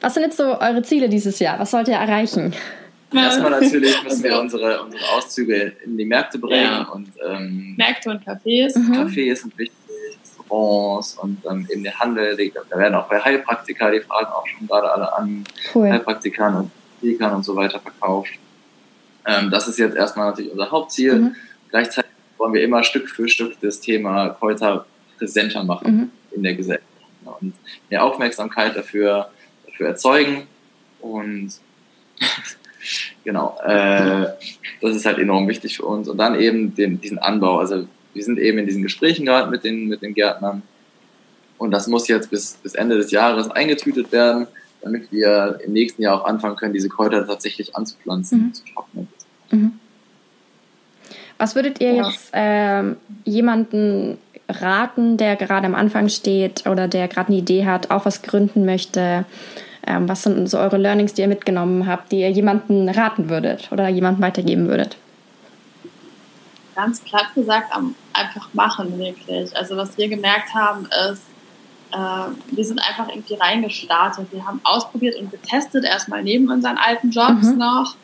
Was 0.00 0.14
sind 0.14 0.22
jetzt 0.22 0.38
so 0.38 0.58
eure 0.58 0.82
Ziele 0.82 1.08
dieses 1.08 1.38
Jahr? 1.38 1.58
Was 1.58 1.72
wollt 1.72 1.88
ihr 1.88 1.94
erreichen? 1.94 2.54
Erstmal 3.12 3.50
natürlich 3.60 4.02
müssen 4.02 4.24
wir 4.24 4.40
unsere, 4.40 4.82
unsere 4.82 5.04
Auszüge 5.10 5.72
in 5.84 5.98
die 5.98 6.04
Märkte 6.04 6.38
bringen 6.38 6.62
ja. 6.62 6.82
und 6.84 7.08
ähm, 7.28 7.74
Märkte 7.76 8.10
und 8.10 8.24
Cafés. 8.24 8.78
Mhm. 8.78 8.94
Cafés 8.94 9.36
sind 9.36 9.58
wichtig, 9.58 9.76
Restaurants 10.50 11.14
und 11.14 11.38
ähm, 11.48 11.66
eben 11.70 11.82
der 11.82 11.98
Handel. 11.98 12.36
Da 12.68 12.78
werden 12.78 12.94
auch 12.94 13.08
bei 13.08 13.20
Heilpraktika, 13.20 13.90
die 13.90 14.00
fragen 14.00 14.26
auch 14.26 14.46
schon 14.46 14.66
gerade 14.66 14.90
alle 14.90 15.16
an, 15.16 15.44
cool. 15.74 15.90
Heilpraktikern 15.90 16.56
und 16.56 16.70
Speakern 16.98 17.34
und 17.34 17.44
so 17.44 17.56
weiter 17.56 17.80
verkauft. 17.80 18.32
Ähm, 19.26 19.50
das 19.50 19.68
ist 19.68 19.78
jetzt 19.78 19.96
erstmal 19.96 20.30
natürlich 20.30 20.52
unser 20.52 20.70
Hauptziel. 20.70 21.18
Mhm. 21.18 21.36
Gleichzeitig 21.70 22.10
wollen 22.36 22.54
wir 22.54 22.62
immer 22.62 22.82
Stück 22.82 23.08
für 23.08 23.28
Stück 23.28 23.54
das 23.60 23.80
Thema 23.80 24.30
Kräuter 24.30 24.86
präsenter 25.18 25.64
machen 25.64 25.96
mhm. 25.96 26.10
in 26.32 26.42
der 26.42 26.54
Gesellschaft 26.54 26.86
und 27.40 27.54
mehr 27.90 28.04
Aufmerksamkeit 28.04 28.76
dafür, 28.76 29.30
dafür 29.66 29.88
erzeugen 29.88 30.46
und 31.00 31.52
genau, 33.24 33.58
äh, 33.64 34.26
das 34.80 34.96
ist 34.96 35.06
halt 35.06 35.18
enorm 35.18 35.48
wichtig 35.48 35.76
für 35.76 35.84
uns. 35.84 36.08
Und 36.08 36.18
dann 36.18 36.38
eben 36.38 36.74
den, 36.74 37.00
diesen 37.00 37.18
Anbau. 37.18 37.58
Also 37.58 37.86
wir 38.14 38.24
sind 38.24 38.38
eben 38.38 38.58
in 38.58 38.66
diesen 38.66 38.82
Gesprächen 38.82 39.26
gerade 39.26 39.50
mit 39.50 39.64
den, 39.64 39.88
mit 39.88 40.02
den 40.02 40.14
Gärtnern. 40.14 40.62
Und 41.58 41.70
das 41.70 41.86
muss 41.86 42.08
jetzt 42.08 42.30
bis, 42.30 42.54
bis 42.62 42.74
Ende 42.74 42.96
des 42.96 43.10
Jahres 43.10 43.50
eingetütet 43.50 44.12
werden, 44.12 44.46
damit 44.82 45.12
wir 45.12 45.60
im 45.64 45.72
nächsten 45.72 46.02
Jahr 46.02 46.20
auch 46.20 46.24
anfangen 46.24 46.56
können, 46.56 46.72
diese 46.72 46.88
Kräuter 46.88 47.26
tatsächlich 47.26 47.76
anzupflanzen 47.76 48.46
mhm. 48.46 48.54
zu 48.54 48.64
trocknen. 48.72 49.08
Mhm. 49.50 49.72
Was 51.38 51.54
würdet 51.54 51.80
ihr 51.80 51.94
ja. 51.94 52.06
jetzt 52.06 52.30
ähm, 52.32 52.96
jemanden 53.24 54.18
raten, 54.48 55.16
der 55.16 55.36
gerade 55.36 55.66
am 55.66 55.74
Anfang 55.74 56.08
steht 56.08 56.66
oder 56.66 56.88
der 56.88 57.08
gerade 57.08 57.28
eine 57.28 57.38
Idee 57.38 57.66
hat, 57.66 57.90
auch 57.90 58.04
was 58.04 58.22
gründen 58.22 58.64
möchte? 58.64 59.24
Ähm, 59.86 60.08
was 60.08 60.22
sind 60.22 60.48
so 60.48 60.58
eure 60.58 60.76
Learnings, 60.76 61.14
die 61.14 61.22
ihr 61.22 61.28
mitgenommen 61.28 61.86
habt, 61.86 62.12
die 62.12 62.20
ihr 62.20 62.30
jemandem 62.30 62.88
raten 62.88 63.30
würdet 63.30 63.70
oder 63.72 63.88
jemandem 63.88 64.22
weitergeben 64.22 64.68
würdet? 64.68 64.96
Ganz 66.74 67.00
platt 67.00 67.34
gesagt, 67.34 67.72
einfach 68.12 68.48
machen 68.54 68.98
wirklich. 68.98 69.54
Also 69.56 69.76
was 69.76 69.96
wir 69.98 70.08
gemerkt 70.08 70.54
haben 70.54 70.86
ist, 71.10 71.22
äh, 71.92 72.54
wir 72.54 72.64
sind 72.64 72.78
einfach 72.80 73.08
irgendwie 73.08 73.34
reingestartet. 73.34 74.32
Wir 74.32 74.46
haben 74.46 74.60
ausprobiert 74.64 75.16
und 75.16 75.30
getestet, 75.30 75.84
erstmal 75.84 76.22
neben 76.22 76.50
unseren 76.50 76.78
alten 76.78 77.10
Jobs 77.10 77.46
mhm. 77.46 77.58
noch. 77.58 77.96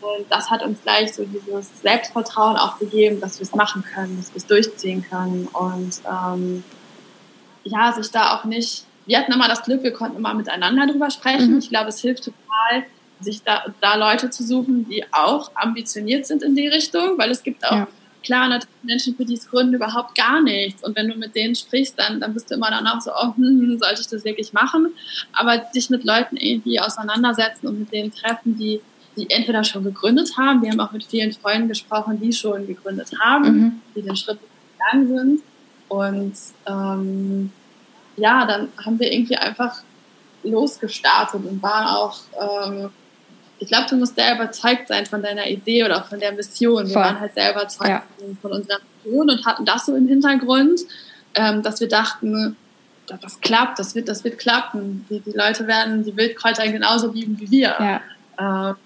Und 0.00 0.26
das 0.30 0.50
hat 0.50 0.62
uns 0.62 0.82
gleich 0.82 1.14
so 1.14 1.24
dieses 1.24 1.80
Selbstvertrauen 1.82 2.56
auch 2.56 2.78
gegeben, 2.78 3.20
dass 3.20 3.38
wir 3.38 3.44
es 3.44 3.54
machen 3.54 3.82
können, 3.82 4.16
dass 4.18 4.32
wir 4.32 4.38
es 4.38 4.46
durchziehen 4.46 5.04
können. 5.08 5.48
Und 5.52 6.00
ähm, 6.10 6.64
ja, 7.64 7.92
sich 7.92 8.10
da 8.10 8.36
auch 8.36 8.44
nicht 8.44 8.86
wir 9.06 9.18
hatten 9.18 9.32
immer 9.32 9.48
das 9.48 9.62
Glück, 9.62 9.82
wir 9.82 9.92
konnten 9.92 10.16
immer 10.16 10.34
miteinander 10.34 10.86
drüber 10.86 11.10
sprechen. 11.10 11.52
Mhm. 11.52 11.58
Ich 11.58 11.68
glaube, 11.68 11.88
es 11.88 12.00
hilft 12.00 12.24
total, 12.24 12.84
sich 13.20 13.42
da, 13.42 13.64
da 13.80 13.96
Leute 13.96 14.30
zu 14.30 14.44
suchen, 14.44 14.86
die 14.88 15.04
auch 15.12 15.50
ambitioniert 15.54 16.26
sind 16.26 16.42
in 16.42 16.54
die 16.54 16.68
Richtung, 16.68 17.16
weil 17.16 17.30
es 17.30 17.42
gibt 17.42 17.64
auch 17.64 17.72
ja. 17.72 17.88
Klar 18.26 18.48
natürlich 18.48 18.74
Menschen, 18.82 19.16
für 19.16 19.24
die 19.24 19.34
es 19.34 19.48
Gründen 19.48 19.74
überhaupt 19.74 20.14
gar 20.16 20.42
nichts. 20.42 20.84
Und 20.84 20.96
wenn 20.96 21.08
du 21.08 21.16
mit 21.16 21.34
denen 21.34 21.54
sprichst, 21.54 21.98
dann, 21.98 22.20
dann 22.20 22.34
bist 22.34 22.50
du 22.50 22.54
immer 22.54 22.70
danach 22.70 23.00
so, 23.00 23.10
oh, 23.10 23.34
hm, 23.36 23.78
sollte 23.78 24.02
ich 24.02 24.08
das 24.08 24.24
wirklich 24.24 24.52
machen? 24.52 24.88
Aber 25.32 25.64
sich 25.72 25.90
mit 25.90 26.04
Leuten 26.04 26.36
irgendwie 26.36 26.80
auseinandersetzen 26.80 27.66
und 27.68 27.78
mit 27.78 27.92
denen 27.92 28.12
treffen, 28.12 28.58
die 28.58 28.80
die 29.16 29.30
entweder 29.30 29.64
schon 29.64 29.82
gegründet 29.82 30.36
haben, 30.36 30.62
wir 30.62 30.70
haben 30.70 30.80
auch 30.80 30.92
mit 30.92 31.04
vielen 31.04 31.32
Freunden 31.32 31.68
gesprochen, 31.68 32.20
die 32.20 32.32
schon 32.32 32.66
gegründet 32.66 33.10
haben, 33.18 33.44
mhm. 33.44 33.80
die 33.94 34.02
den 34.02 34.14
Schritt 34.14 34.38
gegangen 34.72 35.08
sind. 35.08 35.42
Und 35.88 36.34
ähm, 36.66 37.50
ja, 38.16 38.46
dann 38.46 38.68
haben 38.84 38.98
wir 38.98 39.10
irgendwie 39.10 39.36
einfach 39.36 39.80
losgestartet 40.42 41.44
und 41.44 41.62
waren 41.62 41.86
auch, 41.86 42.18
ähm, 42.40 42.90
ich 43.58 43.68
glaube, 43.68 43.86
du 43.88 43.96
musst 43.96 44.16
sehr 44.16 44.34
überzeugt 44.34 44.88
sein 44.88 45.06
von 45.06 45.22
deiner 45.22 45.46
Idee 45.46 45.84
oder 45.84 45.98
auch 45.98 46.08
von 46.08 46.20
der 46.20 46.32
Mission. 46.32 46.86
Wir 46.86 46.92
Voll. 46.92 47.02
waren 47.02 47.20
halt 47.20 47.34
sehr 47.34 47.52
überzeugt 47.52 47.88
ja. 47.88 48.02
von 48.42 48.52
unserer 48.52 48.78
Mission 49.02 49.30
und 49.30 49.46
hatten 49.46 49.64
das 49.64 49.86
so 49.86 49.96
im 49.96 50.06
Hintergrund, 50.06 50.80
ähm, 51.34 51.62
dass 51.62 51.80
wir 51.80 51.88
dachten, 51.88 52.56
das 53.06 53.40
klappt, 53.40 53.78
das 53.78 53.94
wird, 53.94 54.08
das 54.08 54.24
wird 54.24 54.38
klappen. 54.38 55.06
Die, 55.08 55.20
die 55.20 55.32
Leute 55.32 55.66
werden 55.66 56.04
die 56.04 56.16
Wildkräuter 56.16 56.66
genauso 56.68 57.12
lieben 57.12 57.38
wie 57.40 57.50
wir. 57.50 58.00
Ja. 58.38 58.70
Ähm, 58.70 58.76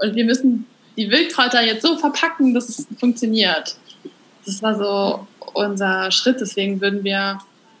und 0.00 0.14
wir 0.14 0.24
müssen 0.24 0.66
die 0.96 1.10
Wildkräuter 1.10 1.62
jetzt 1.62 1.82
so 1.82 1.96
verpacken, 1.96 2.54
dass 2.54 2.68
es 2.68 2.86
funktioniert. 2.98 3.76
Das 4.44 4.62
war 4.62 4.76
so 4.76 5.26
unser 5.54 6.10
Schritt. 6.10 6.40
Deswegen 6.40 6.80
würden 6.80 7.04
wir 7.04 7.38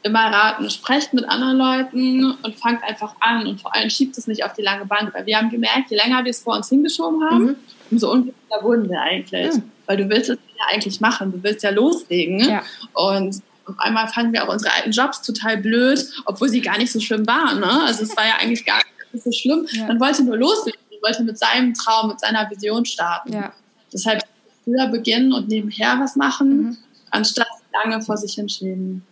immer 0.08 0.26
raten, 0.32 0.68
sprecht 0.70 1.14
mit 1.14 1.24
anderen 1.28 1.56
Leuten 1.56 2.32
und 2.42 2.56
fangt 2.58 2.82
einfach 2.82 3.14
an 3.20 3.46
und 3.46 3.60
vor 3.60 3.74
allem 3.74 3.90
schiebt 3.90 4.18
es 4.18 4.26
nicht 4.26 4.44
auf 4.44 4.52
die 4.54 4.62
lange 4.62 4.84
Bank, 4.86 5.14
weil 5.14 5.26
wir 5.26 5.36
haben 5.36 5.50
gemerkt, 5.50 5.90
je 5.90 5.96
länger 5.96 6.24
wir 6.24 6.30
es 6.30 6.40
vor 6.40 6.56
uns 6.56 6.68
hingeschoben 6.68 7.22
haben, 7.24 7.44
mhm. 7.44 7.56
umso 7.90 8.10
unglücklicher 8.10 8.62
wurden 8.62 8.88
wir 8.90 9.00
eigentlich. 9.00 9.54
Mhm. 9.54 9.70
Weil 9.86 9.96
du 9.98 10.08
willst 10.08 10.30
es 10.30 10.38
ja 10.58 10.64
eigentlich 10.72 11.00
machen, 11.00 11.32
du 11.32 11.42
willst 11.42 11.62
ja 11.62 11.70
loslegen. 11.70 12.40
Ja. 12.40 12.62
Und 12.92 13.42
auf 13.66 13.78
einmal 13.78 14.08
fanden 14.08 14.32
wir 14.32 14.44
auch 14.44 14.52
unsere 14.52 14.74
alten 14.74 14.90
Jobs 14.90 15.22
total 15.22 15.58
blöd, 15.58 16.04
obwohl 16.24 16.48
sie 16.48 16.60
gar 16.60 16.78
nicht 16.78 16.92
so 16.92 17.00
schlimm 17.00 17.26
waren. 17.26 17.60
Ne? 17.60 17.82
Also 17.84 18.02
es 18.02 18.16
war 18.16 18.26
ja 18.26 18.34
eigentlich 18.40 18.64
gar 18.64 18.78
nicht 19.12 19.24
so 19.24 19.32
schlimm. 19.32 19.66
Ja. 19.70 19.86
Man 19.86 20.00
wollte 20.00 20.24
nur 20.24 20.36
loslegen, 20.36 20.80
man 20.90 21.10
wollte 21.10 21.22
mit 21.22 21.38
seinem 21.38 21.74
Traum, 21.74 22.08
mit 22.08 22.20
seiner 22.20 22.50
Vision 22.50 22.84
starten. 22.84 23.32
Ja. 23.32 23.52
Deshalb 23.92 24.22
früher 24.64 24.88
beginnen 24.88 25.32
und 25.32 25.48
nebenher 25.48 25.98
was 26.00 26.16
machen, 26.16 26.62
mhm. 26.62 26.76
anstatt 27.10 27.48
lange 27.72 28.02
vor 28.02 28.16
sich 28.16 28.34
hinschieben. 28.34 29.02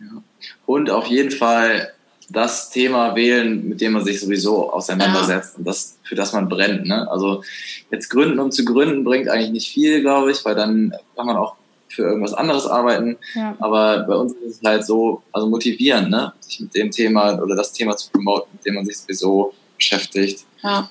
Ja. 0.00 0.22
Und 0.66 0.90
auf 0.90 1.06
jeden 1.06 1.30
Fall 1.30 1.92
das 2.30 2.70
Thema 2.70 3.14
wählen, 3.16 3.68
mit 3.68 3.80
dem 3.80 3.92
man 3.92 4.04
sich 4.04 4.20
sowieso 4.20 4.70
auseinandersetzt 4.70 5.54
ja. 5.54 5.58
und 5.58 5.64
das, 5.66 5.98
für 6.02 6.14
das 6.14 6.32
man 6.32 6.48
brennt. 6.48 6.86
Ne? 6.86 7.10
Also 7.10 7.42
jetzt 7.90 8.10
gründen, 8.10 8.38
um 8.38 8.50
zu 8.50 8.64
gründen, 8.64 9.04
bringt 9.04 9.28
eigentlich 9.28 9.50
nicht 9.50 9.68
viel, 9.68 10.02
glaube 10.02 10.30
ich, 10.30 10.44
weil 10.44 10.54
dann 10.54 10.92
kann 11.16 11.26
man 11.26 11.36
auch 11.36 11.56
für 11.88 12.02
irgendwas 12.02 12.34
anderes 12.34 12.66
arbeiten. 12.66 13.16
Ja. 13.34 13.56
Aber 13.60 14.00
bei 14.00 14.14
uns 14.14 14.32
ist 14.34 14.56
es 14.56 14.62
halt 14.62 14.84
so, 14.84 15.22
also 15.32 15.48
motivierend, 15.48 16.10
ne? 16.10 16.32
sich 16.40 16.60
mit 16.60 16.74
dem 16.74 16.90
Thema 16.90 17.40
oder 17.40 17.56
das 17.56 17.72
Thema 17.72 17.96
zu 17.96 18.10
promoten, 18.10 18.50
mit 18.52 18.66
dem 18.66 18.74
man 18.74 18.84
sich 18.84 18.98
sowieso 18.98 19.54
beschäftigt. 19.76 20.44
Ja. 20.62 20.90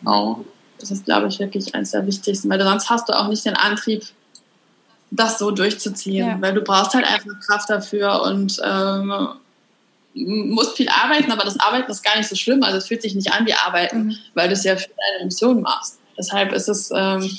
Genau. 0.00 0.44
Das 0.78 0.90
ist, 0.90 1.04
glaube 1.04 1.28
ich, 1.28 1.38
wirklich 1.38 1.74
eines 1.74 1.92
der 1.92 2.06
wichtigsten, 2.06 2.50
weil 2.50 2.60
sonst 2.60 2.90
hast 2.90 3.08
du 3.08 3.18
auch 3.18 3.28
nicht 3.28 3.44
den 3.46 3.54
Antrieb, 3.54 4.02
das 5.12 5.38
so 5.38 5.50
durchzuziehen, 5.50 6.26
ja. 6.26 6.40
weil 6.40 6.54
du 6.54 6.62
brauchst 6.62 6.94
halt 6.94 7.06
einfach 7.06 7.38
Kraft 7.46 7.68
dafür 7.68 8.22
und 8.22 8.60
ähm, 8.64 9.12
musst 10.14 10.76
viel 10.76 10.88
arbeiten, 10.88 11.30
aber 11.30 11.44
das 11.44 11.60
Arbeiten 11.60 11.90
ist 11.90 12.02
gar 12.02 12.16
nicht 12.16 12.28
so 12.28 12.34
schlimm. 12.34 12.62
Also 12.62 12.78
es 12.78 12.86
fühlt 12.86 13.02
sich 13.02 13.14
nicht 13.14 13.32
an 13.32 13.46
wie 13.46 13.54
Arbeiten, 13.54 14.06
mhm. 14.06 14.16
weil 14.34 14.48
du 14.48 14.54
es 14.54 14.64
ja 14.64 14.76
für 14.76 14.88
deine 14.88 15.26
Mission 15.26 15.60
machst. 15.60 15.98
Deshalb 16.18 16.52
ist 16.52 16.68
es 16.68 16.90
ähm, 16.94 17.30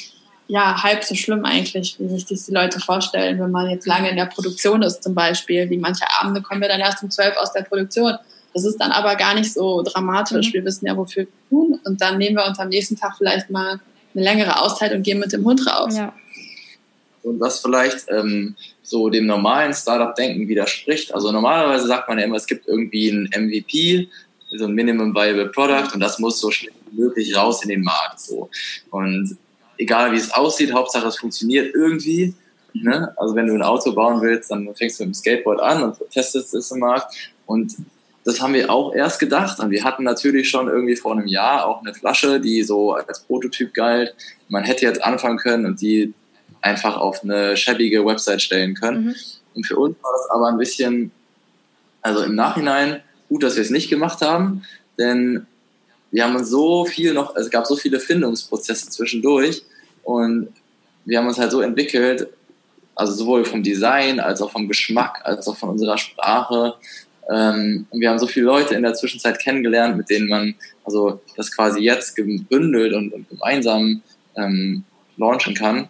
ja 0.47 0.83
halb 0.83 1.03
so 1.03 1.15
schlimm 1.15 1.45
eigentlich, 1.45 1.95
wie 1.99 2.07
sich 2.09 2.25
das 2.25 2.45
die 2.45 2.53
Leute 2.53 2.79
vorstellen, 2.79 3.39
wenn 3.39 3.51
man 3.51 3.69
jetzt 3.69 3.87
lange 3.87 4.09
in 4.09 4.15
der 4.17 4.25
Produktion 4.25 4.83
ist 4.83 5.03
zum 5.03 5.15
Beispiel. 5.15 5.69
Wie 5.69 5.77
manche 5.77 6.05
Abende 6.19 6.41
kommen 6.41 6.61
wir 6.61 6.67
dann 6.67 6.79
erst 6.79 7.01
um 7.03 7.09
zwölf 7.09 7.35
aus 7.37 7.53
der 7.53 7.63
Produktion. 7.63 8.15
Das 8.53 8.65
ist 8.65 8.77
dann 8.77 8.91
aber 8.91 9.15
gar 9.15 9.33
nicht 9.33 9.51
so 9.51 9.81
dramatisch. 9.81 10.49
Mhm. 10.49 10.53
Wir 10.53 10.65
wissen 10.65 10.85
ja, 10.85 10.95
wofür 10.95 11.23
wir 11.23 11.49
tun. 11.49 11.79
Und 11.85 12.01
dann 12.01 12.19
nehmen 12.19 12.35
wir 12.35 12.45
uns 12.45 12.59
am 12.59 12.69
nächsten 12.69 12.97
Tag 12.97 13.15
vielleicht 13.17 13.49
mal 13.49 13.79
eine 14.13 14.23
längere 14.23 14.61
Auszeit 14.61 14.93
und 14.93 15.01
gehen 15.01 15.19
mit 15.19 15.33
dem 15.33 15.43
Hund 15.43 15.65
raus. 15.67 15.97
Ja 15.97 16.13
und 17.23 17.39
was 17.39 17.59
vielleicht 17.59 18.05
ähm, 18.09 18.55
so 18.81 19.09
dem 19.09 19.25
normalen 19.25 19.73
Startup-Denken 19.73 20.47
widerspricht. 20.47 21.13
Also 21.13 21.31
normalerweise 21.31 21.87
sagt 21.87 22.09
man 22.09 22.19
ja 22.19 22.25
immer, 22.25 22.35
es 22.35 22.45
gibt 22.45 22.67
irgendwie 22.67 23.09
ein 23.09 23.29
MVP, 23.35 24.09
so 24.57 24.65
ein 24.65 24.73
Minimum 24.73 25.15
Viable 25.15 25.49
Product 25.49 25.93
und 25.93 25.99
das 25.99 26.19
muss 26.19 26.39
so 26.39 26.51
schnell 26.51 26.73
wie 26.91 27.01
möglich 27.01 27.35
raus 27.35 27.63
in 27.63 27.69
den 27.69 27.83
Markt. 27.83 28.19
So. 28.19 28.49
Und 28.91 29.37
egal 29.77 30.11
wie 30.11 30.17
es 30.17 30.31
aussieht, 30.33 30.73
Hauptsache 30.73 31.07
es 31.07 31.17
funktioniert 31.17 31.73
irgendwie. 31.73 32.33
Ne? 32.73 33.13
Also 33.17 33.35
wenn 33.35 33.47
du 33.47 33.53
ein 33.53 33.61
Auto 33.61 33.93
bauen 33.93 34.21
willst, 34.21 34.51
dann 34.51 34.67
fängst 34.75 34.99
du 34.99 35.03
mit 35.03 35.13
dem 35.13 35.13
Skateboard 35.15 35.59
an 35.59 35.83
und 35.83 35.97
testest 36.11 36.53
es 36.53 36.71
im 36.71 36.79
Markt. 36.79 37.15
Und 37.45 37.75
das 38.25 38.41
haben 38.41 38.53
wir 38.53 38.71
auch 38.71 38.93
erst 38.93 39.19
gedacht. 39.19 39.59
Und 39.59 39.71
wir 39.71 39.83
hatten 39.83 40.03
natürlich 40.03 40.49
schon 40.49 40.67
irgendwie 40.67 40.95
vor 40.95 41.13
einem 41.13 41.27
Jahr 41.27 41.67
auch 41.67 41.81
eine 41.81 41.93
Flasche, 41.93 42.39
die 42.39 42.63
so 42.63 42.93
als 42.93 43.23
Prototyp 43.23 43.73
galt. 43.73 44.15
Man 44.49 44.63
hätte 44.63 44.85
jetzt 44.85 45.03
anfangen 45.03 45.37
können 45.37 45.65
und 45.65 45.81
die 45.81 46.13
einfach 46.63 46.97
auf 46.97 47.23
eine 47.23 47.55
schäbige 47.55 48.05
Website 48.05 48.41
stellen 48.41 48.73
können. 48.73 49.05
Mhm. 49.05 49.15
Und 49.53 49.67
für 49.67 49.77
uns 49.77 49.95
war 50.01 50.11
das 50.13 50.29
aber 50.31 50.47
ein 50.47 50.57
bisschen, 50.57 51.11
also 52.01 52.23
im 52.23 52.35
Nachhinein 52.35 53.01
gut, 53.29 53.43
dass 53.43 53.55
wir 53.55 53.63
es 53.63 53.69
nicht 53.69 53.89
gemacht 53.89 54.21
haben, 54.21 54.63
denn 54.97 55.45
wir 56.11 56.23
haben 56.23 56.35
uns 56.35 56.49
so 56.49 56.85
viel 56.85 57.13
noch, 57.13 57.35
es 57.35 57.49
gab 57.49 57.65
so 57.65 57.75
viele 57.75 57.99
Findungsprozesse 57.99 58.89
zwischendurch 58.89 59.63
und 60.03 60.49
wir 61.05 61.17
haben 61.17 61.27
uns 61.27 61.37
halt 61.37 61.51
so 61.51 61.61
entwickelt, 61.61 62.27
also 62.95 63.13
sowohl 63.13 63.45
vom 63.45 63.63
Design 63.63 64.19
als 64.19 64.41
auch 64.41 64.51
vom 64.51 64.67
Geschmack, 64.67 65.21
als 65.23 65.47
auch 65.47 65.57
von 65.57 65.69
unserer 65.69 65.97
Sprache, 65.97 66.75
Ähm, 67.29 67.87
und 67.89 68.01
wir 68.01 68.09
haben 68.09 68.19
so 68.19 68.27
viele 68.27 68.47
Leute 68.47 68.75
in 68.75 68.83
der 68.83 68.95
Zwischenzeit 68.95 69.39
kennengelernt, 69.39 69.95
mit 69.95 70.09
denen 70.09 70.27
man 70.27 70.55
also 70.83 71.21
das 71.37 71.55
quasi 71.55 71.79
jetzt 71.79 72.15
gebündelt 72.15 72.93
und, 72.93 73.13
und 73.13 73.29
gemeinsam 73.29 74.01
ähm, 74.35 74.83
launchen 75.15 75.55
kann, 75.55 75.89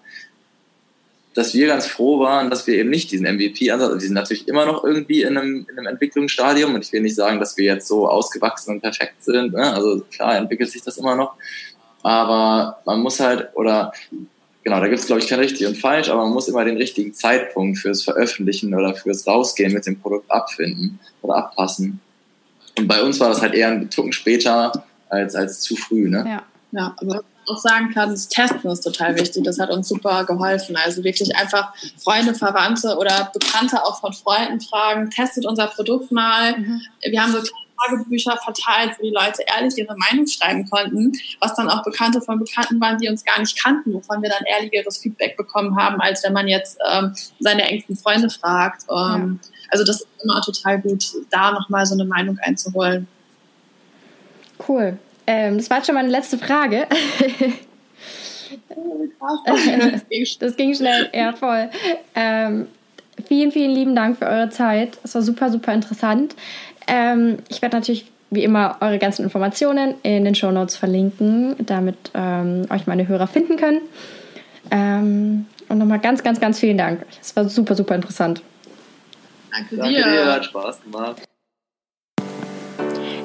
dass 1.34 1.54
wir 1.54 1.68
ganz 1.68 1.88
froh 1.88 2.20
waren, 2.20 2.50
dass 2.50 2.68
wir 2.68 2.76
eben 2.76 2.90
nicht 2.90 3.12
diesen 3.12 3.26
MVP-Ansatz, 3.26 3.90
also 3.90 4.02
wir 4.02 4.08
sind 4.08 4.14
natürlich 4.14 4.48
immer 4.48 4.66
noch 4.66 4.84
irgendwie 4.84 5.24
in 5.24 5.38
einem, 5.38 5.66
in 5.70 5.78
einem 5.78 5.88
Entwicklungsstadium 5.88 6.76
und 6.76 6.86
ich 6.86 6.94
will 6.94 7.02
nicht 7.02 7.16
sagen, 7.16 7.40
dass 7.40 7.58
wir 7.58 7.66
jetzt 7.66 7.88
so 7.88 8.08
ausgewachsen 8.08 8.72
und 8.72 8.82
perfekt 8.82 9.24
sind. 9.24 9.54
Ne? 9.54 9.74
Also 9.74 10.04
klar 10.12 10.38
entwickelt 10.38 10.70
sich 10.70 10.84
das 10.84 10.98
immer 10.98 11.16
noch, 11.16 11.36
aber 12.04 12.80
man 12.86 13.02
muss 13.02 13.20
halt, 13.20 13.50
oder 13.56 13.94
genau, 14.64 14.80
da 14.80 14.88
gibt 14.88 15.00
es 15.00 15.08
glaube 15.08 15.22
ich 15.22 15.28
kein 15.28 15.40
richtig 15.40 15.66
und 15.66 15.78
falsch, 15.78 16.10
aber 16.10 16.24
man 16.24 16.34
muss 16.34 16.48
immer 16.48 16.66
den 16.66 16.78
richtigen 16.78 17.14
Zeitpunkt 17.14 17.80
fürs 17.80 18.04
Veröffentlichen 18.04 18.74
oder 18.76 18.94
fürs 18.94 19.26
Rausgehen 19.26 19.74
mit 19.74 19.86
dem 19.86 20.00
Produkt 20.00 20.30
abfinden 20.30 21.00
oder 21.22 21.38
abpassen. 21.38 22.00
Und 22.78 22.88
bei 22.88 23.02
uns 23.02 23.20
war 23.20 23.30
das 23.30 23.42
halt 23.42 23.54
eher 23.54 23.70
ein 23.70 23.90
Tucken 23.90 24.14
später 24.14 24.86
als, 25.10 25.36
als 25.36 25.62
zu 25.62 25.76
früh. 25.76 26.10
Ne? 26.10 26.26
Ja. 26.28 26.44
Ja, 26.74 26.96
aber 27.00 27.24
auch 27.48 27.58
sagen 27.58 27.92
kann, 27.94 28.10
das 28.10 28.28
Testen 28.28 28.70
ist 28.72 28.82
total 28.82 29.16
wichtig. 29.16 29.44
Das 29.44 29.60
hat 29.60 29.70
uns 29.70 29.88
super 29.88 30.26
geholfen. 30.26 30.76
Also 30.76 31.04
wirklich 31.04 31.36
einfach 31.36 31.74
Freunde, 32.02 32.34
Verwandte 32.34 32.98
oder 32.98 33.32
Bekannte 33.34 33.84
auch 33.84 34.00
von 34.00 34.14
Freunden 34.14 34.60
fragen, 34.60 35.10
testet 35.10 35.46
unser 35.46 35.68
Produkt 35.68 36.12
mal. 36.12 36.58
Mhm. 36.58 36.82
Wir 37.02 37.22
haben 37.22 37.32
so 37.32 37.40
Tagebücher 37.86 38.38
verteilt, 38.38 38.94
wo 38.98 39.04
die 39.04 39.14
Leute 39.14 39.44
ehrlich 39.46 39.78
ihre 39.78 39.96
Meinung 39.98 40.26
schreiben 40.26 40.68
konnten, 40.70 41.12
was 41.40 41.56
dann 41.56 41.70
auch 41.70 41.84
Bekannte 41.84 42.22
von 42.22 42.40
Bekannten 42.40 42.80
waren, 42.80 42.98
die 42.98 43.10
uns 43.10 43.24
gar 43.24 43.40
nicht 43.40 43.62
kannten, 43.62 43.94
wovon 43.94 44.22
wir 44.22 44.30
dann 44.30 44.44
ehrlicheres 44.46 44.98
Feedback 44.98 45.38
bekommen 45.38 45.76
haben, 45.76 46.00
als 46.02 46.24
wenn 46.24 46.34
man 46.34 46.48
jetzt 46.48 46.80
ähm, 46.90 47.14
seine 47.40 47.64
engsten 47.64 47.98
Freunde 47.98 48.30
fragt. 48.30 48.84
Ähm, 48.90 49.40
ja. 49.42 49.50
Also 49.70 49.84
das 49.84 50.02
ist 50.02 50.08
immer 50.24 50.42
total 50.42 50.82
gut, 50.82 51.06
da 51.30 51.52
nochmal 51.52 51.86
so 51.86 51.94
eine 51.94 52.06
Meinung 52.06 52.38
einzuholen. 52.40 53.08
Cool. 54.68 54.98
Ähm, 55.28 55.58
das 55.58 55.70
war 55.70 55.78
jetzt 55.78 55.88
schon 55.88 55.96
meine 55.96 56.10
letzte 56.10 56.38
Frage. 56.38 56.88
das 60.40 60.56
ging 60.58 60.76
schnell, 60.76 61.10
ja 61.14 61.34
voll. 61.34 61.70
Ähm, 62.16 62.68
vielen, 63.28 63.52
vielen 63.52 63.72
lieben 63.72 63.96
Dank 63.96 64.18
für 64.18 64.26
eure 64.26 64.50
Zeit. 64.50 64.98
Es 65.04 65.16
war 65.16 65.22
super, 65.22 65.50
super 65.50 65.74
interessant. 65.74 66.36
Ähm, 66.88 67.38
ich 67.50 67.62
werde 67.62 67.78
natürlich 67.78 68.12
wie 68.32 68.44
immer 68.44 68.78
eure 68.82 68.98
ganzen 68.98 69.24
Informationen 69.24 69.96
in 70.04 70.26
den 70.26 70.36
Show 70.36 70.52
Notes 70.52 70.76
verlinken, 70.76 71.56
damit 71.60 72.12
ähm, 72.14 72.66
euch 72.70 72.88
meine 72.88 73.08
Hörer 73.08 73.28
finden 73.28 73.58
können. 73.58 73.82
Ähm, 74.72 75.46
und 75.70 75.78
nochmal 75.78 76.00
ganz, 76.00 76.24
ganz, 76.24 76.40
ganz 76.40 76.60
vielen 76.60 76.78
Dank. 76.78 77.06
Es 77.22 77.36
war 77.36 77.48
super, 77.48 77.76
super 77.76 77.96
interessant. 77.96 78.42
Danke 79.52 79.76
dir. 79.76 79.82
Danke 79.82 80.04
dir, 80.04 80.26
hat 80.34 80.46
Spaß 80.46 80.84
gemacht. 80.84 81.22